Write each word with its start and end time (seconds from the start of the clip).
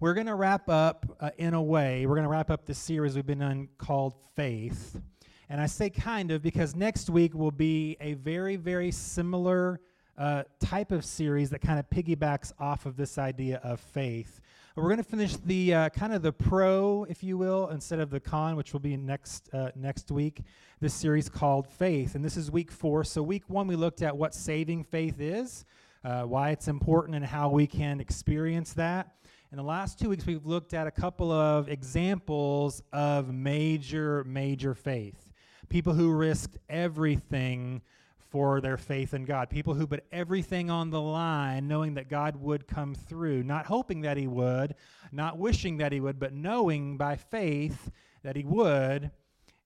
we're 0.00 0.14
going 0.14 0.26
to 0.26 0.34
wrap 0.36 0.68
up 0.68 1.16
uh, 1.18 1.30
in 1.38 1.54
a 1.54 1.62
way. 1.62 2.06
We're 2.06 2.14
going 2.14 2.24
to 2.24 2.30
wrap 2.30 2.50
up 2.50 2.66
the 2.66 2.74
series 2.74 3.16
we've 3.16 3.26
been 3.26 3.42
on 3.42 3.68
called 3.78 4.14
Faith. 4.36 5.00
And 5.48 5.60
I 5.60 5.66
say 5.66 5.90
kind 5.90 6.30
of 6.30 6.40
because 6.40 6.76
next 6.76 7.10
week 7.10 7.34
will 7.34 7.50
be 7.50 7.96
a 8.00 8.14
very, 8.14 8.54
very 8.54 8.92
similar 8.92 9.80
uh, 10.16 10.44
type 10.60 10.92
of 10.92 11.04
series 11.04 11.50
that 11.50 11.60
kind 11.60 11.80
of 11.80 11.90
piggybacks 11.90 12.52
off 12.60 12.86
of 12.86 12.96
this 12.96 13.18
idea 13.18 13.60
of 13.64 13.80
faith. 13.80 14.40
We're 14.76 14.84
going 14.84 14.98
to 14.98 15.02
finish 15.02 15.34
the 15.34 15.74
uh, 15.74 15.88
kind 15.88 16.12
of 16.12 16.22
the 16.22 16.32
pro, 16.32 17.04
if 17.08 17.24
you 17.24 17.36
will, 17.36 17.68
instead 17.70 17.98
of 17.98 18.10
the 18.10 18.20
con, 18.20 18.54
which 18.54 18.72
will 18.72 18.78
be 18.78 18.96
next 18.96 19.52
uh, 19.52 19.72
next 19.74 20.12
week. 20.12 20.42
This 20.78 20.94
series 20.94 21.28
called 21.28 21.66
Faith, 21.66 22.14
and 22.14 22.24
this 22.24 22.36
is 22.36 22.48
week 22.48 22.70
four. 22.70 23.02
So 23.02 23.20
week 23.20 23.42
one, 23.48 23.66
we 23.66 23.74
looked 23.74 24.02
at 24.02 24.16
what 24.16 24.32
saving 24.34 24.84
faith 24.84 25.20
is, 25.20 25.64
uh, 26.04 26.22
why 26.22 26.50
it's 26.50 26.68
important, 26.68 27.16
and 27.16 27.24
how 27.24 27.48
we 27.48 27.66
can 27.66 27.98
experience 27.98 28.72
that. 28.74 29.16
In 29.50 29.56
the 29.56 29.62
last 29.62 29.98
two 29.98 30.10
weeks, 30.10 30.26
we've 30.26 30.44
looked 30.44 30.74
at 30.74 30.86
a 30.86 30.90
couple 30.90 31.32
of 31.32 31.70
examples 31.70 32.82
of 32.92 33.32
major, 33.32 34.22
major 34.24 34.74
faith. 34.74 35.32
People 35.70 35.94
who 35.94 36.12
risked 36.12 36.58
everything 36.68 37.80
for 38.18 38.60
their 38.60 38.76
faith 38.76 39.14
in 39.14 39.24
God. 39.24 39.48
People 39.48 39.72
who 39.72 39.86
put 39.86 40.04
everything 40.12 40.70
on 40.70 40.90
the 40.90 41.00
line, 41.00 41.66
knowing 41.66 41.94
that 41.94 42.10
God 42.10 42.36
would 42.36 42.66
come 42.66 42.94
through, 42.94 43.42
not 43.42 43.64
hoping 43.64 44.02
that 44.02 44.18
He 44.18 44.26
would, 44.26 44.74
not 45.12 45.38
wishing 45.38 45.78
that 45.78 45.92
He 45.92 46.00
would, 46.00 46.18
but 46.18 46.34
knowing 46.34 46.98
by 46.98 47.16
faith 47.16 47.90
that 48.22 48.36
He 48.36 48.44
would, 48.44 49.10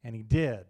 and 0.05 0.15
He 0.15 0.23
did. 0.23 0.65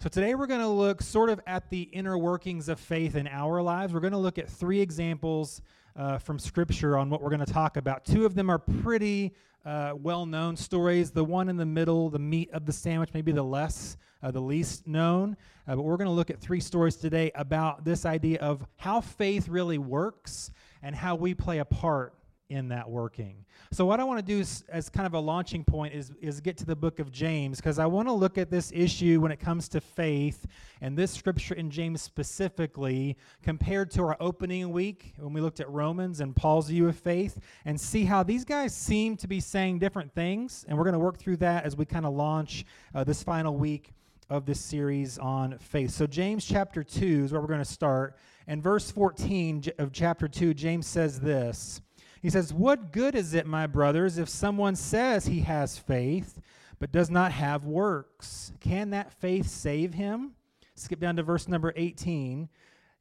So 0.00 0.08
today 0.08 0.34
we're 0.34 0.46
going 0.46 0.60
to 0.60 0.68
look 0.68 1.02
sort 1.02 1.28
of 1.28 1.38
at 1.46 1.68
the 1.68 1.82
inner 1.82 2.16
workings 2.16 2.70
of 2.70 2.80
faith 2.80 3.14
in 3.14 3.28
our 3.28 3.60
lives. 3.60 3.92
We're 3.92 4.00
going 4.00 4.12
to 4.12 4.18
look 4.18 4.38
at 4.38 4.48
three 4.48 4.80
examples 4.80 5.60
uh, 5.98 6.16
from 6.16 6.38
Scripture 6.38 6.96
on 6.96 7.10
what 7.10 7.20
we're 7.20 7.28
going 7.28 7.44
to 7.44 7.52
talk 7.52 7.76
about. 7.76 8.04
Two 8.04 8.24
of 8.24 8.34
them 8.34 8.48
are 8.48 8.58
pretty 8.58 9.34
uh, 9.66 9.92
well 9.96 10.24
known 10.24 10.56
stories. 10.56 11.10
The 11.10 11.24
one 11.24 11.48
in 11.48 11.56
the 11.56 11.66
middle, 11.66 12.08
the 12.08 12.18
meat 12.18 12.50
of 12.52 12.64
the 12.64 12.72
sandwich, 12.72 13.10
maybe 13.12 13.32
the 13.32 13.42
less, 13.42 13.96
uh, 14.22 14.30
the 14.30 14.40
least 14.40 14.86
known. 14.86 15.36
Uh, 15.66 15.74
but 15.76 15.82
we're 15.82 15.96
going 15.96 16.06
to 16.06 16.12
look 16.12 16.30
at 16.30 16.40
three 16.40 16.60
stories 16.60 16.96
today 16.96 17.32
about 17.34 17.84
this 17.84 18.06
idea 18.06 18.38
of 18.38 18.64
how 18.76 19.00
faith 19.00 19.48
really 19.48 19.78
works 19.78 20.52
and 20.82 20.94
how 20.94 21.16
we 21.16 21.34
play 21.34 21.58
a 21.58 21.64
part 21.64 22.14
in 22.50 22.68
that 22.68 22.88
working. 22.88 23.44
So 23.72 23.84
what 23.84 24.00
I 24.00 24.04
want 24.04 24.18
to 24.18 24.24
do 24.24 24.40
is, 24.40 24.64
as 24.68 24.88
kind 24.88 25.06
of 25.06 25.14
a 25.14 25.18
launching 25.18 25.64
point 25.64 25.94
is, 25.94 26.12
is 26.20 26.40
get 26.40 26.56
to 26.58 26.66
the 26.66 26.74
book 26.74 26.98
of 26.98 27.12
James 27.12 27.58
because 27.58 27.78
I 27.78 27.86
want 27.86 28.08
to 28.08 28.12
look 28.12 28.38
at 28.38 28.50
this 28.50 28.72
issue 28.74 29.20
when 29.20 29.30
it 29.30 29.38
comes 29.38 29.68
to 29.70 29.80
faith 29.80 30.46
and 30.80 30.96
this 30.96 31.10
scripture 31.10 31.54
in 31.54 31.70
James 31.70 32.00
specifically 32.00 33.16
compared 33.42 33.90
to 33.92 34.02
our 34.02 34.16
opening 34.20 34.70
week 34.70 35.12
when 35.18 35.34
we 35.34 35.40
looked 35.40 35.60
at 35.60 35.68
Romans 35.68 36.20
and 36.20 36.34
Paul's 36.34 36.68
view 36.68 36.88
of 36.88 36.96
faith 36.96 37.38
and 37.66 37.78
see 37.78 38.04
how 38.04 38.22
these 38.22 38.44
guys 38.44 38.74
seem 38.74 39.16
to 39.18 39.28
be 39.28 39.40
saying 39.40 39.78
different 39.78 40.14
things. 40.14 40.64
And 40.68 40.78
we're 40.78 40.84
going 40.84 40.94
to 40.94 40.98
work 40.98 41.18
through 41.18 41.36
that 41.38 41.64
as 41.64 41.76
we 41.76 41.84
kind 41.84 42.06
of 42.06 42.14
launch 42.14 42.64
uh, 42.94 43.04
this 43.04 43.22
final 43.22 43.56
week 43.56 43.92
of 44.30 44.46
this 44.46 44.60
series 44.60 45.18
on 45.18 45.58
faith. 45.58 45.90
So 45.90 46.06
James 46.06 46.44
chapter 46.44 46.82
2 46.82 47.24
is 47.24 47.32
where 47.32 47.40
we're 47.40 47.46
going 47.46 47.58
to 47.60 47.64
start. 47.64 48.16
And 48.46 48.62
verse 48.62 48.90
14 48.90 49.64
of 49.78 49.92
chapter 49.92 50.28
2, 50.28 50.54
James 50.54 50.86
says 50.86 51.20
this. 51.20 51.82
He 52.20 52.30
says, 52.30 52.52
What 52.52 52.92
good 52.92 53.14
is 53.14 53.34
it, 53.34 53.46
my 53.46 53.66
brothers, 53.66 54.18
if 54.18 54.28
someone 54.28 54.76
says 54.76 55.26
he 55.26 55.40
has 55.40 55.78
faith 55.78 56.40
but 56.78 56.92
does 56.92 57.10
not 57.10 57.32
have 57.32 57.64
works? 57.64 58.52
Can 58.60 58.90
that 58.90 59.12
faith 59.12 59.46
save 59.46 59.94
him? 59.94 60.32
Skip 60.74 61.00
down 61.00 61.16
to 61.16 61.22
verse 61.22 61.48
number 61.48 61.72
18. 61.76 62.48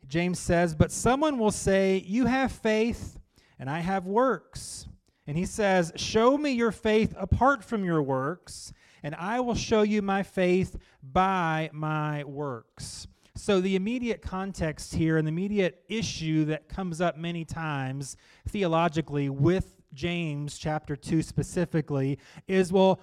James 0.08 0.40
says, 0.40 0.76
But 0.76 0.92
someone 0.92 1.38
will 1.38 1.52
say, 1.52 2.04
You 2.06 2.26
have 2.26 2.52
faith, 2.52 3.20
and 3.60 3.70
I 3.70 3.80
have 3.80 4.06
works. 4.06 4.88
And 5.28 5.38
he 5.38 5.46
says, 5.46 5.92
Show 5.96 6.38
me 6.38 6.52
your 6.52 6.72
faith 6.72 7.14
apart 7.18 7.64
from 7.64 7.84
your 7.84 8.02
works, 8.02 8.74
and 9.04 9.14
I 9.16 9.40
will 9.42 9.56
show 9.56 9.82
you 9.82 10.02
my 10.02 10.24
faith 10.24 10.78
by 11.04 11.70
my 11.74 12.24
works. 12.24 13.08
So, 13.38 13.62
the 13.62 13.76
immediate 13.76 14.24
context 14.24 14.96
here 14.96 15.18
and 15.18 15.28
the 15.28 15.32
immediate 15.32 15.84
issue 15.88 16.46
that 16.46 16.68
comes 16.68 17.00
up 17.00 17.18
many 17.18 17.46
times 17.46 18.18
theologically 18.48 19.30
with 19.30 19.76
James 19.94 20.58
chapter 20.58 20.96
2 20.96 21.22
specifically 21.22 22.18
is 22.48 22.74
well, 22.74 23.00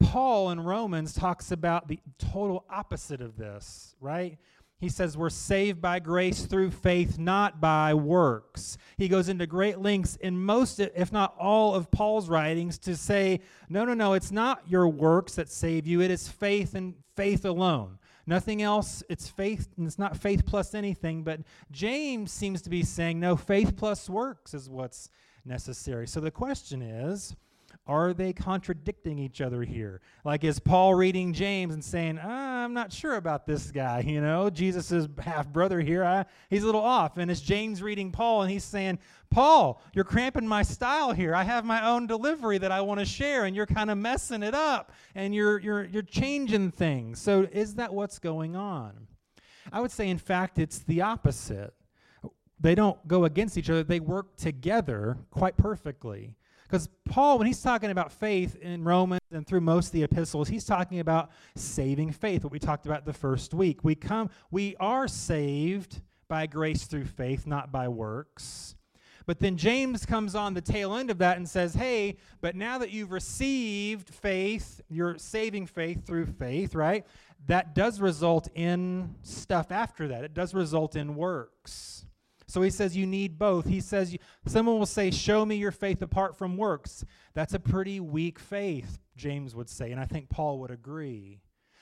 Paul 0.00 0.50
in 0.50 0.60
Romans 0.60 1.12
talks 1.12 1.52
about 1.52 1.86
the 1.86 2.00
total 2.18 2.64
opposite 2.70 3.20
of 3.20 3.36
this, 3.36 3.94
right? 4.00 4.38
He 4.78 4.88
says 4.88 5.18
we're 5.18 5.28
saved 5.28 5.82
by 5.82 5.98
grace 5.98 6.46
through 6.46 6.70
faith, 6.70 7.18
not 7.18 7.60
by 7.60 7.92
works. 7.92 8.78
He 8.96 9.06
goes 9.06 9.28
into 9.28 9.46
great 9.46 9.80
lengths 9.80 10.16
in 10.16 10.42
most, 10.42 10.80
if 10.80 11.12
not 11.12 11.34
all, 11.38 11.74
of 11.74 11.90
Paul's 11.90 12.30
writings 12.30 12.78
to 12.80 12.96
say, 12.96 13.40
no, 13.68 13.84
no, 13.84 13.92
no, 13.92 14.14
it's 14.14 14.32
not 14.32 14.62
your 14.66 14.88
works 14.88 15.34
that 15.34 15.50
save 15.50 15.86
you, 15.86 16.00
it 16.00 16.10
is 16.10 16.26
faith 16.26 16.74
and 16.74 16.94
faith 17.16 17.44
alone. 17.44 17.98
Nothing 18.26 18.62
else. 18.62 19.02
It's 19.08 19.28
faith, 19.28 19.68
and 19.76 19.86
it's 19.86 19.98
not 19.98 20.16
faith 20.16 20.46
plus 20.46 20.74
anything. 20.74 21.22
But 21.22 21.40
James 21.70 22.32
seems 22.32 22.62
to 22.62 22.70
be 22.70 22.82
saying, 22.82 23.20
no, 23.20 23.36
faith 23.36 23.76
plus 23.76 24.08
works 24.08 24.54
is 24.54 24.68
what's 24.68 25.10
necessary. 25.44 26.06
So 26.06 26.20
the 26.20 26.30
question 26.30 26.82
is, 26.82 27.36
are 27.86 28.14
they 28.14 28.32
contradicting 28.32 29.18
each 29.18 29.40
other 29.40 29.62
here? 29.62 30.00
Like, 30.24 30.42
is 30.42 30.58
Paul 30.58 30.94
reading 30.94 31.34
James 31.34 31.74
and 31.74 31.84
saying, 31.84 32.18
ah, 32.22 32.64
I'm 32.64 32.72
not 32.72 32.92
sure 32.92 33.16
about 33.16 33.46
this 33.46 33.70
guy, 33.70 34.00
you 34.00 34.20
know, 34.20 34.48
Jesus' 34.48 35.06
half 35.18 35.48
brother 35.48 35.80
here, 35.80 36.02
I, 36.02 36.24
he's 36.48 36.62
a 36.62 36.66
little 36.66 36.80
off. 36.80 37.18
And 37.18 37.30
is 37.30 37.42
James 37.42 37.82
reading 37.82 38.10
Paul 38.10 38.42
and 38.42 38.50
he's 38.50 38.64
saying, 38.64 38.98
Paul, 39.30 39.82
you're 39.92 40.04
cramping 40.04 40.46
my 40.46 40.62
style 40.62 41.12
here. 41.12 41.34
I 41.34 41.42
have 41.42 41.64
my 41.64 41.86
own 41.86 42.06
delivery 42.06 42.56
that 42.58 42.72
I 42.72 42.80
want 42.80 43.00
to 43.00 43.06
share, 43.06 43.44
and 43.44 43.56
you're 43.56 43.66
kind 43.66 43.90
of 43.90 43.98
messing 43.98 44.42
it 44.42 44.54
up 44.54 44.92
and 45.14 45.34
you're, 45.34 45.58
you're, 45.58 45.84
you're 45.84 46.02
changing 46.02 46.70
things. 46.70 47.20
So, 47.20 47.48
is 47.50 47.74
that 47.74 47.92
what's 47.92 48.18
going 48.18 48.54
on? 48.54 49.08
I 49.72 49.80
would 49.80 49.90
say, 49.90 50.08
in 50.08 50.18
fact, 50.18 50.58
it's 50.58 50.78
the 50.78 51.02
opposite. 51.02 51.74
They 52.60 52.74
don't 52.74 53.06
go 53.08 53.24
against 53.24 53.58
each 53.58 53.68
other, 53.68 53.82
they 53.82 54.00
work 54.00 54.36
together 54.36 55.18
quite 55.30 55.56
perfectly. 55.56 56.36
Because 56.74 56.88
Paul, 57.08 57.38
when 57.38 57.46
he's 57.46 57.62
talking 57.62 57.92
about 57.92 58.10
faith 58.10 58.56
in 58.56 58.82
Romans 58.82 59.20
and 59.30 59.46
through 59.46 59.60
most 59.60 59.86
of 59.86 59.92
the 59.92 60.02
epistles, 60.02 60.48
he's 60.48 60.64
talking 60.64 60.98
about 60.98 61.30
saving 61.54 62.10
faith, 62.10 62.42
what 62.42 62.52
we 62.52 62.58
talked 62.58 62.84
about 62.84 63.04
the 63.04 63.12
first 63.12 63.54
week. 63.54 63.84
We 63.84 63.94
come, 63.94 64.28
we 64.50 64.74
are 64.80 65.06
saved 65.06 66.00
by 66.26 66.48
grace 66.48 66.86
through 66.86 67.04
faith, 67.04 67.46
not 67.46 67.70
by 67.70 67.86
works. 67.86 68.74
But 69.24 69.38
then 69.38 69.56
James 69.56 70.04
comes 70.04 70.34
on 70.34 70.54
the 70.54 70.60
tail 70.60 70.96
end 70.96 71.10
of 71.10 71.18
that 71.18 71.36
and 71.36 71.48
says, 71.48 71.74
Hey, 71.74 72.16
but 72.40 72.56
now 72.56 72.78
that 72.78 72.90
you've 72.90 73.12
received 73.12 74.08
faith, 74.08 74.80
you're 74.88 75.16
saving 75.16 75.66
faith 75.66 76.04
through 76.04 76.26
faith, 76.26 76.74
right? 76.74 77.06
That 77.46 77.76
does 77.76 78.00
result 78.00 78.48
in 78.52 79.14
stuff 79.22 79.70
after 79.70 80.08
that. 80.08 80.24
It 80.24 80.34
does 80.34 80.52
result 80.52 80.96
in 80.96 81.14
works. 81.14 82.04
So 82.46 82.62
he 82.62 82.70
says 82.70 82.96
you 82.96 83.06
need 83.06 83.38
both. 83.38 83.66
He 83.66 83.80
says 83.80 84.16
someone 84.46 84.78
will 84.78 84.86
say, 84.86 85.10
Show 85.10 85.44
me 85.44 85.56
your 85.56 85.72
faith 85.72 86.02
apart 86.02 86.36
from 86.36 86.56
works. 86.56 87.04
That's 87.32 87.54
a 87.54 87.60
pretty 87.60 88.00
weak 88.00 88.38
faith, 88.38 88.98
James 89.16 89.54
would 89.54 89.68
say, 89.68 89.90
and 89.92 90.00
I 90.00 90.04
think 90.04 90.28
Paul 90.28 90.58
would 90.60 90.70
agree. 90.70 91.40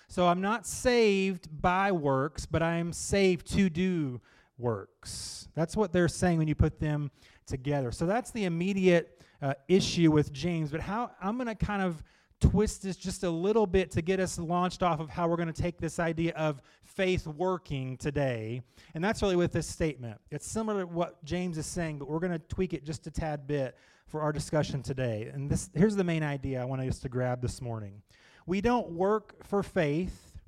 So 0.09 0.27
I'm 0.29 0.41
not 0.41 0.67
saved 0.67 1.49
by 1.63 1.91
works, 1.91 2.45
but 2.45 2.63
I 2.63 2.77
am 2.77 2.93
saved 2.93 3.51
to 3.55 3.71
do 3.71 4.21
works. 4.59 5.49
That's 5.55 5.77
what 5.77 5.93
they're 5.93 6.09
saying 6.09 6.39
when 6.39 6.49
you 6.49 6.55
put 6.55 6.79
them 6.79 7.11
together. 7.47 7.93
So 7.93 8.07
that's 8.07 8.31
the 8.31 8.45
immediate 8.45 9.23
uh, 9.41 9.55
issue 9.69 10.11
with 10.11 10.33
James. 10.33 10.71
But 10.71 10.81
how 10.81 11.11
I'm 11.21 11.37
going 11.37 11.49
to 11.49 11.55
kind 11.55 11.83
of 11.83 12.03
twist 12.41 12.83
this 12.83 12.97
just 12.97 13.23
a 13.23 13.31
little 13.31 13.67
bit 13.67 13.91
to 13.93 14.03
get 14.03 14.21
us 14.21 14.39
launched 14.39 14.83
off 14.83 15.01
of 15.01 15.09
how 15.09 15.29
we're 15.29 15.37
going 15.37 15.53
to 15.53 15.63
take 15.63 15.79
this 15.79 15.99
idea 15.99 16.33
of 16.35 16.61
faith 16.97 17.27
working 17.27 17.97
today. 17.97 18.63
And 18.95 19.03
that's 19.03 19.23
really 19.23 19.37
with 19.37 19.53
this 19.53 19.67
statement. 19.67 20.21
It's 20.31 20.47
similar 20.47 20.81
to 20.83 20.87
what 20.87 21.25
James 21.25 21.59
is 21.59 21.67
saying, 21.67 21.99
but 21.99 22.09
we're 22.09 22.21
going 22.21 22.33
to 22.33 22.39
tweak 22.39 22.75
it 22.75 22.85
just 22.85 23.07
a 23.07 23.11
tad 23.11 23.47
bit 23.47 23.77
for 24.07 24.21
our 24.21 24.33
discussion 24.33 24.83
today. 24.83 25.31
And 25.33 25.51
this 25.51 25.71
here's 25.75 25.97
the 25.97 26.05
main 26.05 26.23
idea 26.23 26.61
I 26.61 26.65
want 26.65 26.83
us 26.83 26.99
to 27.01 27.09
grab 27.09 27.41
this 27.41 27.61
morning. 27.61 28.03
We 28.47 28.61
don't 28.61 28.91
work 28.91 29.45
for 29.47 29.63
faith, 29.63 30.39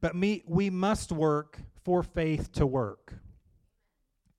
but 0.00 0.14
me, 0.14 0.42
we 0.46 0.70
must 0.70 1.12
work 1.12 1.58
for 1.84 2.02
faith 2.02 2.52
to 2.52 2.66
work. 2.66 3.14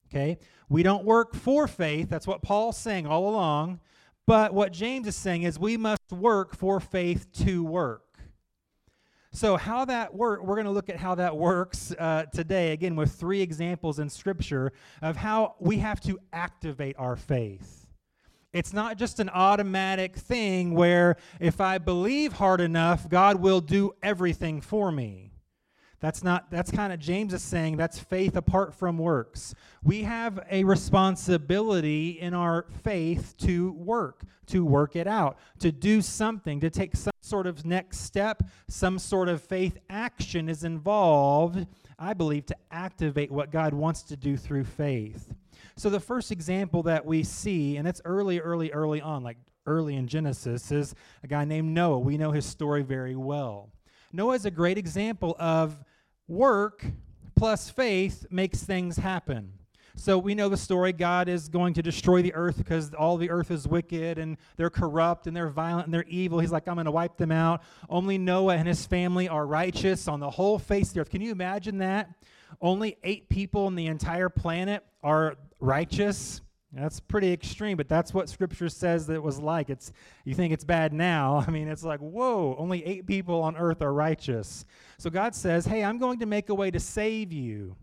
Okay? 0.09 0.39
We 0.69 0.83
don't 0.83 1.05
work 1.05 1.35
for 1.35 1.67
faith. 1.67 2.09
That's 2.09 2.27
what 2.27 2.41
Paul's 2.41 2.77
saying 2.77 3.05
all 3.05 3.29
along. 3.29 3.81
But 4.27 4.53
what 4.53 4.71
James 4.71 5.07
is 5.07 5.15
saying 5.15 5.43
is 5.43 5.59
we 5.59 5.77
must 5.77 6.11
work 6.11 6.55
for 6.55 6.79
faith 6.79 7.31
to 7.45 7.63
work. 7.63 8.04
So, 9.35 9.57
how 9.57 9.83
that 9.83 10.15
work, 10.15 10.43
we're 10.43 10.55
going 10.55 10.63
to 10.63 10.71
look 10.71 10.87
at 10.87 10.95
how 10.95 11.15
that 11.15 11.35
works 11.35 11.93
uh, 11.99 12.23
today, 12.33 12.71
again, 12.71 12.95
with 12.95 13.11
three 13.11 13.41
examples 13.41 13.99
in 13.99 14.09
Scripture 14.09 14.71
of 15.01 15.17
how 15.17 15.55
we 15.59 15.79
have 15.79 15.99
to 16.01 16.17
activate 16.31 16.95
our 16.97 17.17
faith. 17.17 17.85
It's 18.53 18.71
not 18.71 18.97
just 18.97 19.19
an 19.19 19.27
automatic 19.27 20.15
thing 20.15 20.73
where 20.73 21.17
if 21.41 21.59
I 21.59 21.79
believe 21.79 22.31
hard 22.31 22.61
enough, 22.61 23.09
God 23.09 23.41
will 23.41 23.59
do 23.59 23.93
everything 24.01 24.61
for 24.61 24.89
me. 24.89 25.33
That's 26.05 26.23
not 26.23 26.51
that's 26.51 26.69
kind 26.69 26.93
of 26.93 26.99
James 26.99 27.33
is 27.33 27.41
saying 27.41 27.77
that's 27.77 27.97
faith 27.97 28.35
apart 28.35 28.75
from 28.75 28.99
works. 28.99 29.55
We 29.83 30.03
have 30.03 30.39
a 30.51 30.63
responsibility 30.63 32.19
in 32.21 32.35
our 32.35 32.67
faith 32.83 33.33
to 33.39 33.71
work, 33.71 34.21
to 34.45 34.63
work 34.63 34.95
it 34.95 35.07
out, 35.07 35.39
to 35.61 35.71
do 35.71 36.03
something, 36.03 36.59
to 36.59 36.69
take 36.69 36.95
some 36.95 37.11
sort 37.21 37.47
of 37.47 37.65
next 37.65 38.01
step, 38.01 38.43
some 38.67 38.99
sort 38.99 39.29
of 39.29 39.41
faith 39.41 39.79
action 39.89 40.47
is 40.47 40.63
involved, 40.63 41.65
I 41.97 42.13
believe, 42.13 42.45
to 42.45 42.55
activate 42.69 43.31
what 43.31 43.51
God 43.51 43.73
wants 43.73 44.03
to 44.03 44.15
do 44.15 44.37
through 44.37 44.65
faith. 44.65 45.33
So 45.75 45.89
the 45.89 45.99
first 45.99 46.31
example 46.31 46.83
that 46.83 47.03
we 47.03 47.23
see, 47.23 47.77
and 47.77 47.87
it's 47.87 48.01
early, 48.05 48.39
early, 48.39 48.71
early 48.71 49.01
on, 49.01 49.23
like 49.23 49.37
early 49.65 49.95
in 49.95 50.07
Genesis, 50.07 50.71
is 50.71 50.93
a 51.23 51.27
guy 51.27 51.45
named 51.45 51.73
Noah. 51.73 51.97
We 51.97 52.15
know 52.19 52.29
his 52.29 52.45
story 52.45 52.83
very 52.83 53.15
well. 53.15 53.71
Noah 54.13 54.35
is 54.35 54.45
a 54.45 54.51
great 54.51 54.77
example 54.77 55.35
of 55.39 55.83
work 56.27 56.85
plus 57.35 57.69
faith 57.69 58.25
makes 58.29 58.63
things 58.63 58.97
happen. 58.97 59.53
So 59.97 60.17
we 60.17 60.35
know 60.35 60.49
the 60.49 60.57
story. 60.57 60.91
God 60.91 61.29
is 61.29 61.47
going 61.47 61.73
to 61.75 61.81
destroy 61.81 62.21
the 62.21 62.33
earth 62.33 62.57
because 62.57 62.93
all 62.93 63.15
the 63.15 63.29
earth 63.29 63.49
is 63.49 63.65
wicked 63.67 64.17
and 64.17 64.37
they're 64.57 64.69
corrupt 64.69 65.25
and 65.25 65.35
they're 65.35 65.49
violent 65.49 65.85
and 65.85 65.93
they're 65.93 66.03
evil. 66.09 66.39
He's 66.39 66.51
like, 66.51 66.67
I'm 66.67 66.75
going 66.75 66.85
to 66.85 66.91
wipe 66.91 67.17
them 67.17 67.31
out. 67.31 67.63
Only 67.89 68.17
Noah 68.17 68.57
and 68.57 68.67
his 68.67 68.85
family 68.85 69.29
are 69.29 69.47
righteous 69.47 70.07
on 70.07 70.19
the 70.19 70.29
whole 70.29 70.59
face 70.59 70.89
of 70.89 70.95
the 70.95 70.99
earth. 71.01 71.09
Can 71.09 71.21
you 71.21 71.31
imagine 71.31 71.77
that? 71.77 72.09
Only 72.61 72.97
eight 73.03 73.29
people 73.29 73.67
on 73.67 73.75
the 73.75 73.87
entire 73.87 74.29
planet 74.29 74.85
are 75.01 75.37
righteous. 75.59 76.41
That's 76.75 76.99
pretty 76.99 77.31
extreme, 77.31 77.77
but 77.77 77.87
that's 77.87 78.13
what 78.13 78.27
Scripture 78.27 78.67
says 78.67 79.07
that 79.07 79.13
it 79.13 79.23
was 79.23 79.39
like. 79.39 79.69
It's 79.69 79.93
you 80.25 80.35
think 80.35 80.51
it's 80.51 80.65
bad 80.65 80.91
now. 80.91 81.43
I 81.47 81.51
mean, 81.51 81.69
it's 81.69 81.83
like 81.83 82.01
whoa, 82.01 82.55
only 82.59 82.85
eight 82.85 83.07
people 83.07 83.41
on 83.41 83.55
earth 83.55 83.81
are 83.81 83.93
righteous. 83.93 84.65
So 84.97 85.09
God 85.09 85.33
says, 85.33 85.65
"Hey, 85.65 85.83
I'm 85.83 85.97
going 85.97 86.19
to 86.19 86.25
make 86.25 86.49
a 86.49 86.55
way 86.55 86.71
to 86.71 86.79
save 86.79 87.31
you, 87.31 87.77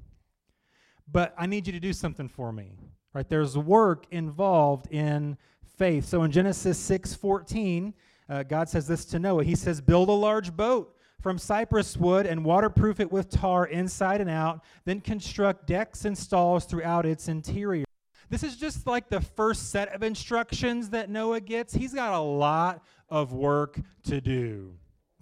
but 1.10 1.34
I 1.38 1.46
need 1.46 1.66
you 1.66 1.72
to 1.72 1.80
do 1.80 1.94
something 1.94 2.28
for 2.28 2.52
me." 2.52 2.76
Right? 3.14 3.26
There's 3.26 3.56
work 3.56 4.06
involved 4.10 4.92
in 4.92 5.38
faith. 5.78 6.04
So 6.04 6.22
in 6.24 6.30
Genesis 6.30 6.78
6:14, 6.78 7.94
uh, 8.28 8.42
God 8.42 8.68
says 8.68 8.86
this 8.86 9.06
to 9.06 9.18
Noah. 9.18 9.44
He 9.44 9.54
says, 9.54 9.80
"Build 9.80 10.10
a 10.10 10.12
large 10.12 10.54
boat." 10.54 10.96
From 11.20 11.38
cypress 11.38 11.96
wood 11.96 12.26
and 12.26 12.44
waterproof 12.44 12.98
it 12.98 13.12
with 13.12 13.30
tar 13.30 13.66
inside 13.66 14.20
and 14.20 14.28
out, 14.28 14.64
then 14.84 15.00
construct 15.00 15.68
decks 15.68 16.04
and 16.04 16.18
stalls 16.18 16.64
throughout 16.64 17.06
its 17.06 17.28
interior. 17.28 17.84
This 18.32 18.42
is 18.42 18.56
just 18.56 18.86
like 18.86 19.10
the 19.10 19.20
first 19.20 19.68
set 19.68 19.94
of 19.94 20.02
instructions 20.02 20.88
that 20.88 21.10
Noah 21.10 21.40
gets. 21.40 21.74
He's 21.74 21.92
got 21.92 22.14
a 22.14 22.18
lot 22.18 22.82
of 23.10 23.34
work 23.34 23.78
to 24.04 24.22
do. 24.22 24.72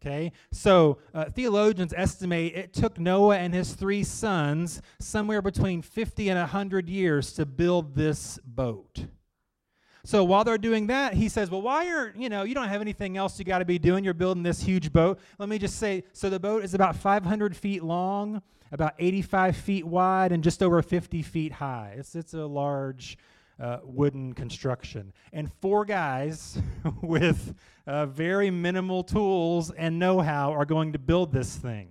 Okay, 0.01 0.31
so 0.53 0.99
uh, 1.13 1.25
theologians 1.25 1.93
estimate 1.97 2.55
it 2.55 2.73
took 2.73 3.01
Noah 3.01 3.37
and 3.37 3.53
his 3.53 3.73
three 3.73 4.05
sons 4.05 4.81
somewhere 5.01 5.43
between 5.43 5.83
50 5.83 6.29
and 6.29 6.39
100 6.39 6.89
years 6.89 7.33
to 7.33 7.45
build 7.45 7.97
this 7.97 8.39
boat. 8.47 9.07
So 10.05 10.25
while 10.25 10.45
they're 10.45 10.59
doing 10.59 10.87
that, 10.89 11.15
he 11.15 11.29
says, 11.29 11.51
Well, 11.51 11.63
why 11.63 11.89
are, 11.89 12.13
you 12.17 12.29
know, 12.29 12.43
you 12.43 12.55
don't 12.55 12.69
have 12.69 12.81
anything 12.81 13.17
else 13.17 13.39
you 13.39 13.45
got 13.45 13.59
to 13.59 13.65
be 13.65 13.79
doing. 13.79 14.05
You're 14.05 14.15
building 14.15 14.43
this 14.43 14.63
huge 14.63 14.93
boat. 14.93 15.19
Let 15.39 15.49
me 15.49 15.59
just 15.59 15.77
say 15.79 16.05
so 16.13 16.31
the 16.31 16.41
boat 16.41 16.65
is 16.65 16.75
about 16.75 16.97
500 16.97 17.57
feet 17.57 17.83
long 17.83 18.43
about 18.73 18.95
85 18.99 19.57
feet 19.57 19.87
wide 19.87 20.33
and 20.33 20.43
just 20.43 20.63
over 20.63 20.81
50 20.83 21.23
feet 21.23 21.53
high. 21.53 21.95
It's, 21.97 22.15
it's 22.15 22.35
a 22.35 22.47
large 22.47 23.19
uh, 23.59 23.79
wooden 23.83 24.33
construction. 24.33 25.13
And 25.33 25.53
four 25.61 25.85
guys 25.85 26.59
with 27.03 27.55
uh, 27.87 28.07
very 28.07 28.51
minimal 28.51 29.03
tools 29.03 29.71
and 29.71 29.99
know 29.99 30.21
how 30.21 30.53
are 30.53 30.65
going 30.65 30.93
to 30.93 30.99
build 30.99 31.33
this 31.33 31.57
thing. 31.57 31.89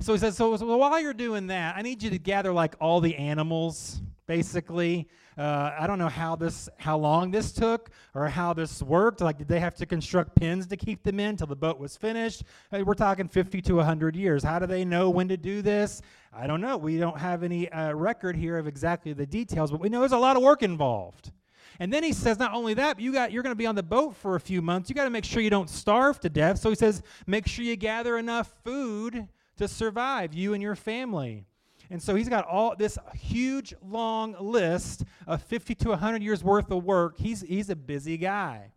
So 0.00 0.12
he 0.12 0.18
says, 0.18 0.36
so, 0.36 0.56
so 0.56 0.76
while 0.76 1.00
you're 1.00 1.14
doing 1.14 1.46
that, 1.48 1.76
I 1.76 1.82
need 1.82 2.02
you 2.02 2.10
to 2.10 2.18
gather 2.18 2.52
like 2.52 2.74
all 2.80 3.00
the 3.00 3.14
animals, 3.16 4.00
basically, 4.26 5.08
uh, 5.38 5.72
I 5.78 5.86
don't 5.86 5.98
know 5.98 6.08
how 6.08 6.36
this, 6.36 6.68
how 6.78 6.98
long 6.98 7.30
this 7.30 7.52
took, 7.52 7.90
or 8.14 8.28
how 8.28 8.52
this 8.52 8.82
worked. 8.82 9.20
Like, 9.20 9.38
did 9.38 9.48
they 9.48 9.60
have 9.60 9.74
to 9.76 9.86
construct 9.86 10.34
pins 10.34 10.66
to 10.66 10.76
keep 10.76 11.02
them 11.02 11.18
in 11.18 11.36
till 11.36 11.46
the 11.46 11.56
boat 11.56 11.78
was 11.78 11.96
finished? 11.96 12.44
we're 12.72 12.94
talking 12.94 13.28
50 13.28 13.62
to 13.62 13.76
100 13.76 14.16
years. 14.16 14.42
How 14.42 14.58
do 14.58 14.66
they 14.66 14.84
know 14.84 15.10
when 15.10 15.28
to 15.28 15.36
do 15.36 15.62
this? 15.62 16.02
I 16.32 16.46
don't 16.46 16.60
know. 16.60 16.76
We 16.76 16.98
don't 16.98 17.18
have 17.18 17.42
any 17.42 17.70
uh, 17.70 17.92
record 17.92 18.36
here 18.36 18.58
of 18.58 18.66
exactly 18.66 19.12
the 19.12 19.26
details, 19.26 19.70
but 19.70 19.80
we 19.80 19.88
know 19.88 20.00
there's 20.00 20.12
a 20.12 20.18
lot 20.18 20.36
of 20.36 20.42
work 20.42 20.62
involved. 20.62 21.30
And 21.78 21.92
then 21.92 22.02
he 22.02 22.12
says, 22.12 22.38
not 22.38 22.52
only 22.54 22.74
that, 22.74 23.00
you 23.00 23.12
got 23.12 23.32
you're 23.32 23.42
going 23.42 23.52
to 23.52 23.58
be 23.58 23.66
on 23.66 23.74
the 23.74 23.82
boat 23.82 24.14
for 24.16 24.36
a 24.36 24.40
few 24.40 24.62
months. 24.62 24.88
You 24.88 24.94
got 24.94 25.04
to 25.04 25.10
make 25.10 25.24
sure 25.24 25.42
you 25.42 25.50
don't 25.50 25.70
starve 25.70 26.20
to 26.20 26.28
death. 26.28 26.58
So 26.58 26.68
he 26.68 26.76
says, 26.76 27.02
make 27.26 27.46
sure 27.46 27.64
you 27.64 27.76
gather 27.76 28.18
enough 28.18 28.52
food 28.64 29.28
to 29.56 29.68
survive 29.68 30.34
you 30.34 30.54
and 30.54 30.62
your 30.62 30.76
family. 30.76 31.46
And 31.92 32.02
so 32.02 32.14
he's 32.14 32.30
got 32.30 32.48
all 32.48 32.74
this 32.74 32.96
huge 33.14 33.74
long 33.86 34.34
list 34.40 35.04
of 35.26 35.42
50 35.42 35.74
to 35.74 35.90
100 35.90 36.22
years 36.22 36.42
worth 36.42 36.70
of 36.70 36.84
work. 36.84 37.18
He's, 37.18 37.42
he's 37.42 37.68
a 37.68 37.76
busy 37.76 38.16
guy, 38.16 38.72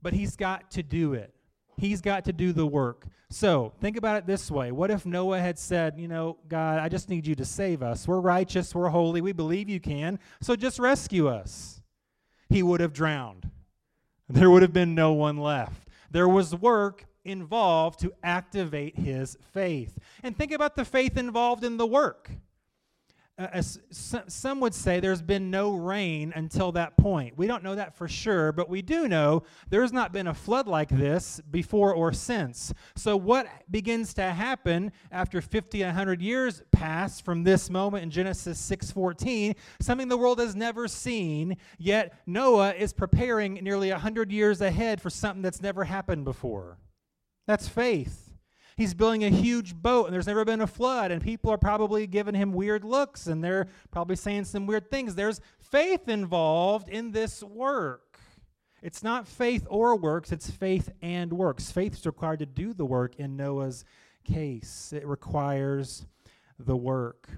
but 0.00 0.14
he's 0.14 0.34
got 0.34 0.70
to 0.70 0.82
do 0.82 1.12
it. 1.12 1.34
He's 1.76 2.00
got 2.00 2.24
to 2.24 2.32
do 2.32 2.54
the 2.54 2.66
work. 2.66 3.04
So 3.28 3.74
think 3.82 3.98
about 3.98 4.16
it 4.16 4.26
this 4.26 4.50
way 4.50 4.72
What 4.72 4.90
if 4.90 5.04
Noah 5.04 5.40
had 5.40 5.58
said, 5.58 5.98
You 5.98 6.08
know, 6.08 6.38
God, 6.48 6.80
I 6.80 6.88
just 6.88 7.10
need 7.10 7.26
you 7.26 7.34
to 7.34 7.44
save 7.44 7.82
us. 7.82 8.08
We're 8.08 8.18
righteous, 8.18 8.74
we're 8.74 8.88
holy, 8.88 9.20
we 9.20 9.32
believe 9.32 9.68
you 9.68 9.78
can, 9.78 10.18
so 10.40 10.56
just 10.56 10.78
rescue 10.78 11.28
us? 11.28 11.82
He 12.48 12.62
would 12.62 12.80
have 12.80 12.94
drowned. 12.94 13.50
There 14.30 14.50
would 14.50 14.62
have 14.62 14.72
been 14.72 14.94
no 14.94 15.12
one 15.12 15.36
left. 15.36 15.86
There 16.10 16.28
was 16.28 16.54
work 16.54 17.04
involved 17.24 18.00
to 18.00 18.12
activate 18.22 18.98
his 18.98 19.36
faith. 19.52 19.98
And 20.22 20.36
think 20.36 20.52
about 20.52 20.76
the 20.76 20.84
faith 20.84 21.16
involved 21.16 21.64
in 21.64 21.76
the 21.76 21.86
work. 21.86 22.30
Uh, 23.38 23.62
some 23.62 24.58
would 24.58 24.74
say 24.74 24.98
there's 24.98 25.22
been 25.22 25.48
no 25.48 25.72
rain 25.72 26.32
until 26.34 26.72
that 26.72 26.96
point. 26.96 27.38
We 27.38 27.46
don't 27.46 27.62
know 27.62 27.76
that 27.76 27.94
for 27.94 28.08
sure, 28.08 28.50
but 28.50 28.68
we 28.68 28.82
do 28.82 29.06
know 29.06 29.44
there's 29.70 29.92
not 29.92 30.12
been 30.12 30.26
a 30.26 30.34
flood 30.34 30.66
like 30.66 30.88
this 30.88 31.40
before 31.48 31.94
or 31.94 32.12
since. 32.12 32.74
So, 32.96 33.16
what 33.16 33.46
begins 33.70 34.12
to 34.14 34.24
happen 34.24 34.90
after 35.12 35.40
50, 35.40 35.84
100 35.84 36.20
years 36.20 36.62
pass 36.72 37.20
from 37.20 37.44
this 37.44 37.70
moment 37.70 38.02
in 38.02 38.10
Genesis 38.10 38.58
6:14? 38.58 39.54
Something 39.80 40.08
the 40.08 40.18
world 40.18 40.40
has 40.40 40.56
never 40.56 40.88
seen. 40.88 41.58
Yet 41.78 42.14
Noah 42.26 42.72
is 42.72 42.92
preparing 42.92 43.54
nearly 43.54 43.92
100 43.92 44.32
years 44.32 44.60
ahead 44.60 45.00
for 45.00 45.10
something 45.10 45.42
that's 45.42 45.62
never 45.62 45.84
happened 45.84 46.24
before. 46.24 46.76
That's 47.48 47.66
faith. 47.66 48.34
He's 48.76 48.92
building 48.92 49.24
a 49.24 49.30
huge 49.30 49.74
boat 49.74 50.04
and 50.04 50.14
there's 50.14 50.26
never 50.26 50.44
been 50.44 50.60
a 50.60 50.66
flood, 50.66 51.10
and 51.10 51.22
people 51.22 51.50
are 51.50 51.56
probably 51.56 52.06
giving 52.06 52.34
him 52.34 52.52
weird 52.52 52.84
looks 52.84 53.26
and 53.26 53.42
they're 53.42 53.68
probably 53.90 54.16
saying 54.16 54.44
some 54.44 54.66
weird 54.66 54.90
things. 54.90 55.14
There's 55.14 55.40
faith 55.58 56.10
involved 56.10 56.90
in 56.90 57.10
this 57.10 57.42
work. 57.42 58.20
It's 58.82 59.02
not 59.02 59.26
faith 59.26 59.66
or 59.70 59.96
works, 59.96 60.30
it's 60.30 60.50
faith 60.50 60.90
and 61.00 61.32
works. 61.32 61.72
Faith 61.72 61.94
is 61.94 62.04
required 62.04 62.40
to 62.40 62.46
do 62.46 62.74
the 62.74 62.84
work 62.84 63.16
in 63.16 63.34
Noah's 63.34 63.86
case, 64.24 64.92
it 64.94 65.06
requires 65.06 66.04
the 66.58 66.76
work. 66.76 67.30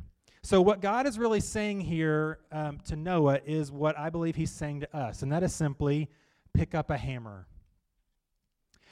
So, 0.43 0.61
what 0.61 0.81
God 0.81 1.07
is 1.07 1.21
really 1.21 1.41
saying 1.41 1.83
here 1.83 2.41
um, 2.51 2.81
to 2.89 2.97
Noah 2.97 3.39
is 3.47 3.71
what 3.71 3.97
I 3.97 4.11
believe 4.11 4.35
he's 4.35 4.51
saying 4.51 4.81
to 4.81 4.97
us, 4.97 5.23
and 5.23 5.31
that 5.31 5.45
is 5.45 5.55
simply 5.55 6.09
pick 6.53 6.75
up 6.75 6.91
a 6.91 6.99
hammer. 6.99 7.47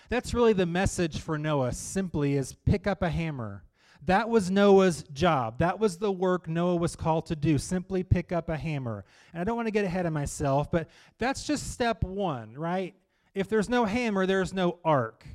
That's 0.08 0.32
really 0.32 0.52
the 0.54 0.66
message 0.66 1.20
for 1.20 1.38
Noah, 1.38 1.72
simply 1.72 2.34
is 2.34 2.54
pick 2.54 2.86
up 2.86 3.02
a 3.02 3.10
hammer. 3.10 3.64
That 4.06 4.28
was 4.28 4.50
Noah's 4.50 5.02
job. 5.12 5.58
That 5.58 5.78
was 5.78 5.98
the 5.98 6.12
work 6.12 6.48
Noah 6.48 6.76
was 6.76 6.96
called 6.96 7.26
to 7.26 7.36
do. 7.36 7.58
Simply 7.58 8.02
pick 8.02 8.32
up 8.32 8.48
a 8.48 8.56
hammer. 8.56 9.04
And 9.32 9.40
I 9.40 9.44
don't 9.44 9.56
want 9.56 9.66
to 9.66 9.72
get 9.72 9.84
ahead 9.84 10.06
of 10.06 10.12
myself, 10.12 10.70
but 10.70 10.88
that's 11.18 11.44
just 11.44 11.72
step 11.72 12.02
one, 12.04 12.54
right? 12.54 12.94
If 13.34 13.48
there's 13.48 13.68
no 13.68 13.84
hammer, 13.84 14.24
there's 14.24 14.54
no 14.54 14.78
ark. 14.84 15.26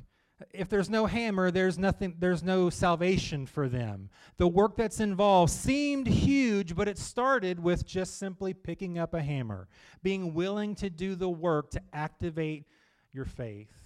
If 0.52 0.68
there's 0.68 0.90
no 0.90 1.06
hammer, 1.06 1.50
there's 1.50 1.78
nothing 1.78 2.16
there's 2.18 2.42
no 2.42 2.68
salvation 2.68 3.46
for 3.46 3.68
them. 3.68 4.10
The 4.36 4.48
work 4.48 4.76
that's 4.76 4.98
involved 4.98 5.52
seemed 5.52 6.08
huge, 6.08 6.74
but 6.74 6.88
it 6.88 6.98
started 6.98 7.60
with 7.60 7.86
just 7.86 8.18
simply 8.18 8.52
picking 8.52 8.98
up 8.98 9.14
a 9.14 9.22
hammer, 9.22 9.68
being 10.02 10.34
willing 10.34 10.74
to 10.76 10.90
do 10.90 11.14
the 11.14 11.30
work 11.30 11.70
to 11.70 11.82
activate 11.92 12.64
your 13.12 13.24
faith. 13.24 13.83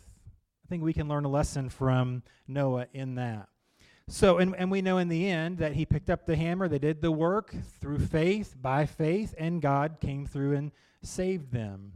I 0.68 0.70
think 0.70 0.82
we 0.82 0.92
can 0.92 1.08
learn 1.08 1.24
a 1.24 1.30
lesson 1.30 1.70
from 1.70 2.22
Noah 2.46 2.88
in 2.92 3.14
that. 3.14 3.48
So, 4.06 4.36
and, 4.36 4.54
and 4.54 4.70
we 4.70 4.82
know 4.82 4.98
in 4.98 5.08
the 5.08 5.26
end 5.26 5.56
that 5.58 5.72
he 5.72 5.86
picked 5.86 6.10
up 6.10 6.26
the 6.26 6.36
hammer, 6.36 6.68
they 6.68 6.78
did 6.78 7.00
the 7.00 7.10
work 7.10 7.54
through 7.80 8.00
faith, 8.00 8.54
by 8.60 8.84
faith, 8.84 9.34
and 9.38 9.62
God 9.62 9.96
came 9.98 10.26
through 10.26 10.56
and 10.56 10.70
saved 11.00 11.52
them. 11.52 11.94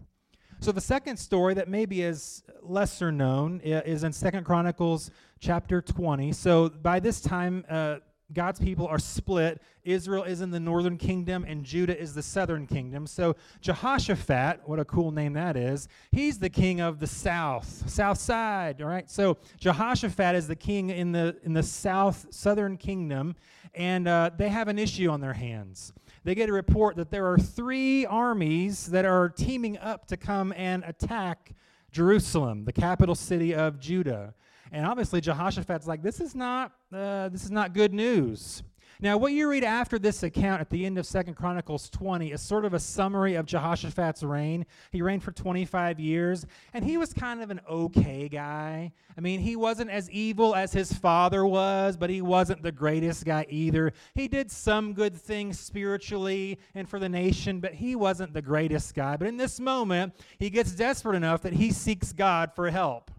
So 0.61 0.73
the 0.73 0.81
second 0.81 1.19
story 1.19 1.52
that 1.52 1.69
maybe 1.69 2.00
is 2.00 2.45
lesser 2.62 3.12
known 3.12 3.61
is 3.61 4.05
in 4.05 4.12
Second 4.14 4.45
Chronicles 4.45 5.11
chapter 5.38 5.83
20. 5.83 6.33
So 6.33 6.71
by 6.71 6.99
this 6.99 7.21
time, 7.21 7.67
uh, 7.69 7.97
God's 8.33 8.61
people 8.61 8.87
are 8.87 8.99
split. 8.99 9.61
Israel 9.85 10.25
is 10.25 10.41
in 10.41 10.51
the 10.51 10.61
northern 10.61 10.97
kingdom 10.97 11.45
and 11.47 11.65
Judah 11.65 11.99
is 11.99 12.15
the 12.15 12.23
southern 12.23 12.67
kingdom. 12.67 13.07
So 13.07 13.37
Jehoshaphat, 13.61 14.61
what 14.65 14.79
a 14.79 14.85
cool 14.85 15.11
name 15.11 15.33
that 15.35 15.57
is, 15.57 15.89
he's 16.11 16.39
the 16.39 16.51
king 16.51 16.81
of 16.81 17.01
the 17.01 17.07
south, 17.07 17.89
south 17.91 18.19
side, 18.19 18.81
all 18.81 18.89
right? 18.89 19.11
So 19.11 19.39
Jehoshaphat 19.59 20.35
is 20.35 20.47
the 20.47 20.57
king 20.57 20.91
in 20.91 21.12
the 21.12 21.37
in 21.43 21.53
the 21.53 21.62
south 21.62 22.27
southern 22.31 22.77
kingdom 22.77 23.35
and 23.75 24.07
uh, 24.07 24.31
they 24.37 24.49
have 24.49 24.69
an 24.69 24.79
issue 24.79 25.09
on 25.09 25.21
their 25.21 25.33
hands. 25.33 25.93
They 26.25 26.35
get 26.35 26.49
a 26.49 26.53
report 26.53 26.97
that 26.97 27.11
there 27.11 27.27
are 27.27 27.39
three 27.39 28.07
armies 28.07 28.87
that 28.87 29.05
are 29.05 29.29
teaming 29.29 29.79
up 29.79 30.07
to 30.07 30.17
come 30.17 30.53
and 30.57 30.85
attack 30.85 31.55
Jerusalem, 31.91 32.65
the 32.65 32.73
capital 32.73 33.15
city 33.15 33.55
of 33.55 33.79
Judah. 33.79 34.35
And 34.73 34.87
obviously, 34.87 35.21
Jehoshaphat's 35.21 35.87
like, 35.87 36.02
this 36.02 36.21
is 36.21 36.35
not, 36.35 36.73
uh, 36.93 37.29
this 37.29 37.45
is 37.45 37.50
not 37.50 37.75
good 37.75 37.93
news. 37.93 38.62
Now, 39.02 39.17
what 39.17 39.33
you 39.33 39.50
read 39.50 39.64
after 39.64 39.99
this 39.99 40.23
account 40.23 40.61
at 40.61 40.71
the 40.71 40.87
end 40.87 40.97
of 40.97 41.07
Second 41.07 41.35
Chronicles 41.35 41.91
20 41.91 42.31
is 42.31 42.41
sort 42.41 42.64
of 42.64 42.73
a 42.73 42.79
summary 42.79 43.35
of 43.35 43.47
Jehoshaphat's 43.47 44.23
reign. 44.23 44.64
He 44.93 45.02
reigned 45.02 45.25
for 45.25 45.33
25 45.33 45.99
years, 45.99 46.47
and 46.73 46.85
he 46.85 46.97
was 46.97 47.12
kind 47.12 47.43
of 47.43 47.50
an 47.50 47.61
okay 47.69 48.29
guy. 48.29 48.93
I 49.17 49.21
mean, 49.21 49.41
he 49.41 49.57
wasn't 49.57 49.91
as 49.91 50.09
evil 50.11 50.55
as 50.55 50.73
his 50.73 50.93
father 50.93 51.45
was, 51.45 51.97
but 51.97 52.11
he 52.11 52.23
wasn't 52.23 52.62
the 52.62 52.71
greatest 52.71 53.25
guy 53.25 53.45
either. 53.50 53.93
He 54.14 54.29
did 54.29 54.50
some 54.52 54.93
good 54.93 55.17
things 55.17 55.59
spiritually 55.59 56.61
and 56.75 56.88
for 56.88 57.00
the 57.00 57.09
nation, 57.09 57.59
but 57.59 57.75
he 57.75 57.97
wasn't 57.97 58.33
the 58.33 58.43
greatest 58.43 58.95
guy. 58.95 59.17
But 59.17 59.26
in 59.26 59.37
this 59.37 59.59
moment, 59.59 60.14
he 60.38 60.49
gets 60.49 60.71
desperate 60.73 61.17
enough 61.17 61.43
that 61.43 61.55
he 61.55 61.73
seeks 61.73 62.12
God 62.12 62.52
for 62.55 62.71
help. 62.71 63.11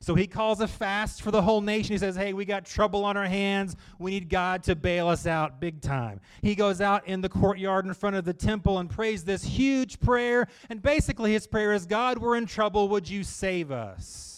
So 0.00 0.14
he 0.14 0.26
calls 0.26 0.60
a 0.60 0.68
fast 0.68 1.22
for 1.22 1.30
the 1.30 1.42
whole 1.42 1.60
nation. 1.60 1.92
He 1.92 1.98
says, 1.98 2.16
Hey, 2.16 2.32
we 2.32 2.44
got 2.44 2.64
trouble 2.64 3.04
on 3.04 3.16
our 3.16 3.26
hands. 3.26 3.76
We 3.98 4.12
need 4.12 4.28
God 4.28 4.62
to 4.64 4.76
bail 4.76 5.08
us 5.08 5.26
out 5.26 5.60
big 5.60 5.80
time. 5.80 6.20
He 6.42 6.54
goes 6.54 6.80
out 6.80 7.06
in 7.06 7.20
the 7.20 7.28
courtyard 7.28 7.86
in 7.86 7.94
front 7.94 8.16
of 8.16 8.24
the 8.24 8.34
temple 8.34 8.78
and 8.78 8.90
prays 8.90 9.24
this 9.24 9.44
huge 9.44 10.00
prayer. 10.00 10.48
And 10.68 10.82
basically, 10.82 11.32
his 11.32 11.46
prayer 11.46 11.72
is 11.72 11.86
God, 11.86 12.18
we're 12.18 12.36
in 12.36 12.46
trouble. 12.46 12.88
Would 12.88 13.08
you 13.08 13.24
save 13.24 13.70
us? 13.70 14.35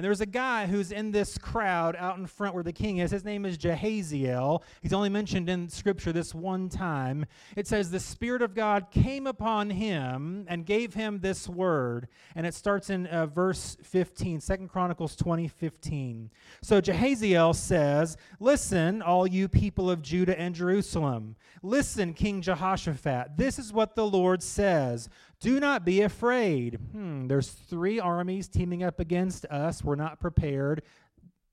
And 0.00 0.04
there's 0.06 0.22
a 0.22 0.26
guy 0.26 0.64
who's 0.64 0.92
in 0.92 1.10
this 1.10 1.36
crowd 1.36 1.94
out 1.94 2.16
in 2.16 2.26
front 2.26 2.54
where 2.54 2.64
the 2.64 2.72
king 2.72 2.96
is. 2.96 3.10
His 3.10 3.22
name 3.22 3.44
is 3.44 3.58
Jahaziel. 3.58 4.62
He's 4.80 4.94
only 4.94 5.10
mentioned 5.10 5.50
in 5.50 5.68
Scripture 5.68 6.10
this 6.10 6.34
one 6.34 6.70
time. 6.70 7.26
It 7.54 7.66
says, 7.66 7.90
The 7.90 8.00
Spirit 8.00 8.40
of 8.40 8.54
God 8.54 8.86
came 8.90 9.26
upon 9.26 9.68
him 9.68 10.46
and 10.48 10.64
gave 10.64 10.94
him 10.94 11.20
this 11.20 11.50
word. 11.50 12.08
And 12.34 12.46
it 12.46 12.54
starts 12.54 12.88
in 12.88 13.08
uh, 13.08 13.26
verse 13.26 13.76
15, 13.82 14.40
2 14.40 14.56
Chronicles 14.68 15.16
20, 15.16 15.48
15. 15.48 16.30
So 16.62 16.80
Jahaziel 16.80 17.54
says, 17.54 18.16
Listen, 18.38 19.02
all 19.02 19.26
you 19.26 19.48
people 19.48 19.90
of 19.90 20.00
Judah 20.00 20.40
and 20.40 20.54
Jerusalem. 20.54 21.36
Listen, 21.62 22.14
King 22.14 22.40
Jehoshaphat. 22.40 23.36
This 23.36 23.58
is 23.58 23.72
what 23.72 23.94
the 23.94 24.06
Lord 24.06 24.42
says. 24.42 25.08
Do 25.40 25.60
not 25.60 25.84
be 25.84 26.00
afraid. 26.00 26.78
Hmm, 26.92 27.26
there's 27.26 27.50
three 27.50 28.00
armies 28.00 28.48
teaming 28.48 28.82
up 28.82 28.98
against 28.98 29.44
us. 29.46 29.84
We're 29.84 29.96
not 29.96 30.20
prepared. 30.20 30.82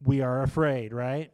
We 0.03 0.21
are 0.21 0.43
afraid, 0.43 0.93
right? 0.93 1.31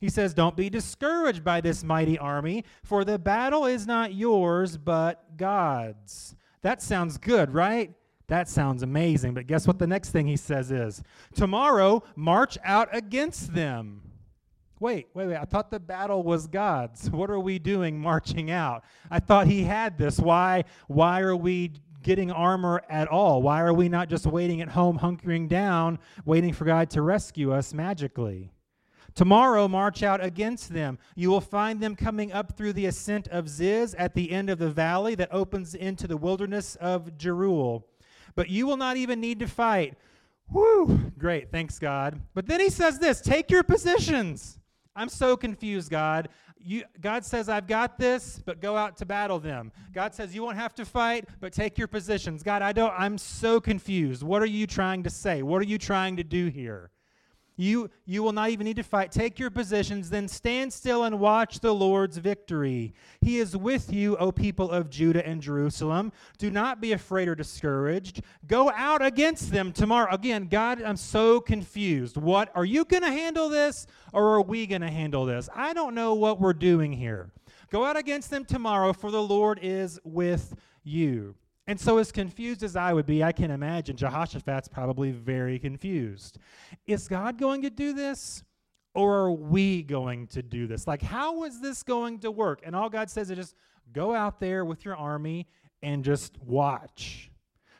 He 0.00 0.08
says, 0.08 0.34
Don't 0.34 0.56
be 0.56 0.70
discouraged 0.70 1.44
by 1.44 1.60
this 1.60 1.82
mighty 1.82 2.18
army, 2.18 2.64
for 2.84 3.04
the 3.04 3.18
battle 3.18 3.66
is 3.66 3.86
not 3.86 4.14
yours, 4.14 4.76
but 4.76 5.36
God's. 5.36 6.36
That 6.62 6.82
sounds 6.82 7.18
good, 7.18 7.52
right? 7.52 7.92
That 8.28 8.48
sounds 8.48 8.82
amazing. 8.82 9.34
But 9.34 9.46
guess 9.46 9.66
what 9.66 9.78
the 9.78 9.86
next 9.86 10.10
thing 10.10 10.26
he 10.26 10.36
says 10.36 10.70
is? 10.70 11.02
Tomorrow, 11.34 12.02
march 12.14 12.56
out 12.64 12.88
against 12.94 13.54
them. 13.54 14.11
Wait, 14.82 15.06
wait, 15.14 15.28
wait. 15.28 15.36
I 15.36 15.44
thought 15.44 15.70
the 15.70 15.78
battle 15.78 16.24
was 16.24 16.48
God's. 16.48 17.08
What 17.22 17.30
are 17.30 17.38
we 17.38 17.60
doing 17.60 18.00
marching 18.00 18.50
out? 18.50 18.82
I 19.12 19.20
thought 19.20 19.46
he 19.46 19.62
had 19.62 19.96
this. 19.96 20.18
Why 20.18 20.64
why 20.88 21.20
are 21.20 21.36
we 21.36 21.74
getting 22.02 22.32
armor 22.32 22.82
at 22.90 23.06
all? 23.06 23.42
Why 23.42 23.60
are 23.60 23.72
we 23.72 23.88
not 23.88 24.08
just 24.08 24.26
waiting 24.26 24.60
at 24.60 24.70
home, 24.70 24.98
hunkering 24.98 25.48
down, 25.48 26.00
waiting 26.24 26.52
for 26.52 26.64
God 26.64 26.90
to 26.90 27.02
rescue 27.02 27.52
us 27.52 27.72
magically? 27.72 28.50
Tomorrow, 29.14 29.68
march 29.68 30.02
out 30.02 30.24
against 30.24 30.74
them. 30.74 30.98
You 31.14 31.30
will 31.30 31.40
find 31.40 31.80
them 31.80 31.94
coming 31.94 32.32
up 32.32 32.56
through 32.56 32.72
the 32.72 32.86
ascent 32.86 33.28
of 33.28 33.48
Ziz 33.48 33.94
at 33.94 34.14
the 34.14 34.32
end 34.32 34.50
of 34.50 34.58
the 34.58 34.70
valley 34.70 35.14
that 35.14 35.28
opens 35.30 35.76
into 35.76 36.08
the 36.08 36.16
wilderness 36.16 36.74
of 36.80 37.16
Jeruel. 37.16 37.84
But 38.34 38.48
you 38.48 38.66
will 38.66 38.78
not 38.78 38.96
even 38.96 39.20
need 39.20 39.38
to 39.38 39.46
fight. 39.46 39.94
Whew, 40.50 41.12
great, 41.16 41.52
thanks 41.52 41.78
God. 41.78 42.20
But 42.34 42.46
then 42.46 42.58
he 42.58 42.68
says 42.68 42.98
this 42.98 43.20
take 43.20 43.48
your 43.48 43.62
positions. 43.62 44.58
I'm 44.94 45.08
so 45.08 45.36
confused, 45.36 45.90
God 45.90 46.28
you, 46.64 46.84
God 47.00 47.24
says, 47.24 47.48
I've 47.48 47.66
got 47.66 47.98
this, 47.98 48.40
but 48.44 48.60
go 48.60 48.76
out 48.76 48.96
to 48.98 49.06
battle 49.06 49.38
them. 49.38 49.72
God 49.92 50.14
says, 50.14 50.34
you 50.34 50.42
won't 50.42 50.56
have 50.56 50.74
to 50.76 50.84
fight, 50.84 51.28
but 51.40 51.52
take 51.52 51.76
your 51.76 51.88
positions. 51.88 52.42
God, 52.42 52.62
I 52.62 52.72
don't, 52.72 52.92
I'm 52.96 53.18
so 53.18 53.60
confused. 53.60 54.22
What 54.22 54.42
are 54.42 54.46
you 54.46 54.66
trying 54.66 55.02
to 55.02 55.10
say? 55.10 55.42
What 55.42 55.60
are 55.60 55.66
you 55.66 55.78
trying 55.78 56.16
to 56.16 56.24
do 56.24 56.46
here? 56.46 56.90
You, 57.62 57.90
you 58.06 58.24
will 58.24 58.32
not 58.32 58.50
even 58.50 58.64
need 58.64 58.76
to 58.76 58.82
fight. 58.82 59.12
Take 59.12 59.38
your 59.38 59.48
positions, 59.48 60.10
then 60.10 60.26
stand 60.26 60.72
still 60.72 61.04
and 61.04 61.20
watch 61.20 61.60
the 61.60 61.72
Lord's 61.72 62.16
victory. 62.16 62.92
He 63.20 63.38
is 63.38 63.56
with 63.56 63.92
you, 63.92 64.16
O 64.16 64.32
people 64.32 64.68
of 64.68 64.90
Judah 64.90 65.24
and 65.24 65.40
Jerusalem. 65.40 66.10
Do 66.38 66.50
not 66.50 66.80
be 66.80 66.90
afraid 66.90 67.28
or 67.28 67.36
discouraged. 67.36 68.22
Go 68.48 68.72
out 68.72 69.00
against 69.00 69.52
them 69.52 69.70
tomorrow. 69.70 70.12
Again, 70.12 70.48
God, 70.48 70.82
I'm 70.82 70.96
so 70.96 71.40
confused. 71.40 72.16
What 72.16 72.50
are 72.56 72.64
you 72.64 72.84
going 72.84 73.04
to 73.04 73.12
handle 73.12 73.48
this 73.48 73.86
or 74.12 74.34
are 74.34 74.42
we 74.42 74.66
going 74.66 74.82
to 74.82 74.90
handle 74.90 75.24
this? 75.24 75.48
I 75.54 75.72
don't 75.72 75.94
know 75.94 76.14
what 76.14 76.40
we're 76.40 76.54
doing 76.54 76.92
here. 76.92 77.30
Go 77.70 77.84
out 77.84 77.96
against 77.96 78.28
them 78.28 78.44
tomorrow, 78.44 78.92
for 78.92 79.12
the 79.12 79.22
Lord 79.22 79.60
is 79.62 80.00
with 80.02 80.56
you. 80.82 81.36
And 81.72 81.80
so, 81.80 81.96
as 81.96 82.12
confused 82.12 82.62
as 82.62 82.76
I 82.76 82.92
would 82.92 83.06
be, 83.06 83.24
I 83.24 83.32
can 83.32 83.50
imagine 83.50 83.96
Jehoshaphat's 83.96 84.68
probably 84.68 85.10
very 85.10 85.58
confused. 85.58 86.36
Is 86.86 87.08
God 87.08 87.38
going 87.38 87.62
to 87.62 87.70
do 87.70 87.94
this? 87.94 88.42
Or 88.94 89.20
are 89.20 89.32
we 89.32 89.82
going 89.82 90.26
to 90.26 90.42
do 90.42 90.66
this? 90.66 90.86
Like, 90.86 91.00
how 91.00 91.44
is 91.44 91.62
this 91.62 91.82
going 91.82 92.18
to 92.18 92.30
work? 92.30 92.60
And 92.62 92.76
all 92.76 92.90
God 92.90 93.08
says 93.08 93.30
is 93.30 93.38
just 93.38 93.54
go 93.90 94.14
out 94.14 94.38
there 94.38 94.66
with 94.66 94.84
your 94.84 94.96
army 94.96 95.46
and 95.82 96.04
just 96.04 96.36
watch. 96.42 97.30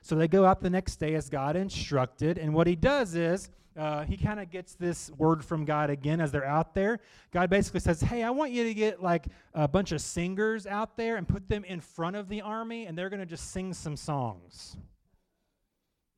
So 0.01 0.15
they 0.15 0.27
go 0.27 0.47
out 0.47 0.63
the 0.63 0.71
next 0.71 0.97
day 0.97 1.15
as 1.15 1.29
God 1.29 1.55
instructed. 1.55 2.39
And 2.39 2.55
what 2.55 2.67
he 2.67 2.77
does 2.77 3.15
is 3.15 3.51
uh, 3.77 4.05
he 4.05 4.17
kind 4.17 4.41
of 4.41 4.51
gets 4.51 4.75
this 4.75 5.11
word 5.13 5.45
from 5.45 5.65
God 5.65 5.91
again 5.91 6.21
as 6.21 6.31
they're 6.31 6.45
out 6.45 6.75
there. 6.75 7.01
God 7.33 7.49
basically 7.51 7.81
says, 7.81 8.01
Hey, 8.01 8.23
I 8.23 8.31
want 8.31 8.53
you 8.53 8.65
to 8.65 8.75
get 8.75 9.03
like 9.03 9.27
a 9.55 9.67
bunch 9.67 9.93
of 9.93 10.01
singers 10.01 10.67
out 10.67 10.97
there 10.97 11.17
and 11.17 11.27
put 11.27 11.49
them 11.49 11.65
in 11.65 11.81
front 11.81 12.17
of 12.17 12.29
the 12.29 12.43
army, 12.43 12.87
and 12.87 12.97
they're 12.97 13.11
going 13.11 13.21
to 13.21 13.27
just 13.27 13.51
sing 13.51 13.73
some 13.73 13.97
songs. 13.97 14.77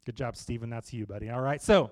Good 0.04 0.16
job, 0.16 0.37
Stephen. 0.37 0.68
That's 0.68 0.92
you, 0.92 1.06
buddy. 1.06 1.30
All 1.30 1.40
right. 1.40 1.62
So 1.62 1.90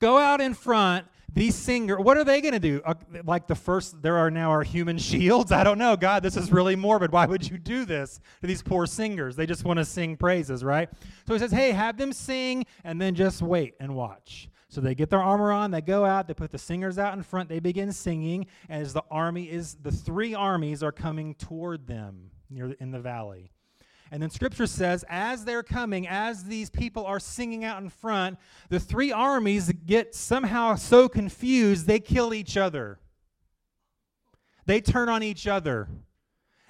go 0.00 0.18
out 0.18 0.40
in 0.40 0.54
front. 0.54 1.06
These 1.34 1.54
singers, 1.54 1.98
what 2.00 2.16
are 2.16 2.24
they 2.24 2.40
going 2.40 2.54
to 2.54 2.58
do? 2.58 2.80
Uh, 2.84 2.94
like 3.24 3.46
the 3.46 3.54
first, 3.54 4.00
there 4.02 4.16
are 4.16 4.30
now 4.30 4.50
our 4.50 4.62
human 4.62 4.98
shields? 5.10 5.52
I 5.52 5.62
don't 5.62 5.78
know. 5.78 5.96
God, 5.96 6.22
this 6.22 6.36
is 6.36 6.50
really 6.50 6.74
morbid. 6.74 7.12
Why 7.12 7.26
would 7.26 7.48
you 7.48 7.58
do 7.58 7.84
this 7.84 8.18
to 8.40 8.46
these 8.46 8.62
poor 8.62 8.86
singers? 8.86 9.36
They 9.36 9.46
just 9.46 9.64
want 9.64 9.78
to 9.78 9.84
sing 9.84 10.16
praises, 10.16 10.64
right? 10.64 10.88
So 11.26 11.34
he 11.34 11.38
says, 11.38 11.52
hey, 11.52 11.70
have 11.72 11.98
them 11.98 12.12
sing 12.12 12.64
and 12.82 13.00
then 13.00 13.14
just 13.14 13.42
wait 13.42 13.74
and 13.78 13.94
watch. 13.94 14.48
So 14.70 14.80
they 14.80 14.94
get 14.94 15.10
their 15.10 15.22
armor 15.22 15.50
on, 15.50 15.70
they 15.70 15.80
go 15.80 16.04
out, 16.04 16.28
they 16.28 16.34
put 16.34 16.50
the 16.50 16.58
singers 16.58 16.98
out 16.98 17.14
in 17.14 17.22
front, 17.22 17.48
they 17.48 17.58
begin 17.58 17.90
singing 17.92 18.46
as 18.68 18.92
the 18.92 19.02
army 19.10 19.50
is, 19.50 19.76
the 19.76 19.92
three 19.92 20.34
armies 20.34 20.82
are 20.82 20.92
coming 20.92 21.34
toward 21.34 21.86
them 21.86 22.30
near 22.50 22.72
in 22.72 22.90
the 22.90 23.00
valley. 23.00 23.50
And 24.10 24.22
then 24.22 24.30
scripture 24.30 24.66
says, 24.66 25.04
as 25.08 25.44
they're 25.44 25.62
coming, 25.62 26.06
as 26.08 26.44
these 26.44 26.70
people 26.70 27.04
are 27.04 27.20
singing 27.20 27.64
out 27.64 27.82
in 27.82 27.90
front, 27.90 28.38
the 28.70 28.80
three 28.80 29.12
armies 29.12 29.72
get 29.86 30.14
somehow 30.14 30.76
so 30.76 31.08
confused 31.08 31.86
they 31.86 32.00
kill 32.00 32.32
each 32.32 32.56
other. 32.56 32.98
They 34.66 34.80
turn 34.80 35.08
on 35.08 35.22
each 35.22 35.46
other 35.46 35.88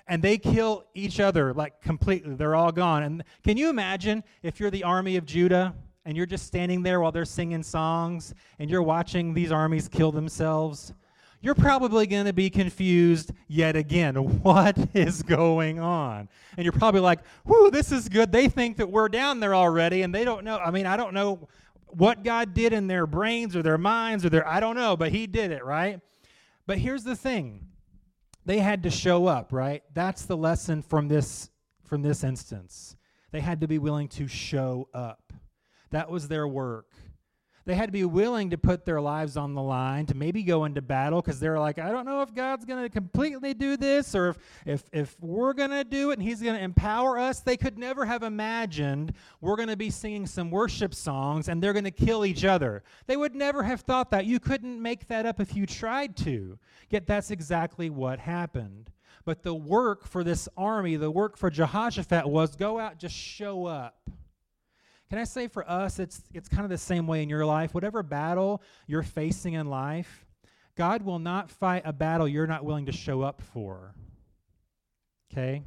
and 0.07 0.23
they 0.23 0.39
kill 0.39 0.85
each 0.95 1.21
other 1.21 1.53
like 1.53 1.81
completely. 1.81 2.35
They're 2.35 2.55
all 2.55 2.73
gone. 2.73 3.03
And 3.03 3.25
can 3.45 3.57
you 3.57 3.69
imagine 3.71 4.25
if 4.43 4.59
you're 4.59 4.71
the 4.71 4.85
army 4.85 5.17
of 5.17 5.27
Judah 5.27 5.75
and 6.05 6.17
you're 6.17 6.27
just 6.27 6.47
standing 6.47 6.83
there 6.83 7.01
while 7.01 7.13
they're 7.13 7.25
singing 7.25 7.63
songs 7.63 8.35
and 8.59 8.71
you're 8.71 8.83
watching 8.83 9.35
these 9.35 9.53
armies 9.53 9.89
kill 9.89 10.11
themselves? 10.11 10.93
You're 11.41 11.55
probably 11.55 12.07
going 12.07 12.27
to 12.27 12.33
be 12.33 12.51
confused 12.51 13.33
yet 13.47 13.77
again. 13.77 14.17
What 14.43 14.77
is 14.95 15.23
going 15.23 15.79
on? 15.79 16.29
And 16.57 16.65
you're 16.65 16.73
probably 16.73 17.01
like, 17.01 17.21
whoo, 17.45 17.71
this 17.71 17.93
is 17.93 18.09
good. 18.09 18.33
They 18.33 18.49
think 18.49 18.79
that 18.79 18.91
we're 18.91 19.09
down 19.09 19.41
there 19.41 19.55
already, 19.55 20.03
and 20.03 20.15
they 20.15 20.25
don't 20.25 20.45
know. 20.45 20.59
I 20.59 20.71
mean, 20.71 20.87
I 20.87 20.97
don't 20.97 21.15
know 21.15 21.49
what 21.87 22.25
God 22.25 22.55
did 22.55 22.73
in 22.73 22.87
their 22.87 23.07
brains 23.07 23.55
or 23.55 23.63
their 23.63 23.79
minds 23.79 24.25
or 24.25 24.31
their, 24.31 24.47
I 24.47 24.61
don't 24.61 24.77
know, 24.77 24.97
but 24.97 25.13
He 25.13 25.27
did 25.27 25.51
it, 25.51 25.65
right? 25.65 26.01
But 26.67 26.79
here's 26.79 27.05
the 27.05 27.17
thing 27.17 27.67
they 28.45 28.59
had 28.59 28.83
to 28.85 28.91
show 28.91 29.27
up, 29.27 29.53
right? 29.53 29.83
That's 29.95 30.25
the 30.25 30.37
lesson 30.37 30.83
from 30.83 31.09
this 31.09 31.51
from 31.85 32.03
this 32.03 32.23
instance. 32.23 32.97
They 33.31 33.41
had 33.41 33.61
to 33.63 33.69
be 33.69 33.79
willing 33.79 34.09
to 34.09 34.29
show 34.29 34.89
up. 34.95 35.33
That 35.91 36.11
was 36.11 36.29
their 36.29 36.47
work. 36.47 36.88
They 37.69 37.75
had 37.75 37.85
to 37.85 37.93
be 37.93 38.07
willing 38.07 38.49
to 38.49 38.57
put 38.57 38.87
their 38.87 38.99
lives 38.99 39.37
on 39.37 39.53
the 39.53 39.61
line 39.61 40.07
to 40.07 40.15
maybe 40.15 40.43
go 40.43 40.65
into 40.65 40.81
battle 40.81 41.21
because 41.21 41.39
they're 41.39 41.59
like, 41.59 41.79
I 41.79 41.91
don't 41.91 42.07
know 42.07 42.23
if 42.23 42.33
God's 42.33 42.65
going 42.65 42.83
to 42.83 42.89
completely 42.89 43.53
do 43.53 43.77
this 43.77 44.15
or 44.15 44.31
if, 44.31 44.39
if, 44.65 44.85
if 44.91 45.17
we're 45.21 45.53
going 45.53 45.73
to 45.73 45.85
do 45.85 46.11
it 46.11 46.15
and 46.15 46.23
He's 46.23 46.41
going 46.41 46.57
to 46.57 46.63
empower 46.63 47.19
us. 47.19 47.41
They 47.41 47.59
could 47.59 47.79
never 47.79 48.07
have 48.07 48.23
imagined 48.23 49.13
we're 49.43 49.57
going 49.57 49.69
to 49.69 49.77
be 49.77 49.91
singing 49.91 50.27
some 50.27 50.51
worship 50.51 50.95
songs 50.95 51.51
and 51.51 51.63
they're 51.63 51.75
going 51.75 51.85
to 51.85 51.91
kill 51.91 52.25
each 52.25 52.47
other. 52.47 52.85
They 53.07 53.19
would 53.19 53.35
never 53.35 53.63
have 53.63 53.83
thought 53.83 54.13
that. 54.13 54.25
You 54.25 54.41
couldn't 54.41 54.81
make 54.81 55.07
that 55.09 55.27
up 55.27 55.39
if 55.39 55.55
you 55.55 55.67
tried 55.67 56.17
to. 56.25 56.59
Yet 56.89 57.07
that's 57.07 57.31
exactly 57.31 57.91
what 57.91 58.19
happened. 58.19 58.91
But 59.27 59.43
the 59.43 59.53
work 59.53 60.07
for 60.07 60.25
this 60.25 60.49
army, 60.57 60.97
the 60.97 61.11
work 61.11 61.37
for 61.37 61.51
Jehoshaphat 61.51 62.27
was 62.27 62.57
go 62.57 62.79
out, 62.79 62.97
just 62.97 63.15
show 63.15 63.67
up. 63.67 64.09
Can 65.11 65.19
I 65.19 65.25
say 65.25 65.49
for 65.49 65.69
us, 65.69 65.99
it's, 65.99 66.23
it's 66.35 66.49
kind 66.49 66.65
of 66.65 66.71
the 66.71 66.79
same 66.79 67.07
way 67.07 67.23
in 67.23 67.31
your 67.31 67.47
life. 67.47 67.73
Whatever 67.73 68.03
battle 68.03 68.63
you're 68.87 69.03
facing 69.03 69.55
in 69.55 69.69
life, 69.69 70.27
God 70.77 71.03
will 71.03 71.19
not 71.19 71.51
fight 71.51 71.83
a 71.85 71.93
battle 71.93 72.29
you're 72.29 72.47
not 72.47 72.65
willing 72.65 72.87
to 72.87 72.93
show 72.93 73.23
up 73.23 73.41
for. 73.41 73.95
Okay? 75.33 75.63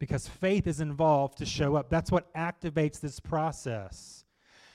Because 0.00 0.26
faith 0.26 0.66
is 0.66 0.80
involved 0.80 1.38
to 1.38 1.46
show 1.46 1.76
up. 1.76 1.88
That's 1.88 2.10
what 2.10 2.32
activates 2.34 3.00
this 3.00 3.20
process. 3.20 4.24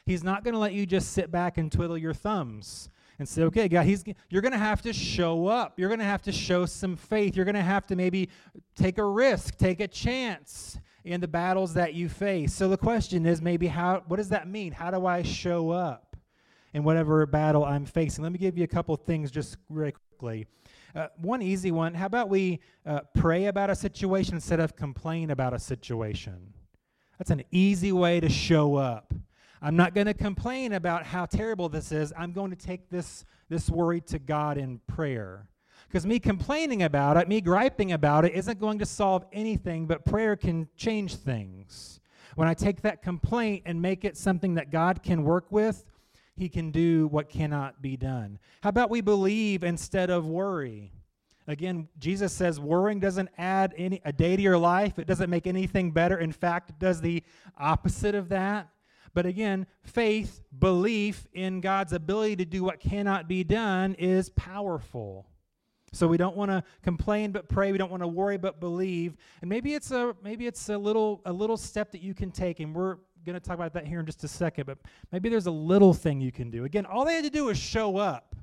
He's 0.05 0.24
not 0.24 0.43
going 0.43 0.53
to 0.53 0.60
let 0.60 0.74
you 0.74 0.86
just 0.86 1.12
sit 1.12 1.31
back 1.31 1.57
and 1.57 1.72
twiddle 1.72 1.98
your 1.98 2.13
thumbs 2.13 2.89
and 3.19 3.27
say, 3.27 3.43
okay, 3.43 3.67
God, 3.67 3.86
he's, 3.86 4.03
you're 4.29 4.41
going 4.41 4.51
to 4.51 4.57
have 4.57 4.81
to 4.84 4.93
show 4.93 5.48
up. 5.48 5.77
You're 5.77 5.89
going 5.89 6.00
to 6.00 6.05
have 6.05 6.22
to 6.24 6.31
show 6.31 6.65
some 6.65 6.95
faith. 6.95 7.36
You're 7.36 7.45
going 7.45 7.55
to 7.55 7.62
have 7.62 7.88
to 7.88 7.95
maybe 7.95 8.29
take 8.75 8.98
a 8.98 9.05
risk, 9.05 9.57
take 9.57 9.79
a 9.79 9.88
chance 9.88 10.79
in 11.05 11.21
the 11.21 11.27
battles 11.27 11.75
that 11.75 11.93
you 11.93 12.09
face. 12.09 12.53
So 12.53 12.67
the 12.67 12.77
question 12.77 13.25
is 13.25 13.41
maybe 13.41 13.67
how 13.67 14.03
what 14.07 14.17
does 14.17 14.29
that 14.29 14.47
mean? 14.47 14.74
How 14.74 14.91
do 14.91 15.05
I 15.05 15.21
show 15.21 15.69
up 15.69 16.17
in 16.74 16.83
whatever 16.83 17.25
battle 17.25 17.63
I'm 17.63 17.85
facing? 17.85 18.24
Let 18.24 18.33
me 18.33 18.39
give 18.39 18.57
you 18.57 18.63
a 18.63 18.67
couple 18.67 18.95
things 18.97 19.31
just 19.31 19.57
really 19.69 19.93
quickly. 19.93 20.47
Uh, 20.95 21.07
one 21.17 21.41
easy 21.41 21.71
one, 21.71 21.93
how 21.93 22.07
about 22.07 22.29
we 22.29 22.59
uh, 22.85 23.01
pray 23.13 23.45
about 23.45 23.69
a 23.69 23.75
situation 23.75 24.35
instead 24.35 24.59
of 24.59 24.75
complain 24.75 25.29
about 25.29 25.53
a 25.53 25.59
situation? 25.59 26.53
That's 27.19 27.31
an 27.31 27.43
easy 27.51 27.91
way 27.91 28.19
to 28.19 28.29
show 28.29 28.75
up. 28.75 29.13
I'm 29.62 29.75
not 29.75 29.93
going 29.93 30.07
to 30.07 30.13
complain 30.13 30.74
about 30.74 31.05
how 31.05 31.25
terrible 31.25 31.69
this 31.69 31.91
is. 31.91 32.13
I'm 32.17 32.31
going 32.31 32.50
to 32.51 32.57
take 32.57 32.89
this, 32.89 33.25
this 33.50 33.69
worry 33.69 34.01
to 34.01 34.19
God 34.19 34.57
in 34.57 34.79
prayer. 34.88 35.47
Because 35.95 36.05
me 36.05 36.19
complaining 36.19 36.83
about 36.83 37.15
it, 37.15 37.29
me 37.29 37.39
griping 37.39 37.93
about 37.93 38.25
it, 38.25 38.33
isn't 38.33 38.59
going 38.59 38.79
to 38.79 38.85
solve 38.85 39.23
anything, 39.31 39.85
but 39.85 40.03
prayer 40.03 40.35
can 40.35 40.67
change 40.75 41.15
things. 41.15 42.01
When 42.35 42.49
I 42.49 42.53
take 42.53 42.81
that 42.81 43.01
complaint 43.01 43.63
and 43.65 43.81
make 43.81 44.03
it 44.03 44.17
something 44.17 44.55
that 44.55 44.71
God 44.71 45.03
can 45.03 45.23
work 45.23 45.45
with, 45.53 45.85
He 46.35 46.49
can 46.49 46.69
do 46.69 47.07
what 47.07 47.29
cannot 47.29 47.81
be 47.81 47.95
done. 47.95 48.39
How 48.61 48.71
about 48.71 48.89
we 48.89 48.99
believe 48.99 49.63
instead 49.63 50.09
of 50.09 50.27
worry? 50.27 50.91
Again, 51.47 51.87
Jesus 51.97 52.33
says 52.33 52.59
worrying 52.59 52.99
doesn't 52.99 53.29
add 53.37 53.73
any 53.77 54.01
a 54.03 54.11
day 54.11 54.35
to 54.35 54.41
your 54.41 54.57
life. 54.57 54.99
It 54.99 55.07
doesn't 55.07 55.29
make 55.29 55.47
anything 55.47 55.91
better. 55.91 56.17
In 56.17 56.33
fact, 56.33 56.71
it 56.71 56.77
does 56.77 56.99
the 56.99 57.23
opposite 57.57 58.15
of 58.15 58.27
that. 58.27 58.67
But 59.13 59.25
again, 59.25 59.65
faith, 59.83 60.41
belief 60.59 61.25
in 61.31 61.61
God's 61.61 61.93
ability 61.93 62.35
to 62.35 62.45
do 62.45 62.65
what 62.65 62.81
cannot 62.81 63.29
be 63.29 63.45
done 63.45 63.93
is 63.93 64.29
powerful. 64.31 65.25
So 65.95 66.07
we 66.07 66.17
don't 66.17 66.35
want 66.35 66.51
to 66.51 66.63
complain 66.83 67.31
but 67.31 67.47
pray. 67.47 67.71
We 67.71 67.77
don't 67.77 67.91
want 67.91 68.03
to 68.03 68.07
worry 68.07 68.37
but 68.37 68.59
believe. 68.59 69.15
And 69.41 69.49
maybe 69.49 69.73
it's 69.73 69.91
a 69.91 70.15
maybe 70.23 70.45
it's 70.45 70.67
a 70.69 70.77
little 70.77 71.21
a 71.25 71.31
little 71.31 71.57
step 71.57 71.91
that 71.91 72.01
you 72.01 72.13
can 72.13 72.31
take 72.31 72.59
and 72.59 72.75
we're 72.75 72.97
going 73.25 73.33
to 73.33 73.39
talk 73.39 73.55
about 73.55 73.73
that 73.73 73.87
here 73.87 73.99
in 73.99 74.05
just 74.05 74.23
a 74.23 74.27
second, 74.27 74.65
but 74.65 74.77
maybe 75.11 75.29
there's 75.29 75.47
a 75.47 75.51
little 75.51 75.93
thing 75.93 76.21
you 76.21 76.31
can 76.31 76.51
do. 76.51 76.63
Again, 76.63 76.85
all 76.85 77.05
they 77.05 77.15
had 77.15 77.23
to 77.23 77.29
do 77.29 77.45
was 77.45 77.57
show 77.57 77.97
up. 77.97 78.35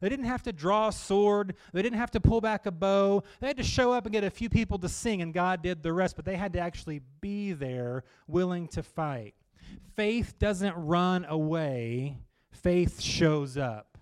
They 0.00 0.08
didn't 0.08 0.24
have 0.26 0.42
to 0.44 0.52
draw 0.52 0.88
a 0.88 0.92
sword. 0.92 1.56
They 1.72 1.82
didn't 1.82 1.98
have 1.98 2.10
to 2.12 2.20
pull 2.20 2.40
back 2.40 2.66
a 2.66 2.70
bow. 2.70 3.22
They 3.40 3.48
had 3.48 3.56
to 3.58 3.62
show 3.62 3.92
up 3.92 4.06
and 4.06 4.12
get 4.12 4.24
a 4.24 4.30
few 4.30 4.48
people 4.48 4.78
to 4.78 4.88
sing, 4.88 5.20
and 5.20 5.34
God 5.34 5.62
did 5.62 5.82
the 5.82 5.92
rest. 5.92 6.16
But 6.16 6.24
they 6.24 6.36
had 6.36 6.52
to 6.54 6.58
actually 6.58 7.00
be 7.20 7.52
there, 7.52 8.04
willing 8.26 8.68
to 8.68 8.82
fight. 8.82 9.34
Faith 9.94 10.38
doesn't 10.38 10.74
run 10.74 11.24
away, 11.26 12.18
faith 12.50 13.00
shows 13.00 13.56
up. 13.56 13.93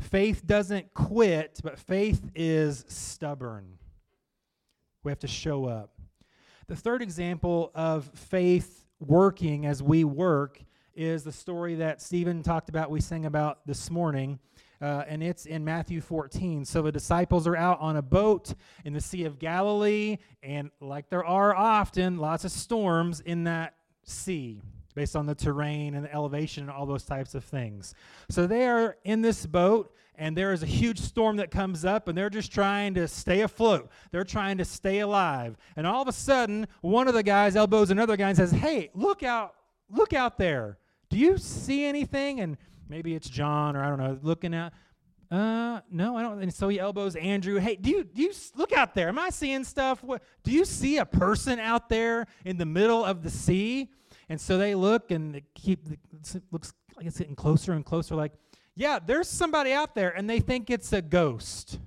Faith 0.00 0.46
doesn't 0.46 0.92
quit, 0.94 1.60
but 1.62 1.78
faith 1.78 2.30
is 2.34 2.84
stubborn. 2.88 3.78
We 5.02 5.10
have 5.10 5.20
to 5.20 5.28
show 5.28 5.66
up. 5.66 5.90
The 6.66 6.76
third 6.76 7.02
example 7.02 7.70
of 7.74 8.10
faith 8.14 8.84
working 9.00 9.66
as 9.66 9.82
we 9.82 10.04
work 10.04 10.62
is 10.94 11.24
the 11.24 11.32
story 11.32 11.76
that 11.76 12.00
Stephen 12.00 12.42
talked 12.42 12.68
about, 12.68 12.90
we 12.90 13.00
sang 13.00 13.26
about 13.26 13.66
this 13.66 13.90
morning. 13.90 14.38
Uh, 14.80 15.04
and 15.08 15.22
it's 15.22 15.46
in 15.46 15.64
Matthew 15.64 16.00
14. 16.00 16.64
So 16.64 16.82
the 16.82 16.92
disciples 16.92 17.46
are 17.46 17.56
out 17.56 17.80
on 17.80 17.96
a 17.96 18.02
boat 18.02 18.54
in 18.84 18.92
the 18.92 19.00
Sea 19.00 19.24
of 19.24 19.38
Galilee, 19.38 20.18
and 20.42 20.70
like 20.80 21.08
there 21.08 21.24
are 21.24 21.54
often, 21.54 22.18
lots 22.18 22.44
of 22.44 22.50
storms 22.50 23.20
in 23.20 23.44
that 23.44 23.74
sea 24.04 24.60
based 24.94 25.16
on 25.16 25.26
the 25.26 25.34
terrain 25.34 25.94
and 25.94 26.04
the 26.04 26.12
elevation 26.12 26.64
and 26.64 26.70
all 26.70 26.86
those 26.86 27.04
types 27.04 27.34
of 27.34 27.44
things. 27.44 27.94
So 28.30 28.46
they 28.46 28.66
are 28.66 28.96
in 29.04 29.22
this 29.22 29.44
boat, 29.46 29.92
and 30.14 30.36
there 30.36 30.52
is 30.52 30.62
a 30.62 30.66
huge 30.66 31.00
storm 31.00 31.36
that 31.36 31.50
comes 31.50 31.84
up, 31.84 32.06
and 32.08 32.16
they're 32.16 32.30
just 32.30 32.52
trying 32.52 32.94
to 32.94 33.08
stay 33.08 33.40
afloat. 33.40 33.90
They're 34.12 34.24
trying 34.24 34.58
to 34.58 34.64
stay 34.64 35.00
alive. 35.00 35.56
And 35.76 35.86
all 35.86 36.02
of 36.02 36.08
a 36.08 36.12
sudden, 36.12 36.68
one 36.80 37.08
of 37.08 37.14
the 37.14 37.22
guys 37.22 37.56
elbows 37.56 37.90
another 37.90 38.16
guy 38.16 38.28
and 38.28 38.36
says, 38.36 38.52
Hey, 38.52 38.90
look 38.94 39.22
out, 39.22 39.54
look 39.90 40.12
out 40.12 40.38
there. 40.38 40.78
Do 41.10 41.18
you 41.18 41.38
see 41.38 41.84
anything? 41.84 42.40
And 42.40 42.56
maybe 42.88 43.14
it's 43.14 43.28
John 43.28 43.76
or 43.76 43.84
I 43.84 43.88
don't 43.88 43.98
know, 43.98 44.18
looking 44.22 44.54
at. 44.54 44.72
Uh, 45.30 45.80
no, 45.90 46.16
I 46.16 46.22
don't. 46.22 46.42
And 46.42 46.54
so 46.54 46.68
he 46.68 46.78
elbows 46.78 47.16
Andrew. 47.16 47.58
Hey, 47.58 47.74
do 47.74 47.90
you 47.90 48.04
do 48.04 48.22
you 48.22 48.32
look 48.56 48.72
out 48.72 48.94
there? 48.94 49.08
Am 49.08 49.18
I 49.18 49.30
seeing 49.30 49.64
stuff? 49.64 50.02
What 50.04 50.22
do 50.44 50.52
you 50.52 50.64
see 50.64 50.98
a 50.98 51.04
person 51.04 51.58
out 51.58 51.88
there 51.88 52.26
in 52.44 52.56
the 52.56 52.66
middle 52.66 53.04
of 53.04 53.22
the 53.22 53.30
sea? 53.30 53.90
And 54.28 54.40
so 54.40 54.58
they 54.58 54.74
look 54.74 55.10
and 55.10 55.34
they 55.34 55.44
keep 55.54 55.88
it 55.90 56.42
looks 56.50 56.72
like 56.96 57.06
it's 57.06 57.18
getting 57.18 57.36
closer 57.36 57.72
and 57.72 57.84
closer. 57.84 58.14
Like, 58.14 58.32
yeah, 58.74 58.98
there's 59.04 59.28
somebody 59.28 59.72
out 59.72 59.94
there, 59.94 60.10
and 60.10 60.28
they 60.28 60.40
think 60.40 60.70
it's 60.70 60.92
a 60.92 61.02
ghost. 61.02 61.78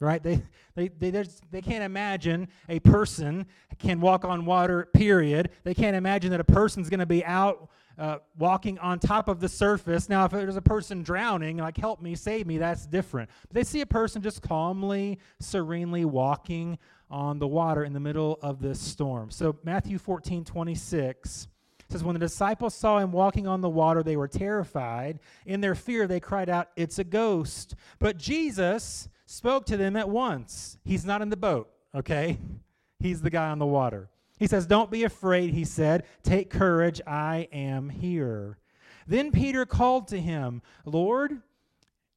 Right? 0.00 0.22
They 0.22 0.42
they 0.74 0.88
they 0.88 1.24
they 1.50 1.60
can't 1.60 1.84
imagine 1.84 2.48
a 2.68 2.80
person 2.80 3.46
can 3.78 4.00
walk 4.00 4.24
on 4.24 4.44
water. 4.44 4.88
Period. 4.92 5.50
They 5.64 5.74
can't 5.74 5.96
imagine 5.96 6.30
that 6.30 6.40
a 6.40 6.44
person's 6.44 6.88
going 6.88 7.00
to 7.00 7.06
be 7.06 7.24
out 7.24 7.68
uh, 7.98 8.18
walking 8.38 8.78
on 8.78 8.98
top 8.98 9.28
of 9.28 9.40
the 9.40 9.48
surface. 9.48 10.08
Now, 10.08 10.24
if 10.24 10.32
there's 10.32 10.56
a 10.56 10.62
person 10.62 11.02
drowning, 11.02 11.58
like 11.58 11.76
help 11.76 12.00
me, 12.00 12.14
save 12.14 12.46
me, 12.46 12.58
that's 12.58 12.86
different. 12.86 13.30
But 13.48 13.54
they 13.54 13.64
see 13.64 13.80
a 13.80 13.86
person 13.86 14.22
just 14.22 14.42
calmly, 14.42 15.18
serenely 15.40 16.04
walking 16.04 16.78
on 17.12 17.38
the 17.38 17.46
water 17.46 17.84
in 17.84 17.92
the 17.92 18.00
middle 18.00 18.38
of 18.42 18.60
this 18.60 18.80
storm. 18.80 19.30
So 19.30 19.56
Matthew 19.62 19.98
14, 19.98 20.44
26 20.44 21.46
says, 21.90 22.02
When 22.02 22.14
the 22.14 22.20
disciples 22.20 22.74
saw 22.74 22.98
him 22.98 23.12
walking 23.12 23.46
on 23.46 23.60
the 23.60 23.68
water, 23.68 24.02
they 24.02 24.16
were 24.16 24.26
terrified. 24.26 25.20
In 25.46 25.60
their 25.60 25.74
fear, 25.74 26.06
they 26.06 26.18
cried 26.18 26.48
out, 26.48 26.70
It's 26.74 26.98
a 26.98 27.04
ghost. 27.04 27.74
But 27.98 28.16
Jesus 28.16 29.08
spoke 29.26 29.66
to 29.66 29.76
them 29.76 29.94
at 29.94 30.08
once. 30.08 30.78
He's 30.84 31.04
not 31.04 31.22
in 31.22 31.28
the 31.28 31.36
boat, 31.36 31.70
okay? 31.94 32.38
He's 32.98 33.20
the 33.20 33.30
guy 33.30 33.50
on 33.50 33.58
the 33.58 33.66
water. 33.66 34.08
He 34.38 34.46
says, 34.46 34.66
Don't 34.66 34.90
be 34.90 35.04
afraid, 35.04 35.52
he 35.52 35.64
said. 35.64 36.04
Take 36.22 36.50
courage, 36.50 37.00
I 37.06 37.48
am 37.52 37.90
here. 37.90 38.58
Then 39.06 39.32
Peter 39.32 39.66
called 39.66 40.08
to 40.08 40.20
him, 40.20 40.62
Lord, 40.84 41.42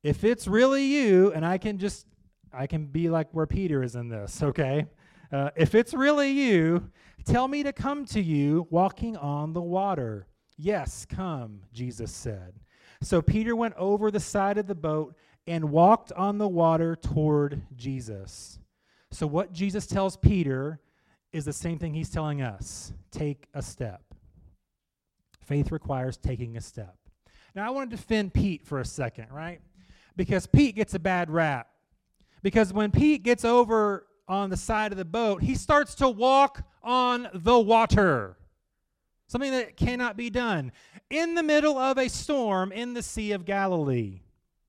if 0.04 0.24
it's 0.24 0.48
really 0.48 0.86
you, 0.86 1.32
and 1.34 1.46
I 1.46 1.58
can 1.58 1.80
just 1.80 2.06
I 2.56 2.68
can 2.68 2.86
be 2.86 3.10
like 3.10 3.28
where 3.32 3.46
Peter 3.46 3.84
is 3.84 3.96
in 3.96 4.10
this, 4.10 4.42
okay? 4.42 4.86
Uh, 5.32 5.50
if 5.56 5.76
it's 5.76 5.94
really 5.94 6.30
you, 6.30 6.90
tell 7.26 7.48
me 7.48 7.64
to 7.64 7.74
come 7.74 8.06
to 8.06 8.22
you 8.22 8.68
walking 8.70 9.18
on 9.18 9.54
the 9.54 9.62
water. 9.62 10.28
Yes, 10.58 11.06
come, 11.06 11.62
Jesus 11.74 12.12
said. 12.12 12.54
So 13.02 13.22
Peter 13.22 13.56
went 13.56 13.76
over 13.76 14.10
the 14.10 14.20
side 14.20 14.58
of 14.58 14.68
the 14.68 14.76
boat 14.76 15.16
and 15.48 15.72
walked 15.72 16.12
on 16.14 16.38
the 16.38 16.48
water 16.48 16.96
toward 16.96 17.62
Jesus. 17.76 18.60
So, 19.12 19.28
what 19.28 19.54
Jesus 19.54 19.86
tells 19.88 20.18
Peter 20.18 20.80
is 21.32 21.46
the 21.46 21.54
same 21.54 21.78
thing 21.78 21.94
he's 21.94 22.10
telling 22.10 22.42
us 22.42 22.94
take 23.12 23.48
a 23.54 23.62
step. 23.62 24.02
Faith 25.42 25.72
requires 25.72 26.18
taking 26.18 26.58
a 26.58 26.62
step. 26.62 26.96
Now, 27.54 27.68
I 27.68 27.70
want 27.70 27.90
to 27.90 27.96
defend 27.96 28.34
Pete 28.34 28.66
for 28.66 28.80
a 28.80 28.86
second, 28.86 29.28
right? 29.32 29.62
Because 30.16 30.48
Pete 30.48 30.76
gets 30.76 30.96
a 30.96 31.00
bad 31.00 31.30
rap. 31.30 31.68
Because 32.46 32.72
when 32.72 32.92
Pete 32.92 33.24
gets 33.24 33.44
over 33.44 34.06
on 34.28 34.52
the 34.52 34.56
side 34.56 34.92
of 34.92 35.00
the 35.00 35.04
boat, 35.04 35.42
he 35.42 35.56
starts 35.56 35.96
to 35.96 36.08
walk 36.08 36.62
on 36.84 37.28
the 37.34 37.60
water. 37.60 38.38
Something 39.26 39.50
that 39.50 39.76
cannot 39.76 40.16
be 40.16 40.30
done. 40.30 40.72
In 41.10 41.34
the 41.34 41.42
middle 41.42 41.76
of 41.76 41.98
a 41.98 42.08
storm 42.08 42.72
in 42.72 42.94
the 42.94 43.02
Sea 43.02 43.32
of 43.32 43.46
Galilee. 43.46 44.20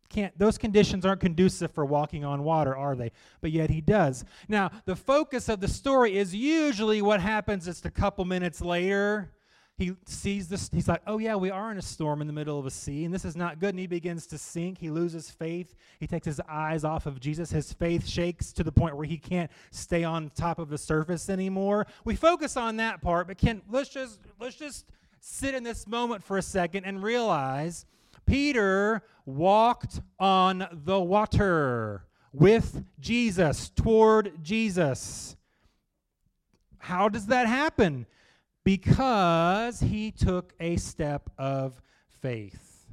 Can't, 0.09 0.33
those 0.39 0.57
conditions 0.57 1.05
aren't 1.05 1.21
conducive 1.21 1.71
for 1.71 1.85
walking 1.85 2.25
on 2.25 2.45
water, 2.45 2.75
are 2.75 2.97
they? 2.97 3.13
But 3.43 3.53
yet 3.53 3.69
he 3.69 3.83
does. 3.83 4.25
Now, 4.49 4.71
the 4.87 4.97
focus 4.97 5.51
of 5.51 5.61
the 5.61 5.69
story 5.69 6.17
is 6.17 6.35
usually 6.35 7.03
what 7.03 7.21
happens 7.21 7.67
just 7.67 7.85
a 7.85 7.91
couple 7.91 8.25
minutes 8.25 8.63
later. 8.63 9.36
He 9.79 9.95
sees 10.07 10.49
this 10.49 10.71
he's 10.73 10.89
like 10.89 11.03
oh 11.07 11.19
yeah 11.19 11.35
we 11.35 11.51
are 11.51 11.71
in 11.71 11.77
a 11.77 11.83
storm 11.83 12.23
in 12.23 12.27
the 12.27 12.33
middle 12.33 12.59
of 12.59 12.65
a 12.65 12.71
sea 12.71 13.05
and 13.05 13.13
this 13.13 13.27
is 13.27 13.37
not 13.37 13.61
good 13.61 13.71
and 13.71 13.79
he 13.79 13.87
begins 13.87 14.27
to 14.27 14.39
sink. 14.39 14.79
He 14.79 14.91
loses 14.91 15.31
faith. 15.31 15.75
He 16.01 16.07
takes 16.07 16.25
his 16.27 16.41
eyes 16.49 16.83
off 16.83 17.05
of 17.05 17.21
jesus. 17.21 17.51
His 17.51 17.73
faith 17.73 18.07
shakes 18.07 18.53
to 18.55 18.65
the 18.65 18.73
point 18.73 18.97
where 18.97 19.07
he 19.07 19.19
can't 19.19 19.51
stay 19.71 20.03
on 20.03 20.31
top 20.35 20.59
of 20.59 20.71
the 20.71 20.79
surface 20.79 21.29
anymore. 21.29 21.87
We 22.05 22.17
focus 22.17 22.57
on 22.57 22.79
that 22.79 23.03
part 23.03 23.27
but 23.27 23.37
can 23.37 23.61
let's 23.69 23.91
just 23.91 24.21
let's 24.41 24.57
just 24.57 24.87
sit 25.21 25.55
in 25.55 25.63
this 25.63 25.87
moment 25.87 26.25
for 26.25 26.39
a 26.39 26.43
second 26.43 26.85
and 26.85 27.03
realize 27.03 27.85
peter 28.27 29.03
walked 29.25 30.01
on 30.19 30.67
the 30.73 31.01
water 31.01 32.05
with 32.33 32.83
jesus 32.99 33.69
toward 33.71 34.43
jesus. 34.43 35.37
How 36.79 37.09
does 37.11 37.27
that 37.27 37.47
happen 37.47 38.07
because 38.67 39.79
he 39.79 40.11
took 40.11 40.53
a 40.59 40.77
step 40.77 41.31
of 41.39 41.81
faith. 42.21 42.85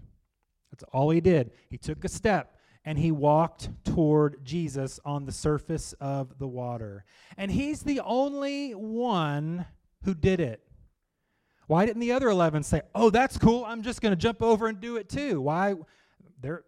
That's 0.69 0.83
all 0.93 1.09
he 1.09 1.19
did. 1.19 1.49
He 1.67 1.79
took 1.79 2.05
a 2.05 2.09
step 2.09 2.59
and 2.85 2.99
he 2.99 3.11
walked 3.11 3.69
toward 3.83 4.45
Jesus 4.45 4.99
on 5.03 5.25
the 5.25 5.31
surface 5.31 5.93
of 5.93 6.37
the 6.37 6.47
water. 6.47 7.05
And 7.37 7.49
he's 7.49 7.81
the 7.81 8.01
only 8.01 8.73
one 8.73 9.65
who 10.03 10.13
did 10.13 10.39
it. 10.39 10.61
Why 11.65 11.87
didn't 11.87 12.01
the 12.01 12.11
other 12.11 12.29
11 12.29 12.61
say, 12.61 12.83
"Oh, 12.93 13.09
that's 13.09 13.39
cool. 13.39 13.65
I'm 13.65 13.81
just 13.81 13.99
going 13.99 14.11
to 14.11 14.15
jump 14.15 14.43
over 14.43 14.67
and 14.67 14.79
do 14.79 14.97
it 14.97 15.09
too"? 15.09 15.41
Why 15.41 15.73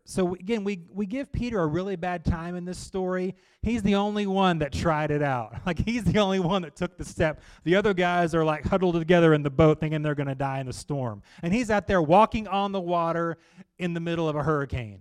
so 0.05 0.33
again, 0.35 0.63
we, 0.63 0.83
we 0.93 1.05
give 1.05 1.31
Peter 1.31 1.59
a 1.59 1.67
really 1.67 1.95
bad 1.95 2.23
time 2.23 2.55
in 2.55 2.65
this 2.65 2.77
story. 2.77 3.35
He's 3.61 3.81
the 3.81 3.95
only 3.95 4.25
one 4.27 4.59
that 4.59 4.71
tried 4.71 5.11
it 5.11 5.21
out. 5.21 5.55
Like 5.65 5.79
he's 5.79 6.03
the 6.03 6.19
only 6.19 6.39
one 6.39 6.61
that 6.61 6.75
took 6.75 6.97
the 6.97 7.03
step. 7.03 7.41
The 7.63 7.75
other 7.75 7.93
guys 7.93 8.35
are 8.35 8.45
like 8.45 8.65
huddled 8.65 8.95
together 8.95 9.33
in 9.33 9.41
the 9.41 9.49
boat 9.49 9.79
thinking 9.79 10.03
they're 10.03 10.15
going 10.15 10.27
to 10.27 10.35
die 10.35 10.59
in 10.59 10.67
the 10.67 10.73
storm. 10.73 11.23
And 11.41 11.51
he's 11.53 11.71
out 11.71 11.87
there 11.87 12.01
walking 12.01 12.47
on 12.47 12.71
the 12.71 12.79
water 12.79 13.37
in 13.79 13.93
the 13.93 13.99
middle 13.99 14.29
of 14.29 14.35
a 14.35 14.43
hurricane. 14.43 14.99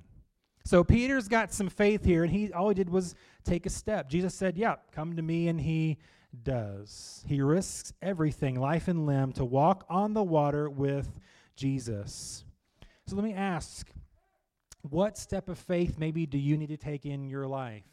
So 0.64 0.82
Peter's 0.82 1.28
got 1.28 1.52
some 1.52 1.68
faith 1.68 2.02
here, 2.02 2.24
and 2.24 2.32
he 2.32 2.50
all 2.50 2.70
he 2.70 2.74
did 2.74 2.88
was 2.88 3.14
take 3.44 3.66
a 3.66 3.70
step. 3.70 4.08
Jesus 4.08 4.34
said, 4.34 4.56
"Yeah, 4.56 4.76
come 4.92 5.16
to 5.16 5.22
me," 5.22 5.48
and 5.48 5.60
he 5.60 5.98
does. 6.42 7.22
He 7.26 7.42
risks 7.42 7.92
everything, 8.00 8.58
life 8.58 8.88
and 8.88 9.04
limb, 9.04 9.32
to 9.32 9.44
walk 9.44 9.84
on 9.90 10.14
the 10.14 10.22
water 10.22 10.70
with 10.70 11.20
Jesus. 11.56 12.44
So 13.06 13.16
let 13.16 13.24
me 13.24 13.34
ask 13.34 13.90
what 14.90 15.16
step 15.16 15.48
of 15.48 15.58
faith 15.58 15.98
maybe 15.98 16.26
do 16.26 16.38
you 16.38 16.56
need 16.56 16.68
to 16.68 16.76
take 16.76 17.06
in 17.06 17.28
your 17.28 17.46
life? 17.46 17.84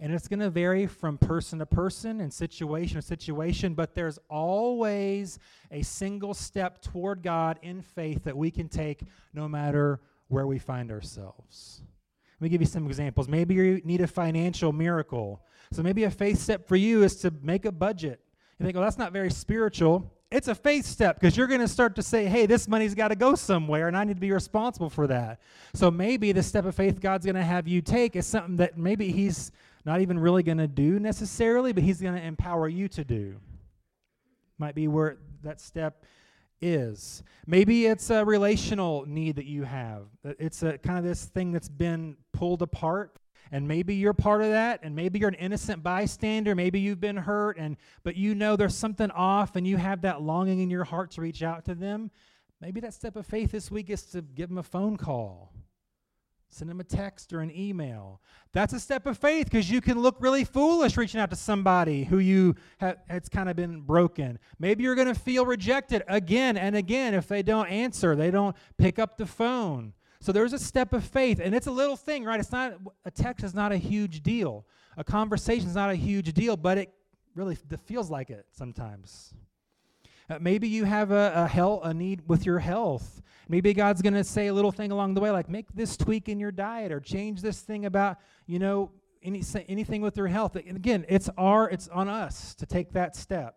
And 0.00 0.12
it's 0.12 0.28
going 0.28 0.38
to 0.40 0.50
vary 0.50 0.86
from 0.86 1.18
person 1.18 1.58
to 1.58 1.66
person 1.66 2.20
and 2.20 2.32
situation 2.32 2.96
to 2.96 3.02
situation, 3.02 3.74
but 3.74 3.94
there's 3.94 4.18
always 4.30 5.40
a 5.72 5.82
single 5.82 6.34
step 6.34 6.80
toward 6.82 7.22
God 7.22 7.58
in 7.62 7.82
faith 7.82 8.22
that 8.24 8.36
we 8.36 8.50
can 8.50 8.68
take 8.68 9.02
no 9.34 9.48
matter 9.48 10.00
where 10.28 10.46
we 10.46 10.58
find 10.58 10.92
ourselves. 10.92 11.82
Let 12.38 12.44
me 12.44 12.48
give 12.50 12.60
you 12.60 12.66
some 12.66 12.86
examples. 12.86 13.28
Maybe 13.28 13.54
you 13.54 13.80
need 13.84 14.00
a 14.00 14.06
financial 14.06 14.72
miracle. 14.72 15.42
So 15.72 15.82
maybe 15.82 16.04
a 16.04 16.10
faith 16.10 16.38
step 16.38 16.68
for 16.68 16.76
you 16.76 17.02
is 17.02 17.16
to 17.22 17.32
make 17.42 17.64
a 17.64 17.72
budget. 17.72 18.20
You 18.58 18.66
think, 18.66 18.76
well, 18.76 18.84
that's 18.84 18.98
not 18.98 19.12
very 19.12 19.30
spiritual 19.30 20.12
it's 20.30 20.48
a 20.48 20.54
faith 20.54 20.84
step 20.84 21.18
because 21.18 21.36
you're 21.36 21.46
going 21.46 21.60
to 21.60 21.68
start 21.68 21.96
to 21.96 22.02
say, 22.02 22.26
hey, 22.26 22.44
this 22.46 22.68
money's 22.68 22.94
got 22.94 23.08
to 23.08 23.16
go 23.16 23.34
somewhere 23.34 23.88
and 23.88 23.96
I 23.96 24.04
need 24.04 24.14
to 24.14 24.20
be 24.20 24.32
responsible 24.32 24.90
for 24.90 25.06
that. 25.06 25.40
So 25.74 25.90
maybe 25.90 26.32
the 26.32 26.42
step 26.42 26.66
of 26.66 26.74
faith 26.74 27.00
God's 27.00 27.24
going 27.24 27.36
to 27.36 27.42
have 27.42 27.66
you 27.66 27.80
take 27.80 28.14
is 28.14 28.26
something 28.26 28.56
that 28.56 28.76
maybe 28.76 29.10
He's 29.10 29.52
not 29.86 30.00
even 30.00 30.18
really 30.18 30.42
going 30.42 30.58
to 30.58 30.68
do 30.68 30.98
necessarily, 30.98 31.72
but 31.72 31.82
He's 31.82 32.00
going 32.00 32.14
to 32.14 32.22
empower 32.22 32.68
you 32.68 32.88
to 32.88 33.04
do. 33.04 33.36
Might 34.58 34.74
be 34.74 34.86
where 34.86 35.18
that 35.42 35.60
step 35.60 36.04
is. 36.60 37.22
Maybe 37.46 37.86
it's 37.86 38.10
a 38.10 38.24
relational 38.24 39.06
need 39.06 39.36
that 39.36 39.46
you 39.46 39.62
have. 39.62 40.02
It's 40.24 40.62
a 40.62 40.76
kind 40.76 40.98
of 40.98 41.04
this 41.04 41.24
thing 41.24 41.52
that's 41.52 41.68
been 41.68 42.16
pulled 42.32 42.60
apart 42.60 43.18
and 43.52 43.66
maybe 43.66 43.94
you're 43.94 44.12
part 44.12 44.42
of 44.42 44.48
that 44.48 44.80
and 44.82 44.94
maybe 44.94 45.18
you're 45.18 45.28
an 45.28 45.34
innocent 45.34 45.82
bystander. 45.82 46.54
Maybe 46.54 46.80
you've 46.80 47.00
been 47.00 47.16
hurt 47.16 47.56
and 47.58 47.76
but 48.02 48.16
you 48.16 48.34
know 48.34 48.56
there's 48.56 48.76
something 48.76 49.10
off 49.10 49.56
and 49.56 49.66
you 49.66 49.76
have 49.76 50.02
that 50.02 50.22
longing 50.22 50.60
in 50.60 50.70
your 50.70 50.84
heart 50.84 51.10
to 51.12 51.20
reach 51.20 51.42
out 51.42 51.64
to 51.66 51.74
them. 51.74 52.10
Maybe 52.60 52.80
that 52.80 52.94
step 52.94 53.16
of 53.16 53.26
faith 53.26 53.52
this 53.52 53.70
week 53.70 53.90
is 53.90 54.02
to 54.06 54.22
give 54.22 54.48
them 54.48 54.58
a 54.58 54.62
phone 54.62 54.96
call 54.96 55.52
send 56.50 56.70
them 56.70 56.80
a 56.80 56.84
text 56.84 57.32
or 57.32 57.40
an 57.40 57.54
email. 57.54 58.20
That's 58.52 58.72
a 58.72 58.80
step 58.80 59.06
of 59.06 59.18
faith 59.18 59.46
because 59.46 59.70
you 59.70 59.80
can 59.80 60.00
look 60.00 60.16
really 60.18 60.44
foolish 60.44 60.96
reaching 60.96 61.20
out 61.20 61.30
to 61.30 61.36
somebody 61.36 62.04
who 62.04 62.18
you 62.18 62.54
have 62.78 62.98
it's 63.08 63.28
kind 63.28 63.48
of 63.48 63.56
been 63.56 63.82
broken. 63.82 64.38
Maybe 64.58 64.84
you're 64.84 64.94
going 64.94 65.12
to 65.12 65.18
feel 65.18 65.44
rejected 65.44 66.02
again 66.08 66.56
and 66.56 66.74
again. 66.74 67.14
If 67.14 67.28
they 67.28 67.42
don't 67.42 67.68
answer 67.68 68.16
they 68.16 68.30
don't 68.30 68.56
pick 68.78 68.98
up 68.98 69.18
the 69.18 69.26
phone 69.26 69.92
so 70.20 70.32
there's 70.32 70.52
a 70.52 70.58
step 70.58 70.92
of 70.92 71.04
faith, 71.04 71.40
and 71.42 71.54
it's 71.54 71.66
a 71.66 71.70
little 71.70 71.96
thing, 71.96 72.24
right? 72.24 72.40
It's 72.40 72.52
not 72.52 72.74
a 73.04 73.10
text 73.10 73.44
is 73.44 73.54
not 73.54 73.72
a 73.72 73.76
huge 73.76 74.22
deal. 74.22 74.66
A 74.96 75.04
conversation 75.04 75.68
is 75.68 75.74
not 75.74 75.90
a 75.90 75.94
huge 75.94 76.32
deal, 76.32 76.56
but 76.56 76.76
it 76.78 76.92
really 77.34 77.56
feels 77.86 78.10
like 78.10 78.30
it 78.30 78.46
sometimes. 78.50 79.32
Uh, 80.28 80.38
maybe 80.40 80.68
you 80.68 80.84
have 80.84 81.10
a, 81.10 81.32
a 81.34 81.46
hell 81.46 81.80
a 81.84 81.94
need 81.94 82.22
with 82.26 82.44
your 82.44 82.58
health. 82.58 83.22
Maybe 83.48 83.72
God's 83.72 84.02
going 84.02 84.14
to 84.14 84.24
say 84.24 84.48
a 84.48 84.54
little 84.54 84.72
thing 84.72 84.90
along 84.90 85.14
the 85.14 85.20
way, 85.20 85.30
like 85.30 85.48
make 85.48 85.72
this 85.72 85.96
tweak 85.96 86.28
in 86.28 86.38
your 86.38 86.52
diet 86.52 86.92
or 86.92 87.00
change 87.00 87.40
this 87.40 87.60
thing 87.60 87.86
about 87.86 88.18
you 88.46 88.58
know 88.58 88.90
any, 89.22 89.42
anything 89.68 90.02
with 90.02 90.16
your 90.16 90.26
health. 90.26 90.56
And 90.56 90.76
again, 90.76 91.06
it's 91.08 91.30
our 91.38 91.70
it's 91.70 91.88
on 91.88 92.08
us 92.08 92.54
to 92.56 92.66
take 92.66 92.92
that 92.92 93.16
step. 93.16 93.54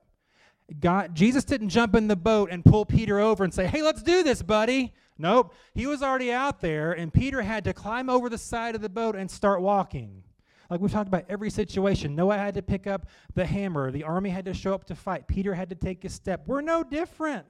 God, 0.80 1.16
Jesus 1.16 1.44
didn't 1.44 1.70
jump 1.70 1.96
in 1.96 2.08
the 2.08 2.16
boat 2.16 2.50
and 2.52 2.64
pull 2.64 2.86
Peter 2.86 3.20
over 3.20 3.44
and 3.44 3.54
say, 3.54 3.68
"Hey, 3.68 3.82
let's 3.82 4.02
do 4.02 4.24
this, 4.24 4.42
buddy." 4.42 4.94
Nope. 5.18 5.54
He 5.76 5.86
was 5.86 6.02
already 6.02 6.32
out 6.32 6.62
there, 6.62 6.94
and 6.94 7.14
Peter 7.14 7.42
had 7.42 7.64
to 7.66 7.74
climb 7.74 8.10
over 8.10 8.30
the 8.30 8.38
side 8.38 8.74
of 8.74 8.82
the 8.82 8.90
boat 8.90 9.16
and 9.16 9.30
start 9.30 9.62
walking. 9.62 10.24
Like 10.70 10.80
we've 10.80 10.92
talked 10.92 11.10
about 11.10 11.26
every 11.30 11.50
situation. 11.50 12.16
Noah 12.16 12.38
had 12.38 12.54
to 12.54 12.62
pick 12.62 12.88
up 12.88 13.08
the 13.36 13.46
hammer, 13.46 13.92
the 13.92 14.04
army 14.04 14.30
had 14.30 14.46
to 14.46 14.54
show 14.54 14.74
up 14.74 14.86
to 14.86 14.96
fight, 14.96 15.28
Peter 15.28 15.54
had 15.54 15.70
to 15.70 15.76
take 15.76 16.06
a 16.06 16.10
step. 16.10 16.48
We're 16.48 16.62
no 16.62 16.84
different. 16.84 17.46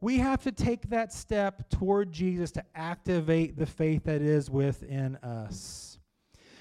We 0.00 0.18
have 0.18 0.42
to 0.42 0.52
take 0.52 0.90
that 0.90 1.12
step 1.12 1.70
toward 1.70 2.12
Jesus 2.12 2.50
to 2.52 2.64
activate 2.74 3.56
the 3.56 3.64
faith 3.64 4.04
that 4.04 4.20
is 4.20 4.50
within 4.50 5.16
us. 5.16 5.98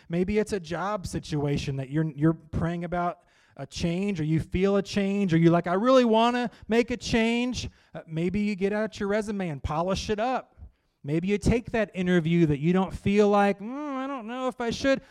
Maybe 0.08 0.38
it's 0.38 0.54
a 0.54 0.60
job 0.60 1.08
situation 1.08 1.76
that 1.78 1.90
you're, 1.90 2.10
you're 2.16 2.34
praying 2.34 2.86
about 2.86 3.20
a 3.58 3.66
change 3.66 4.20
or 4.20 4.24
you 4.24 4.40
feel 4.40 4.78
a 4.78 4.82
change 4.82 5.34
or 5.34 5.38
you 5.38 5.50
like, 5.50 5.68
I 5.68 5.74
really 5.74 6.06
want 6.06 6.36
to 6.36 6.50
make 6.68 6.92
a 6.92 6.98
change, 6.98 7.70
uh, 7.94 8.02
maybe 8.08 8.40
you 8.40 8.56
get 8.56 8.74
out 8.74 9.00
your 9.00 9.10
resume 9.10 9.50
and 9.50 9.64
polish 9.64 10.10
it 10.10 10.20
up. 10.20 10.56
Maybe 11.04 11.28
you 11.28 11.38
take 11.38 11.72
that 11.72 11.92
interview 11.94 12.48
that 12.48 12.60
you 12.60 12.74
don't 12.74 12.94
feel 12.94 13.30
like, 13.30 13.60
mm, 13.60 13.96
I 13.96 14.08
don't 14.08 14.26
know 14.26 14.48
if 14.48 14.60
I 14.60 14.72
should. 14.72 15.02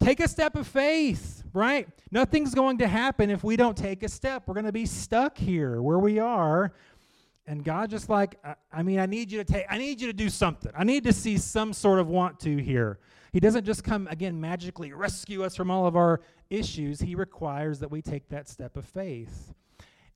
Take 0.00 0.20
a 0.20 0.28
step 0.28 0.56
of 0.56 0.66
faith, 0.66 1.44
right? 1.52 1.88
Nothing's 2.10 2.54
going 2.54 2.78
to 2.78 2.88
happen 2.88 3.30
if 3.30 3.42
we 3.42 3.56
don't 3.56 3.76
take 3.76 4.02
a 4.02 4.08
step. 4.08 4.44
We're 4.46 4.54
going 4.54 4.66
to 4.66 4.72
be 4.72 4.86
stuck 4.86 5.38
here 5.38 5.80
where 5.80 5.98
we 5.98 6.18
are. 6.18 6.72
And 7.46 7.64
God 7.64 7.88
just 7.88 8.08
like, 8.08 8.38
I, 8.44 8.54
I 8.72 8.82
mean, 8.82 8.98
I 8.98 9.06
need 9.06 9.32
you 9.32 9.38
to 9.38 9.44
take, 9.44 9.64
I 9.70 9.78
need 9.78 10.00
you 10.00 10.06
to 10.08 10.12
do 10.12 10.28
something. 10.28 10.70
I 10.76 10.84
need 10.84 11.04
to 11.04 11.12
see 11.12 11.38
some 11.38 11.72
sort 11.72 11.98
of 11.98 12.08
want 12.08 12.38
to 12.40 12.58
here. 12.58 12.98
He 13.32 13.40
doesn't 13.40 13.64
just 13.64 13.84
come, 13.84 14.06
again, 14.08 14.40
magically 14.40 14.92
rescue 14.92 15.44
us 15.44 15.54
from 15.54 15.70
all 15.70 15.86
of 15.86 15.96
our 15.96 16.20
issues. 16.50 17.00
He 17.00 17.14
requires 17.14 17.80
that 17.80 17.90
we 17.90 18.02
take 18.02 18.28
that 18.28 18.48
step 18.48 18.76
of 18.76 18.84
faith. 18.84 19.52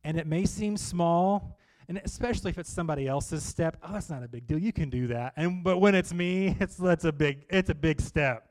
And 0.05 0.19
it 0.19 0.27
may 0.27 0.45
seem 0.47 0.77
small, 0.77 1.59
and 1.89 2.01
especially 2.05 2.51
if 2.51 2.59
it's 2.59 2.73
somebody 2.73 3.07
else's 3.07 3.45
step, 3.45 3.77
oh, 3.83 3.93
that's 3.93 4.11
not 4.11 4.23
a 4.23 4.29
big 4.29 4.47
deal. 4.47 4.59
You 4.59 4.73
can 4.73 4.91
do 4.91 5.09
that. 5.09 5.33
And 5.37 5.63
but 5.63 5.79
when 5.79 5.95
it's 5.95 6.13
me, 6.13 6.57
it's 6.61 6.77
that's 6.77 7.05
a 7.05 7.13
big 7.13 7.45
it's 7.51 7.71
a 7.71 7.75
big 7.75 8.01
step. 8.01 8.49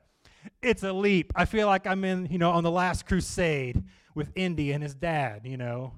It's 0.60 0.82
a 0.82 0.92
leap. 0.92 1.32
I 1.36 1.44
feel 1.44 1.66
like 1.66 1.86
I'm 1.86 2.04
in, 2.04 2.26
you 2.26 2.38
know, 2.38 2.50
on 2.50 2.64
the 2.64 2.70
last 2.70 3.06
crusade 3.06 3.82
with 4.14 4.32
Indy 4.34 4.72
and 4.72 4.82
his 4.82 4.94
dad, 4.94 5.42
you 5.44 5.56
know. 5.56 5.94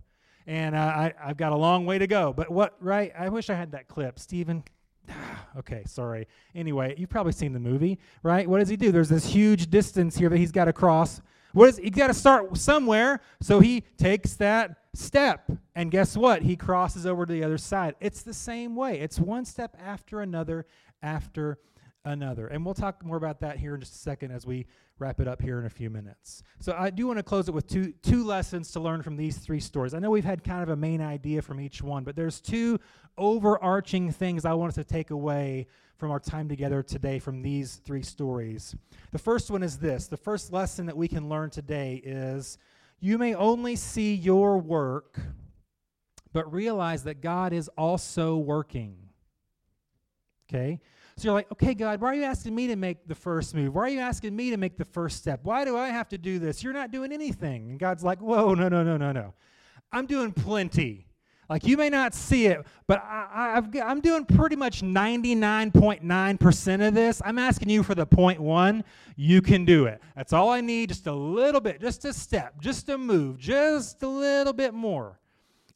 And 0.47 0.75
uh, 0.75 0.79
I, 0.79 1.14
I've 1.23 1.38
got 1.38 1.53
a 1.53 1.57
long 1.57 1.87
way 1.87 1.99
to 1.99 2.07
go. 2.07 2.33
But 2.33 2.51
what, 2.51 2.77
right? 2.81 3.12
I 3.18 3.31
wish 3.31 3.49
I 3.49 3.55
had 3.55 3.73
that 3.73 3.88
clip. 3.88 4.18
Stephen, 4.18 4.62
okay, 5.59 5.83
sorry. 5.87 6.29
Anyway, 6.55 6.94
you've 6.99 7.09
probably 7.09 7.33
seen 7.33 7.53
the 7.53 7.61
movie, 7.61 7.99
right? 8.23 8.49
What 8.49 8.59
does 8.59 8.68
he 8.68 8.77
do? 8.77 8.92
There's 8.92 9.09
this 9.09 9.27
huge 9.27 9.70
distance 9.70 10.16
here 10.16 10.29
that 10.29 10.37
he's 10.37 10.53
got 10.53 10.66
to 10.66 10.73
cross. 10.73 11.23
What 11.55 11.69
is 11.69 11.79
he 11.79 11.88
got 11.88 12.09
to 12.09 12.14
start 12.14 12.57
somewhere? 12.59 13.21
So 13.40 13.61
he 13.61 13.83
takes 13.97 14.35
that 14.35 14.77
step, 14.93 15.51
and 15.75 15.90
guess 15.90 16.17
what? 16.17 16.43
He 16.43 16.57
crosses 16.57 17.07
over 17.07 17.25
to 17.25 17.33
the 17.33 17.45
other 17.45 17.59
side. 17.59 17.95
It's 18.01 18.23
the 18.23 18.35
same 18.35 18.75
way. 18.75 18.99
It's 19.01 19.19
one 19.19 19.45
step 19.45 19.77
after 19.81 20.21
another 20.21 20.67
after 21.01 21.59
another. 22.05 22.49
And 22.49 22.64
we'll 22.64 22.75
talk 22.75 23.05
more 23.05 23.17
about 23.17 23.40
that 23.40 23.59
here 23.59 23.77
in 23.77 23.81
just 23.81 23.95
a 23.95 23.99
second 23.99 24.33
as 24.33 24.45
we 24.45 24.67
wrap 24.98 25.20
it 25.20 25.26
up 25.26 25.42
here 25.42 25.59
in 25.59 25.66
a 25.66 25.70
few 25.70 25.90
minutes. 25.90 26.42
So 26.61 26.74
I 26.78 26.90
do 26.90 27.07
want 27.07 27.18
to 27.18 27.22
close 27.22 27.48
it 27.48 27.54
with 27.54 27.66
two 27.66 27.92
two 28.02 28.24
lessons 28.24 28.70
to 28.72 28.80
learn 28.80 29.02
from 29.02 29.16
these 29.16 29.38
three 29.38 29.61
stories. 29.61 29.94
I 29.94 29.98
know 29.98 30.11
we've 30.11 30.24
had 30.24 30.44
kind 30.44 30.62
of 30.62 30.68
a 30.68 30.76
main 30.76 31.00
idea 31.00 31.42
from 31.42 31.61
each 31.61 31.83
one, 31.83 32.04
but 32.04 32.16
there's 32.16 32.40
two 32.40 32.78
overarching 33.18 34.12
things 34.12 34.44
I 34.44 34.54
want 34.54 34.70
us 34.70 34.74
to 34.76 34.85
take 34.85 35.11
away 35.11 35.66
from 35.96 36.11
our 36.11 36.20
time 36.20 36.48
together 36.48 36.83
today 36.83 37.18
from 37.18 37.42
these 37.42 37.76
three 37.85 38.02
stories. 38.02 38.74
The 39.12 39.18
first 39.18 39.50
one 39.50 39.62
is 39.62 39.78
this. 39.78 40.07
The 40.07 40.16
first 40.16 40.52
lesson 40.52 40.87
that 40.87 40.96
we 40.96 41.09
can 41.09 41.28
learn 41.28 41.50
today 41.50 42.00
is 42.04 42.59
you 43.00 43.18
may 43.18 43.35
only 43.35 43.76
see 43.76 44.14
your 44.14 44.59
work 44.59 45.18
but 46.33 46.52
realize 46.52 47.04
that 47.04 47.20
God 47.20 47.52
is 47.52 47.68
also 47.78 48.37
working. 48.37 48.96
Okay? 50.48 50.80
So 51.16 51.29
you're 51.29 51.35
like, 51.35 51.50
okay, 51.53 51.74
God, 51.74 52.00
why 52.00 52.09
are 52.09 52.14
you 52.14 52.24
asking 52.24 52.55
me 52.55 52.66
to 52.66 52.77
make 52.77 53.07
the 53.07 53.14
first 53.14 53.55
move? 53.55 53.74
Why 53.74 53.83
are 53.83 53.88
you 53.88 54.00
asking 54.00 54.35
me 54.35 54.50
to 54.50 54.57
make 54.57 54.77
the 54.77 54.85
first 54.85 55.18
step? 55.18 55.40
Why 55.44 55.64
do 55.64 55.77
I 55.77 55.88
have 55.88 56.09
to 56.09 56.18
do 56.18 56.40
this? 56.40 56.62
You're 56.62 56.72
not 56.72 56.90
doing 56.90 57.12
anything. 57.12 57.70
And 57.70 57.79
God's 57.79 58.03
like, 58.03 58.20
whoa, 58.20 58.55
no, 58.55 58.68
no, 58.68 58.83
no, 58.83 58.96
no, 58.96 59.12
no. 59.12 59.35
I'm 59.92 60.07
doing 60.07 60.33
plenty. 60.33 61.07
Like 61.48 61.64
you 61.66 61.77
may 61.77 61.90
not 61.90 62.14
see 62.14 62.46
it, 62.46 62.64
but 62.87 63.03
I, 63.05 63.61
am 63.74 64.00
doing 64.00 64.24
pretty 64.24 64.55
much 64.57 64.81
99.9% 64.83 66.88
of 66.88 66.94
this. 66.94 67.20
I'm 67.24 67.38
asking 67.38 67.68
you 67.68 67.83
for 67.83 67.94
the 67.94 68.07
point 68.07 68.40
one. 68.40 68.83
You 69.16 69.42
can 69.42 69.64
do 69.64 69.87
it. 69.87 70.00
That's 70.16 70.33
all 70.33 70.50
I 70.50 70.61
need. 70.61 70.88
Just 70.88 71.07
a 71.07 71.12
little 71.12 71.61
bit, 71.61 71.81
just 71.81 72.05
a 72.07 72.12
step, 72.12 72.61
just 72.61 72.88
a 72.88 72.98
move, 72.98 73.38
just 73.38 74.03
a 74.03 74.09
little 74.09 74.53
bit 74.53 74.74
more. 74.74 75.20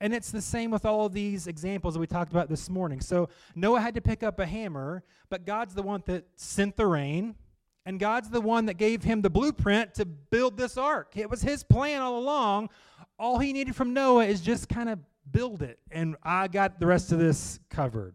And 0.01 0.15
it's 0.15 0.31
the 0.31 0.41
same 0.41 0.71
with 0.71 0.85
all 0.85 1.07
of 1.07 1.13
these 1.13 1.47
examples 1.47 1.95
that 1.95 2.01
we 2.01 2.07
talked 2.07 2.31
about 2.31 2.49
this 2.49 2.71
morning. 2.71 3.01
So 3.01 3.29
Noah 3.55 3.81
had 3.81 3.95
to 3.97 4.01
pick 4.01 4.23
up 4.23 4.39
a 4.39 4.47
hammer, 4.47 5.03
but 5.29 5.45
God's 5.45 5.75
the 5.75 5.83
one 5.83 6.03
that 6.07 6.25
sent 6.37 6.77
the 6.77 6.87
rain, 6.87 7.35
and 7.85 7.99
God's 7.99 8.31
the 8.31 8.41
one 8.41 8.67
that 8.67 8.75
gave 8.75 9.03
him 9.03 9.23
the 9.23 9.31
blueprint 9.31 9.95
to 9.95 10.05
build 10.05 10.57
this 10.57 10.77
ark. 10.77 11.17
It 11.17 11.29
was 11.29 11.43
his 11.43 11.65
plan 11.65 12.01
all 12.01 12.19
along. 12.19 12.71
All 13.19 13.39
he 13.39 13.53
needed 13.53 13.75
from 13.75 13.93
Noah 13.93 14.27
is 14.27 14.41
just 14.41 14.69
kind 14.69 14.89
of 14.89 15.01
build 15.33 15.63
it, 15.63 15.79
and 15.91 16.17
I 16.23 16.49
got 16.49 16.79
the 16.79 16.87
rest 16.87 17.13
of 17.13 17.19
this 17.19 17.59
covered. 17.69 18.15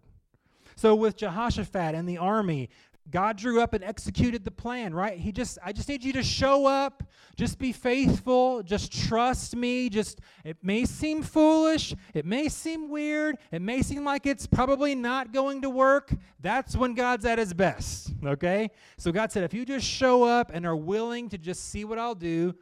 So 0.75 0.95
with 0.95 1.17
Jehoshaphat 1.17 1.95
and 1.95 2.07
the 2.07 2.17
army, 2.17 2.69
God 3.09 3.37
drew 3.37 3.61
up 3.61 3.73
and 3.73 3.83
executed 3.83 4.45
the 4.45 4.51
plan, 4.51 4.93
right? 4.93 5.17
He 5.17 5.31
just 5.31 5.57
I 5.63 5.73
just 5.73 5.89
need 5.89 6.03
you 6.03 6.13
to 6.13 6.23
show 6.23 6.65
up, 6.65 7.03
just 7.35 7.59
be 7.59 7.71
faithful, 7.71 8.63
just 8.63 8.91
trust 9.07 9.55
me. 9.55 9.89
Just 9.89 10.21
it 10.45 10.57
may 10.63 10.85
seem 10.85 11.21
foolish, 11.21 11.93
it 12.13 12.25
may 12.25 12.47
seem 12.49 12.89
weird, 12.89 13.37
it 13.51 13.61
may 13.61 13.81
seem 13.81 14.05
like 14.05 14.25
it's 14.25 14.47
probably 14.47 14.95
not 14.95 15.33
going 15.33 15.61
to 15.63 15.69
work. 15.69 16.13
That's 16.39 16.77
when 16.77 16.93
God's 16.93 17.25
at 17.25 17.39
his 17.39 17.53
best, 17.53 18.13
okay? 18.25 18.71
So 18.97 19.11
God 19.11 19.31
said 19.31 19.43
if 19.43 19.53
you 19.53 19.65
just 19.65 19.85
show 19.85 20.23
up 20.23 20.51
and 20.53 20.65
are 20.65 20.75
willing 20.75 21.29
to 21.29 21.37
just 21.37 21.69
see 21.69 21.83
what 21.83 21.99
I'll 21.99 22.15
do, 22.15 22.55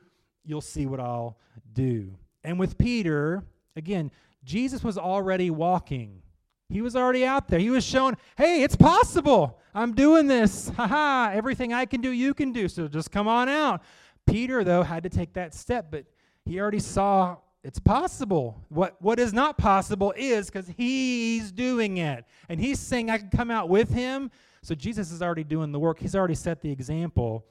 you'll 0.43 0.61
see 0.61 0.87
what 0.87 0.99
I'll 0.99 1.37
do. 1.71 2.17
And 2.43 2.59
with 2.59 2.77
Peter, 2.77 3.43
again, 3.75 4.11
Jesus 4.43 4.83
was 4.83 4.97
already 4.97 5.51
walking 5.51 6.23
he 6.71 6.81
was 6.81 6.95
already 6.95 7.25
out 7.25 7.47
there. 7.47 7.59
He 7.59 7.69
was 7.69 7.83
showing, 7.83 8.15
hey, 8.37 8.63
it's 8.63 8.75
possible. 8.75 9.59
I'm 9.73 9.93
doing 9.93 10.27
this. 10.27 10.71
Ha 10.77 10.87
ha. 10.87 11.31
Everything 11.33 11.73
I 11.73 11.85
can 11.85 12.01
do, 12.01 12.11
you 12.11 12.33
can 12.33 12.51
do. 12.51 12.67
So 12.67 12.87
just 12.87 13.11
come 13.11 13.27
on 13.27 13.49
out. 13.49 13.81
Peter, 14.25 14.63
though, 14.63 14.83
had 14.83 15.03
to 15.03 15.09
take 15.09 15.33
that 15.33 15.53
step, 15.53 15.87
but 15.91 16.05
he 16.45 16.59
already 16.59 16.79
saw 16.79 17.37
it's 17.63 17.79
possible. 17.79 18.63
What, 18.69 18.95
what 19.01 19.19
is 19.19 19.33
not 19.33 19.57
possible 19.57 20.13
is 20.15 20.47
because 20.49 20.67
he's 20.75 21.51
doing 21.51 21.97
it. 21.97 22.25
And 22.49 22.59
he's 22.59 22.79
saying, 22.79 23.09
I 23.09 23.17
can 23.17 23.29
come 23.29 23.51
out 23.51 23.69
with 23.69 23.89
him. 23.89 24.31
So 24.63 24.73
Jesus 24.73 25.11
is 25.11 25.21
already 25.21 25.43
doing 25.43 25.71
the 25.71 25.79
work, 25.79 25.99
he's 25.99 26.15
already 26.15 26.35
set 26.35 26.61
the 26.61 26.71
example. 26.71 27.45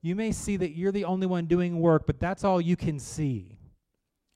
You 0.00 0.14
may 0.14 0.30
see 0.30 0.56
that 0.56 0.76
you're 0.76 0.92
the 0.92 1.04
only 1.04 1.26
one 1.26 1.46
doing 1.46 1.80
work, 1.80 2.06
but 2.06 2.20
that's 2.20 2.44
all 2.44 2.60
you 2.60 2.76
can 2.76 3.00
see. 3.00 3.58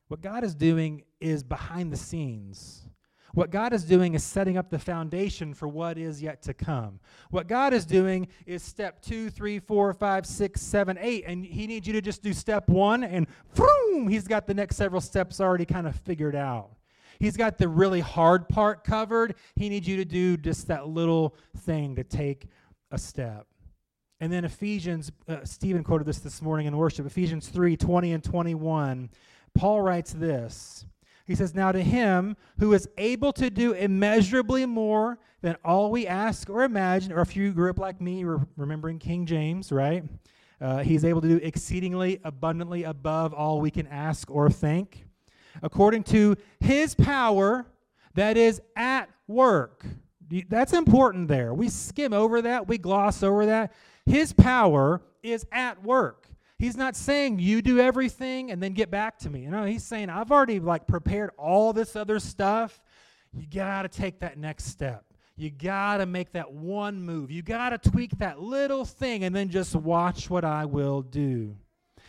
What 0.09 0.21
God 0.21 0.43
is 0.43 0.53
doing 0.53 1.03
is 1.21 1.41
behind 1.41 1.91
the 1.91 1.97
scenes. 1.97 2.83
What 3.33 3.49
God 3.49 3.73
is 3.73 3.83
doing 3.83 4.13
is 4.13 4.23
setting 4.23 4.57
up 4.57 4.69
the 4.69 4.77
foundation 4.77 5.55
for 5.55 5.67
what 5.67 5.97
is 5.97 6.21
yet 6.21 6.43
to 6.43 6.53
come. 6.53 6.99
What 7.31 7.47
God 7.47 7.73
is 7.73 7.83
doing 7.83 8.27
is 8.45 8.61
step 8.61 9.01
two, 9.01 9.31
three, 9.31 9.57
four, 9.59 9.91
five, 9.93 10.27
six, 10.27 10.61
seven, 10.61 10.97
eight, 11.01 11.23
and 11.25 11.43
He 11.43 11.65
needs 11.65 11.87
you 11.87 11.93
to 11.93 12.01
just 12.01 12.21
do 12.21 12.31
step 12.31 12.69
one, 12.69 13.03
and 13.03 13.25
boom, 13.55 14.07
He's 14.07 14.27
got 14.27 14.45
the 14.45 14.53
next 14.53 14.75
several 14.75 15.01
steps 15.01 15.41
already 15.41 15.65
kind 15.65 15.87
of 15.87 15.95
figured 15.95 16.35
out. 16.35 16.75
He's 17.19 17.35
got 17.35 17.57
the 17.57 17.67
really 17.67 18.01
hard 18.01 18.47
part 18.49 18.83
covered. 18.83 19.35
He 19.55 19.69
needs 19.69 19.87
you 19.87 19.97
to 19.97 20.05
do 20.05 20.37
just 20.37 20.67
that 20.67 20.87
little 20.87 21.35
thing 21.57 21.95
to 21.95 22.03
take 22.03 22.47
a 22.91 22.99
step. 22.99 23.47
And 24.19 24.31
then 24.31 24.45
Ephesians, 24.45 25.11
uh, 25.27 25.43
Stephen 25.43 25.83
quoted 25.83 26.05
this 26.05 26.19
this 26.19 26.41
morning 26.41 26.67
in 26.67 26.77
worship, 26.77 27.05
Ephesians 27.05 27.47
3 27.49 27.77
20 27.77 28.13
and 28.13 28.23
21. 28.23 29.09
Paul 29.55 29.81
writes 29.81 30.13
this. 30.13 30.85
He 31.25 31.35
says, 31.35 31.55
Now 31.55 31.71
to 31.71 31.81
him 31.81 32.35
who 32.59 32.73
is 32.73 32.87
able 32.97 33.33
to 33.33 33.49
do 33.49 33.73
immeasurably 33.73 34.65
more 34.65 35.19
than 35.41 35.55
all 35.63 35.91
we 35.91 36.07
ask 36.07 36.49
or 36.49 36.63
imagine, 36.63 37.11
or 37.11 37.21
if 37.21 37.35
you 37.35 37.51
grew 37.51 37.69
up 37.69 37.79
like 37.79 38.01
me, 38.01 38.23
re- 38.23 38.39
remembering 38.57 38.99
King 38.99 39.25
James, 39.25 39.71
right? 39.71 40.03
Uh, 40.59 40.79
he's 40.79 41.03
able 41.03 41.21
to 41.21 41.27
do 41.27 41.37
exceedingly 41.37 42.19
abundantly 42.23 42.83
above 42.83 43.33
all 43.33 43.59
we 43.59 43.71
can 43.71 43.87
ask 43.87 44.29
or 44.31 44.49
think, 44.49 45.05
according 45.61 46.03
to 46.03 46.35
his 46.59 46.95
power 46.95 47.65
that 48.13 48.37
is 48.37 48.61
at 48.75 49.09
work. 49.27 49.85
That's 50.49 50.73
important 50.73 51.27
there. 51.27 51.53
We 51.53 51.69
skim 51.69 52.13
over 52.13 52.41
that, 52.41 52.67
we 52.67 52.77
gloss 52.77 53.23
over 53.23 53.45
that. 53.47 53.73
His 54.05 54.33
power 54.33 55.01
is 55.21 55.45
at 55.51 55.83
work. 55.83 56.27
He's 56.59 56.77
not 56.77 56.95
saying 56.95 57.39
you 57.39 57.61
do 57.61 57.79
everything 57.79 58.51
and 58.51 58.61
then 58.61 58.73
get 58.73 58.89
back 58.89 59.17
to 59.19 59.29
me. 59.29 59.41
You 59.41 59.51
know, 59.51 59.65
he's 59.65 59.83
saying 59.83 60.09
I've 60.09 60.31
already 60.31 60.59
like 60.59 60.87
prepared 60.87 61.31
all 61.37 61.73
this 61.73 61.95
other 61.95 62.19
stuff. 62.19 62.81
You 63.33 63.47
got 63.47 63.81
to 63.81 63.89
take 63.89 64.19
that 64.19 64.37
next 64.37 64.65
step. 64.65 65.03
You 65.35 65.49
got 65.49 65.97
to 65.97 66.05
make 66.05 66.31
that 66.33 66.53
one 66.53 67.01
move. 67.01 67.31
You 67.31 67.41
got 67.41 67.69
to 67.69 67.89
tweak 67.89 68.17
that 68.19 68.39
little 68.39 68.85
thing 68.85 69.23
and 69.23 69.35
then 69.35 69.49
just 69.49 69.75
watch 69.75 70.29
what 70.29 70.45
I 70.45 70.65
will 70.65 71.01
do. 71.01 71.57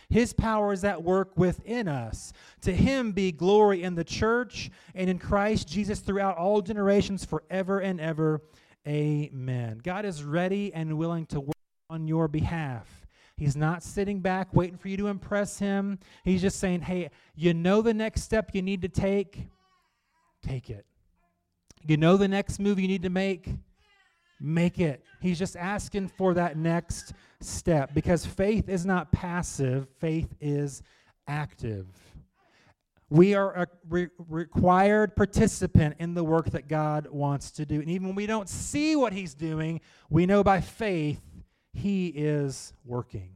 His 0.09 0.33
power 0.33 0.71
is 0.71 0.83
at 0.83 1.01
work 1.01 1.35
within 1.35 1.87
us. 1.87 2.31
To 2.61 2.71
him 2.71 3.11
be 3.11 3.31
glory 3.31 3.81
in 3.81 3.95
the 3.95 4.03
church 4.03 4.69
and 4.93 5.09
in 5.09 5.17
Christ 5.17 5.67
Jesus 5.67 5.99
throughout 5.99 6.37
all 6.37 6.61
generations, 6.61 7.25
forever 7.25 7.79
and 7.79 7.99
ever. 7.99 8.41
Amen. 8.87 9.81
God 9.83 10.05
is 10.05 10.23
ready 10.23 10.71
and 10.73 10.97
willing 10.97 11.25
to 11.27 11.39
work 11.39 11.55
on 11.89 12.07
your 12.07 12.27
behalf. 12.27 13.04
He's 13.37 13.55
not 13.55 13.83
sitting 13.83 14.21
back 14.21 14.53
waiting 14.53 14.77
for 14.77 14.87
you 14.87 14.97
to 14.97 15.07
impress 15.07 15.59
him. 15.59 15.99
He's 16.23 16.41
just 16.41 16.59
saying, 16.59 16.81
hey, 16.81 17.09
you 17.35 17.53
know 17.53 17.81
the 17.81 17.93
next 17.93 18.21
step 18.21 18.51
you 18.53 18.61
need 18.61 18.81
to 18.83 18.87
take? 18.87 19.47
Take 20.41 20.69
it. 20.69 20.85
You 21.85 21.97
know 21.97 22.15
the 22.17 22.27
next 22.27 22.59
move 22.59 22.79
you 22.79 22.87
need 22.87 23.03
to 23.03 23.09
make? 23.09 23.49
Make 24.39 24.79
it. 24.79 25.03
He's 25.21 25.37
just 25.37 25.57
asking 25.57 26.09
for 26.09 26.33
that 26.35 26.57
next 26.57 27.13
step 27.41 27.93
because 27.93 28.25
faith 28.25 28.69
is 28.69 28.85
not 28.85 29.11
passive, 29.11 29.87
faith 29.99 30.33
is 30.39 30.81
active. 31.27 31.87
We 33.09 33.35
are 33.35 33.53
a 33.53 33.67
re- 33.87 34.07
required 34.29 35.15
participant 35.15 35.97
in 35.99 36.15
the 36.15 36.23
work 36.23 36.49
that 36.51 36.67
God 36.67 37.07
wants 37.11 37.51
to 37.51 37.65
do. 37.65 37.79
And 37.79 37.89
even 37.89 38.07
when 38.07 38.15
we 38.15 38.25
don't 38.25 38.49
see 38.49 38.95
what 38.95 39.13
He's 39.13 39.33
doing, 39.33 39.79
we 40.09 40.25
know 40.25 40.43
by 40.43 40.61
faith 40.61 41.21
he 41.75 42.07
is 42.07 42.73
working. 42.85 43.35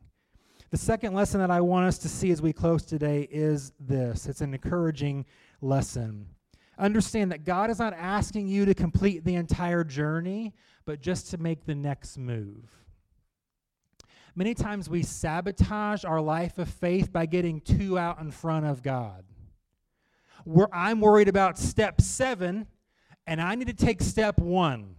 The 0.72 0.78
second 0.78 1.14
lesson 1.14 1.40
that 1.40 1.52
I 1.52 1.62
want 1.62 1.88
us 1.88 1.98
to 2.00 2.10
see 2.10 2.32
as 2.32 2.42
we 2.42 2.54
close 2.54 2.84
today 2.84 3.28
is 3.32 3.72
this 3.80 4.28
it's 4.28 4.42
an 4.42 4.54
encouraging 4.54 5.26
lesson. 5.62 6.28
Understand 6.78 7.32
that 7.32 7.44
God 7.44 7.70
is 7.70 7.80
not 7.80 7.94
asking 7.94 8.48
you 8.48 8.66
to 8.66 8.74
complete 8.74 9.26
the 9.26 9.36
entire 9.36 9.84
journey, 9.84 10.54
but 10.86 11.02
just 11.02 11.30
to 11.32 11.38
make 11.38 11.66
the 11.66 11.76
next 11.76 12.18
move. 12.18 12.70
Many 14.36 14.54
times 14.54 14.90
we 14.90 15.04
sabotage 15.04 16.06
our 16.06 16.22
life 16.22 16.58
of 16.60 16.70
faith 16.70 17.12
by 17.12 17.26
getting 17.26 17.60
too 17.60 18.00
out 18.00 18.22
in 18.22 18.32
front 18.32 18.66
of 18.66 18.82
God. 18.82 19.26
Where 20.46 20.74
I'm 20.74 21.02
worried 21.02 21.28
about 21.28 21.58
step 21.58 22.00
seven, 22.00 22.68
and 23.28 23.42
I 23.42 23.56
need 23.56 23.68
to 23.68 23.74
take 23.74 24.02
step 24.02 24.40
one. 24.40 24.96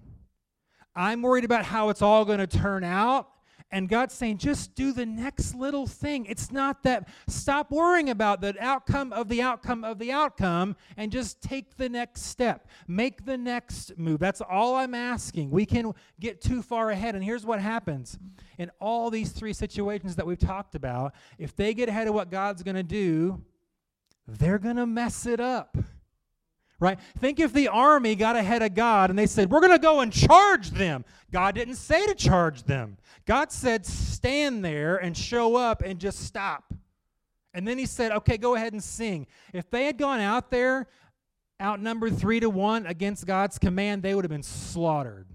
I'm 1.01 1.23
worried 1.23 1.45
about 1.45 1.65
how 1.65 1.89
it's 1.89 2.03
all 2.03 2.27
going 2.27 2.41
to 2.41 2.47
turn 2.47 2.85
out. 2.85 3.31
And 3.73 3.89
God's 3.89 4.13
saying, 4.13 4.37
just 4.37 4.75
do 4.75 4.93
the 4.93 5.07
next 5.07 5.55
little 5.55 5.87
thing. 5.87 6.27
It's 6.27 6.53
not 6.53 6.83
that, 6.83 7.09
stop 7.27 7.71
worrying 7.71 8.11
about 8.11 8.43
the 8.43 8.55
outcome 8.61 9.11
of 9.15 9.29
the 9.29 9.41
outcome 9.41 9.83
of 9.83 9.99
the 9.99 10.13
outcome 10.13 10.77
and 10.99 11.11
just 11.11 11.41
take 11.41 11.79
the 11.79 11.89
next 11.89 12.25
step. 12.25 12.69
Make 12.87 13.25
the 13.25 13.39
next 13.39 13.97
move. 13.97 14.19
That's 14.19 14.43
all 14.43 14.75
I'm 14.75 14.95
asking. 14.95 15.51
We 15.51 15.65
can 15.65 15.95
get 16.19 16.43
too 16.43 16.61
far 16.61 16.91
ahead. 16.91 17.15
And 17.15 17.25
here's 17.25 17.47
what 17.47 17.63
happens 17.63 18.19
in 18.59 18.71
all 18.79 19.09
these 19.09 19.31
three 19.31 19.55
situations 19.55 20.17
that 20.17 20.27
we've 20.27 20.39
talked 20.39 20.75
about 20.75 21.15
if 21.39 21.57
they 21.57 21.73
get 21.73 21.89
ahead 21.89 22.09
of 22.09 22.15
what 22.15 22.31
God's 22.31 22.63
going 22.63 22.77
to 22.77 22.83
do, 22.83 23.41
they're 24.29 24.59
going 24.59 24.77
to 24.77 24.87
mess 24.87 25.25
it 25.25 25.41
up 25.41 25.79
right? 26.81 26.99
Think 27.19 27.39
if 27.39 27.53
the 27.53 27.69
army 27.69 28.17
got 28.17 28.35
ahead 28.35 28.63
of 28.63 28.75
God 28.75 29.11
and 29.11 29.19
they 29.19 29.27
said, 29.27 29.51
We're 29.51 29.61
going 29.61 29.73
to 29.73 29.79
go 29.79 30.01
and 30.01 30.13
charge 30.13 30.71
them. 30.71 31.05
God 31.31 31.55
didn't 31.55 31.77
say 31.77 32.07
to 32.07 32.15
charge 32.15 32.65
them, 32.65 32.97
God 33.27 33.53
said, 33.53 33.87
Stand 33.87 34.65
there 34.65 34.97
and 34.97 35.17
show 35.17 35.55
up 35.55 35.83
and 35.83 36.01
just 36.01 36.25
stop. 36.25 36.75
And 37.53 37.69
then 37.69 37.79
he 37.79 37.87
said, 37.87 38.11
Okay, 38.13 38.39
go 38.39 38.55
ahead 38.55 38.73
and 38.73 38.83
sing. 38.83 39.27
If 39.53 39.71
they 39.71 39.85
had 39.85 39.99
gone 39.99 40.21
out 40.21 40.51
there, 40.51 40.89
outnumbered 41.61 42.19
three 42.19 42.41
to 42.41 42.49
one 42.49 42.87
against 42.87 43.27
God's 43.27 43.59
command, 43.59 44.03
they 44.03 44.15
would 44.15 44.25
have 44.25 44.31
been 44.31 44.43
slaughtered. 44.43 45.27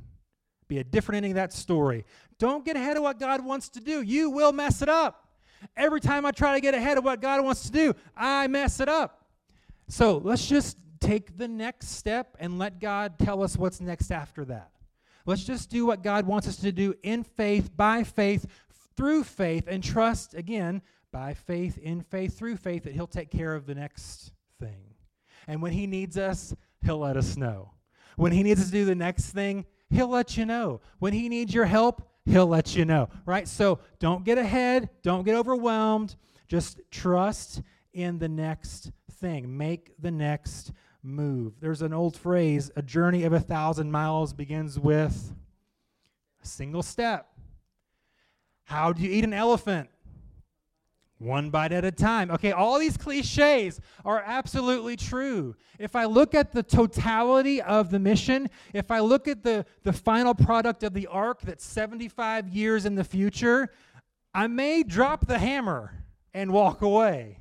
Be 0.67 0.79
a 0.79 0.84
different 0.84 1.17
ending 1.17 1.34
of 1.34 1.36
that 1.36 1.53
story. 1.53 2.05
Don't 2.39 2.65
get 2.65 2.75
ahead 2.75 2.97
of 2.97 3.03
what 3.03 3.19
God 3.19 3.45
wants 3.45 3.69
to 3.69 3.79
do. 3.79 4.01
You 4.01 4.31
will 4.31 4.51
mess 4.51 4.81
it 4.81 4.89
up. 4.89 5.27
Every 5.77 6.01
time 6.01 6.25
I 6.25 6.31
try 6.31 6.55
to 6.55 6.62
get 6.62 6.73
ahead 6.73 6.97
of 6.97 7.03
what 7.03 7.21
God 7.21 7.43
wants 7.43 7.63
to 7.63 7.71
do, 7.71 7.93
I 8.15 8.47
mess 8.47 8.79
it 8.79 8.89
up. 8.89 9.25
So 9.88 10.17
let's 10.17 10.47
just 10.47 10.77
take 10.99 11.38
the 11.38 11.47
next 11.47 11.89
step 11.89 12.36
and 12.39 12.60
let 12.60 12.79
God 12.79 13.17
tell 13.19 13.43
us 13.43 13.58
what's 13.58 13.81
next 13.81 14.12
after 14.12 14.45
that. 14.45 14.71
Let's 15.25 15.43
just 15.43 15.69
do 15.69 15.86
what 15.86 16.03
God 16.03 16.27
wants 16.27 16.47
us 16.47 16.58
to 16.58 16.71
do 16.71 16.93
in 17.01 17.23
faith, 17.23 17.75
by 17.75 18.03
faith, 18.03 18.45
through 18.95 19.23
faith, 19.23 19.65
and 19.67 19.84
trust, 19.84 20.36
again, 20.36 20.81
by 21.12 21.34
faith, 21.34 21.77
in 21.77 22.01
faith, 22.01 22.38
through 22.38 22.58
faith, 22.58 22.84
that 22.84 22.93
He'll 22.93 23.08
take 23.08 23.31
care 23.31 23.55
of 23.55 23.65
the 23.65 23.75
next 23.75 24.31
thing. 24.60 24.93
And 25.47 25.62
when 25.62 25.71
He 25.71 25.88
needs 25.88 26.17
us, 26.17 26.55
He'll 26.84 26.99
let 26.99 27.17
us 27.17 27.38
know. 27.38 27.71
When 28.17 28.31
He 28.31 28.43
needs 28.43 28.62
us 28.62 28.67
to 28.67 28.71
do 28.71 28.86
the 28.86 28.95
next 28.95 29.31
thing, 29.31 29.65
He'll 29.89 30.10
let 30.10 30.38
you 30.38 30.45
know. 30.45 30.81
When 30.99 31.13
He 31.13 31.27
needs 31.27 31.53
your 31.53 31.65
help, 31.65 32.08
He'll 32.25 32.47
let 32.47 32.75
you 32.75 32.86
know, 32.86 33.10
right? 33.25 33.47
So 33.47 33.79
don't 33.99 34.23
get 34.23 34.38
ahead, 34.38 34.89
don't 35.03 35.23
get 35.23 35.36
overwhelmed. 35.36 36.15
Just 36.47 36.79
trust 36.91 37.62
in 37.93 38.19
the 38.19 38.29
next 38.29 38.91
thing. 39.13 39.58
Make 39.58 39.93
the 39.99 40.12
next 40.12 40.71
move. 41.05 41.53
There's 41.61 41.81
an 41.81 41.93
old 41.93 42.17
phrase 42.17 42.71
a 42.75 42.81
journey 42.81 43.23
of 43.23 43.33
a 43.33 43.39
thousand 43.39 43.91
miles 43.91 44.33
begins 44.33 44.79
with 44.79 45.33
a 46.43 46.47
single 46.47 46.83
step. 46.83 47.29
How 48.63 48.91
do 48.91 49.03
you 49.03 49.11
eat 49.11 49.23
an 49.23 49.33
elephant? 49.33 49.89
One 51.17 51.49
bite 51.49 51.71
at 51.71 51.85
a 51.85 51.91
time. 51.91 52.29
Okay, 52.29 52.51
all 52.51 52.77
these 52.77 52.97
cliches 52.97 53.79
are 54.03 54.21
absolutely 54.25 54.97
true. 54.97 55.55
If 55.79 55.95
I 55.95 56.05
look 56.05 56.35
at 56.35 56.51
the 56.51 56.61
totality 56.61 57.61
of 57.61 57.89
the 57.89 57.99
mission, 57.99 58.49
if 58.73 58.91
I 58.91 58.99
look 58.99 59.27
at 59.27 59.43
the, 59.43 59.65
the 59.83 59.93
final 59.93 60.35
product 60.35 60.83
of 60.83 60.93
the 60.93 61.07
ark 61.07 61.39
that's 61.41 61.63
75 61.63 62.49
years 62.49 62.85
in 62.85 62.95
the 62.95 63.03
future, 63.03 63.69
I 64.33 64.47
may 64.47 64.83
drop 64.83 65.25
the 65.25 65.39
hammer 65.39 66.03
and 66.33 66.51
walk 66.51 66.81
away 66.81 67.39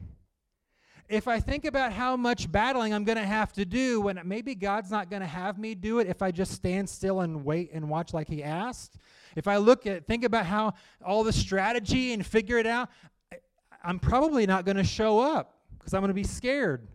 if 1.08 1.28
I 1.28 1.38
think 1.38 1.64
about 1.64 1.92
how 1.92 2.16
much 2.16 2.50
battling 2.50 2.94
I'm 2.94 3.04
going 3.04 3.18
to 3.18 3.24
have 3.24 3.52
to 3.54 3.64
do 3.64 4.00
when 4.00 4.20
maybe 4.24 4.54
God's 4.54 4.90
not 4.90 5.10
going 5.10 5.20
to 5.20 5.28
have 5.28 5.58
me 5.58 5.74
do 5.74 5.98
it 5.98 6.06
if 6.06 6.22
I 6.22 6.30
just 6.30 6.52
stand 6.52 6.88
still 6.88 7.20
and 7.20 7.44
wait 7.44 7.70
and 7.72 7.88
watch 7.88 8.14
like 8.14 8.28
he 8.28 8.42
asked, 8.42 8.96
if 9.36 9.46
I 9.46 9.58
look 9.58 9.86
at 9.86 10.06
think 10.06 10.24
about 10.24 10.46
how 10.46 10.74
all 11.04 11.24
the 11.24 11.32
strategy 11.32 12.12
and 12.12 12.24
figure 12.24 12.58
it 12.58 12.66
out, 12.66 12.88
I'm 13.82 13.98
probably 13.98 14.46
not 14.46 14.64
going 14.64 14.78
to 14.78 14.84
show 14.84 15.20
up 15.20 15.58
because 15.78 15.92
I'm 15.92 16.00
going 16.00 16.08
to 16.08 16.14
be 16.14 16.24
scared. 16.24 16.88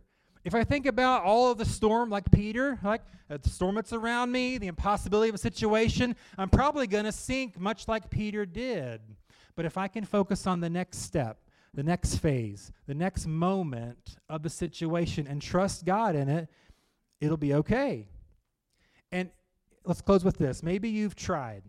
If 0.44 0.56
I 0.56 0.64
think 0.64 0.86
about 0.86 1.24
all 1.24 1.52
of 1.52 1.58
the 1.58 1.66
storm, 1.66 2.10
like 2.10 2.32
Peter, 2.32 2.80
like 2.84 3.02
uh, 3.30 3.38
the 3.42 3.50
storm 3.50 3.76
that's 3.76 3.94
around 3.94 4.32
me, 4.32 4.58
the 4.58 4.68
impossibility 4.68 5.30
of 5.30 5.36
a 5.36 5.40
situation, 5.40 6.16
I'm 6.38 6.50
probably 6.50 6.88
going 6.88 7.04
to 7.04 7.12
sink 7.12 7.60
much 7.60 7.88
like 7.88 8.10
Peter 8.10 8.46
did. 8.46 9.02
But 9.56 9.66
if 9.66 9.78
I 9.78 9.88
can 9.88 10.06
focus 10.06 10.48
on 10.48 10.62
the 10.62 10.70
next 10.70 11.00
step, 11.00 11.38
the 11.74 11.84
next 11.84 12.16
phase, 12.16 12.72
the 12.88 12.94
next 12.94 13.28
moment 13.28 14.18
of 14.28 14.44
the 14.44 14.50
situation 14.50 15.28
and 15.28 15.42
trust 15.42 15.86
God 15.86 16.16
in 16.16 16.28
it, 16.28 16.50
it'll 17.22 17.38
be 17.38 17.54
okay. 17.54 18.08
And 19.12 19.30
let's 19.86 20.02
close 20.02 20.26
with 20.26 20.38
this. 20.38 20.62
Maybe 20.62 20.90
you've 20.90 21.16
tried, 21.16 21.64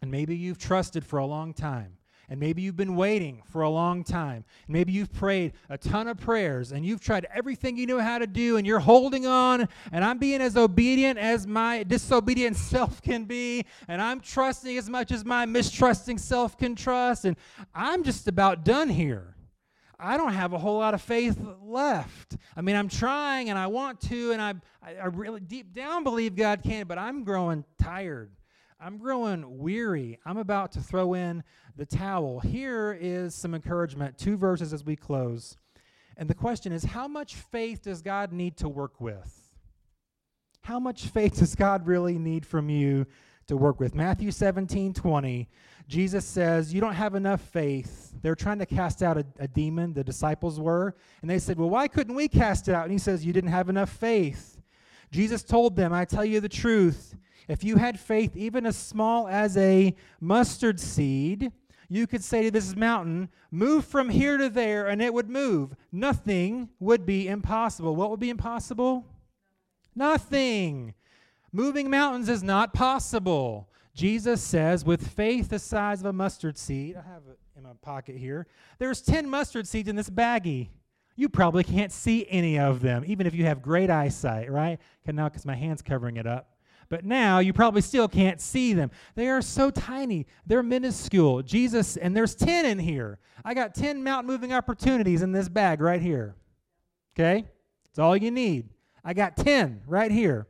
and 0.00 0.10
maybe 0.10 0.36
you've 0.36 0.58
trusted 0.58 1.04
for 1.04 1.18
a 1.18 1.26
long 1.26 1.52
time. 1.52 1.97
And 2.30 2.38
maybe 2.38 2.60
you've 2.60 2.76
been 2.76 2.94
waiting 2.94 3.42
for 3.46 3.62
a 3.62 3.70
long 3.70 4.04
time. 4.04 4.44
Maybe 4.66 4.92
you've 4.92 5.12
prayed 5.12 5.54
a 5.70 5.78
ton 5.78 6.08
of 6.08 6.18
prayers 6.18 6.72
and 6.72 6.84
you've 6.84 7.00
tried 7.00 7.26
everything 7.34 7.78
you 7.78 7.86
know 7.86 8.00
how 8.00 8.18
to 8.18 8.26
do 8.26 8.58
and 8.58 8.66
you're 8.66 8.80
holding 8.80 9.26
on. 9.26 9.66
And 9.92 10.04
I'm 10.04 10.18
being 10.18 10.42
as 10.42 10.56
obedient 10.56 11.18
as 11.18 11.46
my 11.46 11.84
disobedient 11.84 12.56
self 12.58 13.00
can 13.00 13.24
be. 13.24 13.64
And 13.88 14.02
I'm 14.02 14.20
trusting 14.20 14.76
as 14.76 14.90
much 14.90 15.10
as 15.10 15.24
my 15.24 15.46
mistrusting 15.46 16.18
self 16.18 16.58
can 16.58 16.74
trust. 16.74 17.24
And 17.24 17.36
I'm 17.74 18.04
just 18.04 18.28
about 18.28 18.62
done 18.62 18.90
here. 18.90 19.34
I 19.98 20.16
don't 20.16 20.34
have 20.34 20.52
a 20.52 20.58
whole 20.58 20.78
lot 20.78 20.94
of 20.94 21.02
faith 21.02 21.40
left. 21.62 22.36
I 22.54 22.60
mean, 22.60 22.76
I'm 22.76 22.88
trying 22.88 23.50
and 23.50 23.58
I 23.58 23.66
want 23.66 24.00
to, 24.02 24.32
and 24.32 24.40
I, 24.40 24.54
I 24.82 25.06
really 25.06 25.40
deep 25.40 25.72
down 25.72 26.04
believe 26.04 26.36
God 26.36 26.62
can, 26.62 26.86
but 26.86 26.98
I'm 26.98 27.24
growing 27.24 27.64
tired. 27.82 28.30
I'm 28.80 28.98
growing 28.98 29.58
weary. 29.58 30.20
I'm 30.24 30.36
about 30.36 30.70
to 30.72 30.80
throw 30.80 31.14
in 31.14 31.42
the 31.76 31.84
towel. 31.84 32.38
Here 32.38 32.96
is 33.00 33.34
some 33.34 33.52
encouragement, 33.52 34.16
two 34.16 34.36
verses 34.36 34.72
as 34.72 34.84
we 34.84 34.94
close. 34.94 35.56
And 36.16 36.30
the 36.30 36.34
question 36.34 36.72
is 36.72 36.84
how 36.84 37.08
much 37.08 37.34
faith 37.34 37.82
does 37.82 38.02
God 38.02 38.32
need 38.32 38.56
to 38.58 38.68
work 38.68 39.00
with? 39.00 39.50
How 40.62 40.78
much 40.78 41.06
faith 41.06 41.38
does 41.38 41.56
God 41.56 41.88
really 41.88 42.18
need 42.18 42.46
from 42.46 42.68
you 42.70 43.06
to 43.48 43.56
work 43.56 43.80
with? 43.80 43.96
Matthew 43.96 44.30
17 44.30 44.94
20, 44.94 45.48
Jesus 45.88 46.24
says, 46.24 46.72
You 46.72 46.80
don't 46.80 46.94
have 46.94 47.16
enough 47.16 47.40
faith. 47.40 48.12
They're 48.22 48.36
trying 48.36 48.60
to 48.60 48.66
cast 48.66 49.02
out 49.02 49.18
a, 49.18 49.26
a 49.40 49.48
demon, 49.48 49.92
the 49.92 50.04
disciples 50.04 50.60
were. 50.60 50.94
And 51.20 51.28
they 51.28 51.40
said, 51.40 51.58
Well, 51.58 51.70
why 51.70 51.88
couldn't 51.88 52.14
we 52.14 52.28
cast 52.28 52.68
it 52.68 52.74
out? 52.76 52.84
And 52.84 52.92
he 52.92 52.98
says, 52.98 53.26
You 53.26 53.32
didn't 53.32 53.50
have 53.50 53.68
enough 53.68 53.90
faith. 53.90 54.56
Jesus 55.10 55.42
told 55.42 55.74
them, 55.74 55.92
I 55.92 56.04
tell 56.04 56.24
you 56.24 56.38
the 56.38 56.48
truth. 56.48 57.16
If 57.48 57.64
you 57.64 57.76
had 57.76 57.98
faith 57.98 58.36
even 58.36 58.66
as 58.66 58.76
small 58.76 59.26
as 59.26 59.56
a 59.56 59.96
mustard 60.20 60.78
seed, 60.78 61.50
you 61.88 62.06
could 62.06 62.22
say 62.22 62.42
to 62.44 62.50
this 62.50 62.76
mountain, 62.76 63.30
Move 63.50 63.86
from 63.86 64.10
here 64.10 64.36
to 64.36 64.50
there, 64.50 64.86
and 64.86 65.00
it 65.00 65.14
would 65.14 65.30
move. 65.30 65.74
Nothing 65.90 66.68
would 66.78 67.06
be 67.06 67.26
impossible. 67.26 67.96
What 67.96 68.10
would 68.10 68.20
be 68.20 68.30
impossible? 68.30 69.06
Nothing. 69.96 70.94
Moving 71.50 71.88
mountains 71.88 72.28
is 72.28 72.42
not 72.42 72.74
possible. 72.74 73.70
Jesus 73.94 74.42
says, 74.42 74.84
with 74.84 75.08
faith 75.08 75.48
the 75.48 75.58
size 75.58 76.00
of 76.00 76.06
a 76.06 76.12
mustard 76.12 76.58
seed, 76.58 76.96
I 76.96 77.02
have 77.02 77.22
it 77.28 77.38
in 77.56 77.64
my 77.64 77.72
pocket 77.82 78.16
here, 78.16 78.46
there's 78.78 79.00
10 79.00 79.28
mustard 79.28 79.66
seeds 79.66 79.88
in 79.88 79.96
this 79.96 80.10
baggie. 80.10 80.68
You 81.16 81.28
probably 81.28 81.64
can't 81.64 81.90
see 81.90 82.24
any 82.28 82.58
of 82.60 82.80
them, 82.80 83.02
even 83.06 83.26
if 83.26 83.34
you 83.34 83.44
have 83.46 83.60
great 83.60 83.90
eyesight, 83.90 84.52
right? 84.52 84.78
Now 85.04 85.28
because 85.28 85.44
my 85.44 85.56
hand's 85.56 85.82
covering 85.82 86.16
it 86.16 86.26
up. 86.26 86.57
But 86.88 87.04
now 87.04 87.38
you 87.38 87.52
probably 87.52 87.82
still 87.82 88.08
can't 88.08 88.40
see 88.40 88.72
them. 88.72 88.90
They 89.14 89.28
are 89.28 89.42
so 89.42 89.70
tiny, 89.70 90.26
they're 90.46 90.62
minuscule. 90.62 91.42
Jesus, 91.42 91.96
and 91.96 92.16
there's 92.16 92.34
10 92.34 92.64
in 92.64 92.78
here. 92.78 93.18
I 93.44 93.54
got 93.54 93.74
10 93.74 94.02
mountain 94.02 94.26
moving 94.26 94.52
opportunities 94.52 95.22
in 95.22 95.32
this 95.32 95.48
bag 95.48 95.80
right 95.80 96.00
here. 96.00 96.34
Okay? 97.14 97.46
It's 97.90 97.98
all 97.98 98.16
you 98.16 98.30
need. 98.30 98.70
I 99.04 99.12
got 99.12 99.36
10 99.36 99.82
right 99.86 100.10
here. 100.10 100.46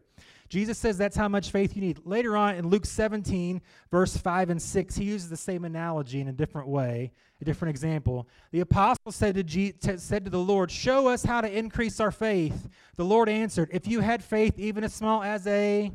Jesus 0.48 0.78
says 0.78 0.96
that's 0.96 1.16
how 1.16 1.28
much 1.28 1.50
faith 1.50 1.76
you 1.76 1.82
need. 1.82 2.00
Later 2.04 2.36
on 2.36 2.54
in 2.54 2.68
Luke 2.68 2.86
17, 2.86 3.60
verse 3.90 4.16
5 4.16 4.50
and 4.50 4.62
6, 4.62 4.96
he 4.96 5.04
uses 5.04 5.28
the 5.28 5.36
same 5.36 5.64
analogy 5.64 6.20
in 6.20 6.28
a 6.28 6.32
different 6.32 6.68
way, 6.68 7.12
a 7.40 7.44
different 7.44 7.70
example. 7.70 8.26
The 8.50 8.60
apostle 8.60 9.12
said 9.12 9.34
to, 9.34 9.42
G- 9.42 9.72
t- 9.72 9.98
said 9.98 10.24
to 10.24 10.30
the 10.30 10.38
Lord, 10.38 10.70
Show 10.70 11.08
us 11.08 11.22
how 11.22 11.42
to 11.42 11.50
increase 11.50 12.00
our 12.00 12.10
faith. 12.10 12.68
The 12.96 13.04
Lord 13.04 13.28
answered, 13.28 13.68
If 13.72 13.86
you 13.86 14.00
had 14.00 14.24
faith 14.24 14.58
even 14.58 14.84
as 14.84 14.94
small 14.94 15.22
as 15.22 15.46
a 15.46 15.92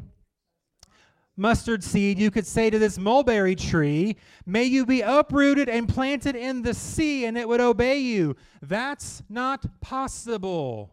mustard 1.35 1.83
seed, 1.83 2.19
you 2.19 2.31
could 2.31 2.45
say 2.45 2.69
to 2.69 2.79
this 2.79 2.97
mulberry 2.97 3.55
tree, 3.55 4.17
May 4.45 4.65
you 4.65 4.85
be 4.85 5.01
uprooted 5.01 5.69
and 5.69 5.87
planted 5.87 6.35
in 6.35 6.61
the 6.61 6.73
sea, 6.73 7.25
and 7.25 7.37
it 7.37 7.47
would 7.47 7.61
obey 7.61 7.99
you. 7.99 8.35
That's 8.61 9.23
not 9.29 9.65
possible. 9.81 10.91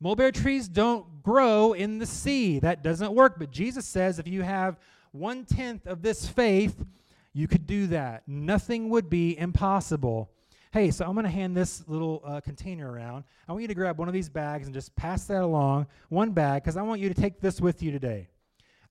Mulberry 0.00 0.32
trees 0.32 0.68
don't 0.68 1.22
grow 1.22 1.72
in 1.72 1.98
the 1.98 2.06
sea. 2.06 2.60
That 2.60 2.82
doesn't 2.82 3.12
work. 3.12 3.38
But 3.38 3.50
Jesus 3.50 3.84
says 3.86 4.18
if 4.18 4.28
you 4.28 4.42
have 4.42 4.78
one 5.10 5.44
tenth 5.44 5.86
of 5.86 6.02
this 6.02 6.28
faith, 6.28 6.84
you 7.32 7.48
could 7.48 7.66
do 7.66 7.88
that. 7.88 8.22
Nothing 8.26 8.90
would 8.90 9.10
be 9.10 9.36
impossible. 9.36 10.30
Hey, 10.72 10.90
so 10.90 11.04
I'm 11.04 11.14
going 11.14 11.24
to 11.24 11.30
hand 11.30 11.56
this 11.56 11.82
little 11.88 12.22
uh, 12.24 12.40
container 12.40 12.90
around. 12.90 13.24
I 13.48 13.52
want 13.52 13.62
you 13.62 13.68
to 13.68 13.74
grab 13.74 13.98
one 13.98 14.06
of 14.06 14.14
these 14.14 14.28
bags 14.28 14.66
and 14.66 14.74
just 14.74 14.94
pass 14.96 15.24
that 15.24 15.42
along, 15.42 15.86
one 16.10 16.32
bag, 16.32 16.62
because 16.62 16.76
I 16.76 16.82
want 16.82 17.00
you 17.00 17.08
to 17.08 17.20
take 17.20 17.40
this 17.40 17.60
with 17.60 17.82
you 17.82 17.90
today. 17.90 18.28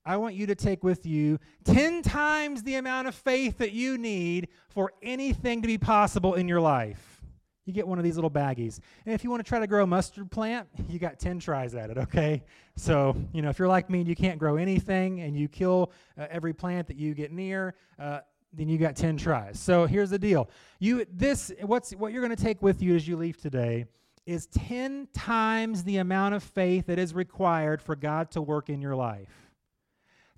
I 0.04 0.16
want 0.16 0.34
you 0.34 0.46
to 0.46 0.54
take 0.54 0.82
with 0.82 1.04
you 1.04 1.38
10 1.64 2.02
times 2.02 2.62
the 2.62 2.76
amount 2.76 3.08
of 3.08 3.14
faith 3.14 3.58
that 3.58 3.72
you 3.72 3.98
need 3.98 4.48
for 4.70 4.92
anything 5.02 5.62
to 5.62 5.68
be 5.68 5.78
possible 5.78 6.34
in 6.34 6.48
your 6.48 6.60
life. 6.60 7.22
You 7.66 7.74
get 7.74 7.86
one 7.86 7.98
of 7.98 8.04
these 8.04 8.16
little 8.16 8.30
baggies. 8.30 8.80
And 9.04 9.14
if 9.14 9.22
you 9.22 9.28
want 9.28 9.44
to 9.44 9.48
try 9.48 9.58
to 9.58 9.66
grow 9.66 9.84
a 9.84 9.86
mustard 9.86 10.30
plant, 10.30 10.68
you 10.88 10.98
got 10.98 11.18
10 11.18 11.38
tries 11.38 11.74
at 11.74 11.90
it, 11.90 11.98
okay? 11.98 12.42
So, 12.76 13.14
you 13.34 13.42
know, 13.42 13.50
if 13.50 13.58
you're 13.58 13.68
like 13.68 13.90
me 13.90 14.00
and 14.00 14.08
you 14.08 14.16
can't 14.16 14.38
grow 14.38 14.56
anything 14.56 15.20
and 15.20 15.36
you 15.36 15.48
kill 15.48 15.92
uh, 16.18 16.26
every 16.30 16.54
plant 16.54 16.86
that 16.86 16.96
you 16.96 17.12
get 17.12 17.30
near, 17.30 17.74
uh, 17.98 18.20
then 18.54 18.68
you 18.68 18.78
got 18.78 18.96
10 18.96 19.18
tries. 19.18 19.60
So 19.60 19.84
here's 19.84 20.10
the 20.10 20.18
deal. 20.18 20.48
You 20.78 21.04
this 21.12 21.52
what's 21.60 21.92
what 21.92 22.12
you're 22.12 22.22
going 22.22 22.34
to 22.34 22.42
take 22.42 22.62
with 22.62 22.82
you 22.82 22.96
as 22.96 23.06
you 23.06 23.16
leave 23.16 23.36
today 23.36 23.84
is 24.26 24.46
10 24.46 25.08
times 25.12 25.84
the 25.84 25.98
amount 25.98 26.34
of 26.34 26.42
faith 26.42 26.86
that 26.86 26.98
is 26.98 27.14
required 27.14 27.80
for 27.80 27.96
God 27.96 28.30
to 28.30 28.42
work 28.42 28.68
in 28.68 28.80
your 28.80 28.94
life. 28.94 29.47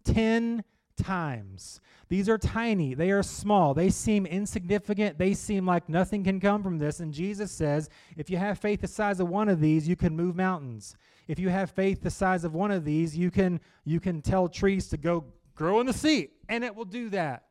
10 0.05 0.65
times. 0.97 1.81
These 2.09 2.29
are 2.29 2.39
tiny, 2.39 2.95
they 2.95 3.11
are 3.11 3.23
small, 3.23 3.73
they 3.73 3.89
seem 3.89 4.27
insignificant, 4.27 5.17
they 5.17 5.33
seem 5.33 5.65
like 5.65 5.89
nothing 5.89 6.25
can 6.25 6.41
come 6.41 6.63
from 6.63 6.79
this. 6.79 7.01
And 7.01 7.13
Jesus 7.13 7.53
says, 7.53 7.89
if 8.17 8.29
you 8.29 8.37
have 8.37 8.59
faith 8.59 8.81
the 8.81 8.89
size 8.89 9.21
of 9.21 9.29
one 9.29 9.49
of 9.49 9.61
these, 9.61 9.87
you 9.87 9.97
can 9.97 10.17
move 10.17 10.35
mountains. 10.35 10.97
If 11.29 11.39
you 11.39 11.49
have 11.49 11.71
faith 11.71 12.03
the 12.03 12.11
size 12.11 12.43
of 12.43 12.55
one 12.55 12.73
of 12.73 12.85
these, 12.85 13.17
you 13.17 13.31
can 13.31 13.61
you 13.85 14.01
can 14.01 14.21
tell 14.21 14.49
trees 14.49 14.89
to 14.89 14.97
go 14.97 15.25
grow 15.55 15.79
in 15.79 15.87
the 15.87 15.93
sea, 15.93 16.31
and 16.49 16.65
it 16.65 16.75
will 16.75 16.85
do 16.85 17.09
that. 17.11 17.45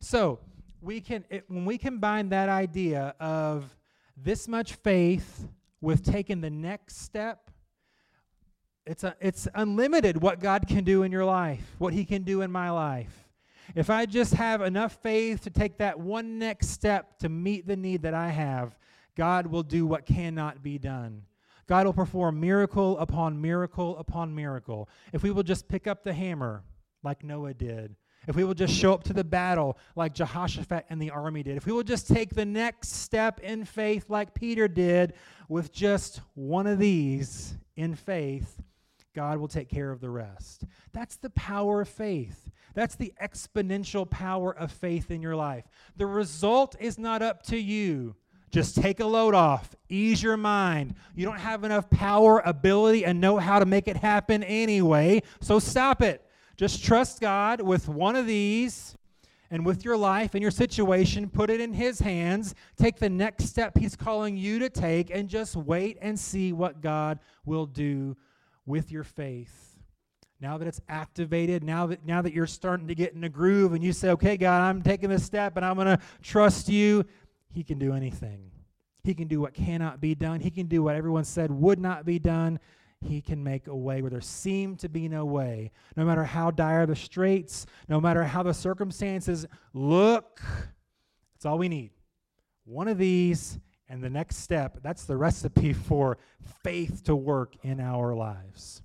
So, 0.00 0.38
we 0.80 1.02
can 1.02 1.24
it, 1.28 1.44
when 1.48 1.66
we 1.66 1.76
combine 1.76 2.30
that 2.30 2.48
idea 2.48 3.14
of 3.20 3.76
this 4.16 4.48
much 4.48 4.74
faith 4.76 5.46
with 5.82 6.02
taking 6.02 6.40
the 6.40 6.48
next 6.48 7.02
step 7.02 7.50
it's, 8.88 9.04
a, 9.04 9.14
it's 9.20 9.46
unlimited 9.54 10.22
what 10.22 10.40
God 10.40 10.66
can 10.66 10.82
do 10.82 11.02
in 11.02 11.12
your 11.12 11.24
life, 11.24 11.74
what 11.78 11.92
He 11.92 12.04
can 12.04 12.22
do 12.22 12.40
in 12.40 12.50
my 12.50 12.70
life. 12.70 13.28
If 13.74 13.90
I 13.90 14.06
just 14.06 14.32
have 14.34 14.62
enough 14.62 14.94
faith 15.02 15.42
to 15.42 15.50
take 15.50 15.76
that 15.78 16.00
one 16.00 16.38
next 16.38 16.68
step 16.68 17.18
to 17.18 17.28
meet 17.28 17.66
the 17.66 17.76
need 17.76 18.02
that 18.02 18.14
I 18.14 18.30
have, 18.30 18.78
God 19.14 19.46
will 19.46 19.62
do 19.62 19.86
what 19.86 20.06
cannot 20.06 20.62
be 20.62 20.78
done. 20.78 21.22
God 21.66 21.84
will 21.84 21.92
perform 21.92 22.40
miracle 22.40 22.98
upon 22.98 23.38
miracle 23.38 23.98
upon 23.98 24.34
miracle. 24.34 24.88
If 25.12 25.22
we 25.22 25.30
will 25.30 25.42
just 25.42 25.68
pick 25.68 25.86
up 25.86 26.02
the 26.02 26.14
hammer 26.14 26.62
like 27.02 27.22
Noah 27.22 27.52
did, 27.52 27.94
if 28.26 28.36
we 28.36 28.44
will 28.44 28.54
just 28.54 28.74
show 28.74 28.94
up 28.94 29.04
to 29.04 29.12
the 29.12 29.24
battle 29.24 29.76
like 29.96 30.14
Jehoshaphat 30.14 30.86
and 30.88 31.00
the 31.00 31.10
army 31.10 31.42
did, 31.42 31.58
if 31.58 31.66
we 31.66 31.72
will 31.72 31.82
just 31.82 32.08
take 32.08 32.34
the 32.34 32.46
next 32.46 32.92
step 32.92 33.40
in 33.40 33.66
faith 33.66 34.06
like 34.08 34.32
Peter 34.32 34.66
did 34.66 35.12
with 35.48 35.72
just 35.72 36.22
one 36.34 36.66
of 36.66 36.78
these 36.78 37.54
in 37.76 37.94
faith, 37.94 38.62
God 39.18 39.38
will 39.38 39.48
take 39.48 39.68
care 39.68 39.90
of 39.90 40.00
the 40.00 40.10
rest. 40.10 40.62
That's 40.92 41.16
the 41.16 41.30
power 41.30 41.80
of 41.80 41.88
faith. 41.88 42.52
That's 42.74 42.94
the 42.94 43.12
exponential 43.20 44.08
power 44.08 44.56
of 44.56 44.70
faith 44.70 45.10
in 45.10 45.20
your 45.20 45.34
life. 45.34 45.64
The 45.96 46.06
result 46.06 46.76
is 46.78 47.00
not 47.00 47.20
up 47.20 47.42
to 47.46 47.56
you. 47.58 48.14
Just 48.52 48.76
take 48.76 49.00
a 49.00 49.04
load 49.04 49.34
off, 49.34 49.74
ease 49.88 50.22
your 50.22 50.36
mind. 50.36 50.94
You 51.16 51.26
don't 51.26 51.40
have 51.40 51.64
enough 51.64 51.90
power, 51.90 52.40
ability, 52.44 53.04
and 53.04 53.20
know 53.20 53.38
how 53.38 53.58
to 53.58 53.66
make 53.66 53.88
it 53.88 53.96
happen 53.96 54.44
anyway, 54.44 55.22
so 55.40 55.58
stop 55.58 56.00
it. 56.00 56.24
Just 56.56 56.84
trust 56.84 57.20
God 57.20 57.60
with 57.60 57.88
one 57.88 58.14
of 58.14 58.24
these 58.24 58.96
and 59.50 59.66
with 59.66 59.84
your 59.84 59.96
life 59.96 60.34
and 60.34 60.42
your 60.42 60.52
situation, 60.52 61.28
put 61.28 61.50
it 61.50 61.60
in 61.60 61.72
His 61.72 61.98
hands. 61.98 62.54
Take 62.76 63.00
the 63.00 63.10
next 63.10 63.46
step 63.46 63.76
He's 63.76 63.96
calling 63.96 64.36
you 64.36 64.60
to 64.60 64.70
take 64.70 65.10
and 65.10 65.28
just 65.28 65.56
wait 65.56 65.98
and 66.00 66.16
see 66.16 66.52
what 66.52 66.80
God 66.80 67.18
will 67.44 67.66
do 67.66 68.16
with 68.68 68.92
your 68.92 69.04
faith. 69.04 69.76
Now 70.40 70.58
that 70.58 70.68
it's 70.68 70.80
activated, 70.88 71.64
now 71.64 71.86
that 71.86 72.06
now 72.06 72.22
that 72.22 72.32
you're 72.32 72.46
starting 72.46 72.86
to 72.88 72.94
get 72.94 73.14
in 73.14 73.24
a 73.24 73.28
groove 73.28 73.72
and 73.72 73.82
you 73.82 73.92
say, 73.92 74.10
"Okay, 74.10 74.36
God, 74.36 74.60
I'm 74.60 74.82
taking 74.82 75.08
this 75.08 75.24
step 75.24 75.56
and 75.56 75.64
I'm 75.64 75.74
going 75.74 75.88
to 75.88 75.98
trust 76.22 76.68
you." 76.68 77.04
He 77.50 77.64
can 77.64 77.78
do 77.78 77.92
anything. 77.92 78.52
He 79.02 79.14
can 79.14 79.26
do 79.26 79.40
what 79.40 79.54
cannot 79.54 80.00
be 80.00 80.14
done. 80.14 80.40
He 80.40 80.50
can 80.50 80.66
do 80.66 80.82
what 80.82 80.94
everyone 80.94 81.24
said 81.24 81.50
would 81.50 81.80
not 81.80 82.04
be 82.04 82.18
done. 82.18 82.60
He 83.00 83.20
can 83.20 83.42
make 83.42 83.66
a 83.66 83.74
way 83.74 84.02
where 84.02 84.10
there 84.10 84.20
seemed 84.20 84.80
to 84.80 84.88
be 84.88 85.08
no 85.08 85.24
way. 85.24 85.70
No 85.96 86.04
matter 86.04 86.24
how 86.24 86.50
dire 86.50 86.84
the 86.84 86.96
straits, 86.96 87.64
no 87.88 88.00
matter 88.00 88.22
how 88.24 88.42
the 88.42 88.54
circumstances 88.54 89.46
look, 89.72 90.42
that's 91.34 91.46
all 91.46 91.58
we 91.58 91.68
need. 91.68 91.90
One 92.64 92.86
of 92.86 92.98
these 92.98 93.58
and 93.88 94.02
the 94.02 94.10
next 94.10 94.36
step, 94.36 94.78
that's 94.82 95.04
the 95.04 95.16
recipe 95.16 95.72
for 95.88 96.18
faith 96.62 97.04
to 97.04 97.16
work 97.16 97.54
in 97.62 97.80
our 97.80 98.14
lives. 98.14 98.82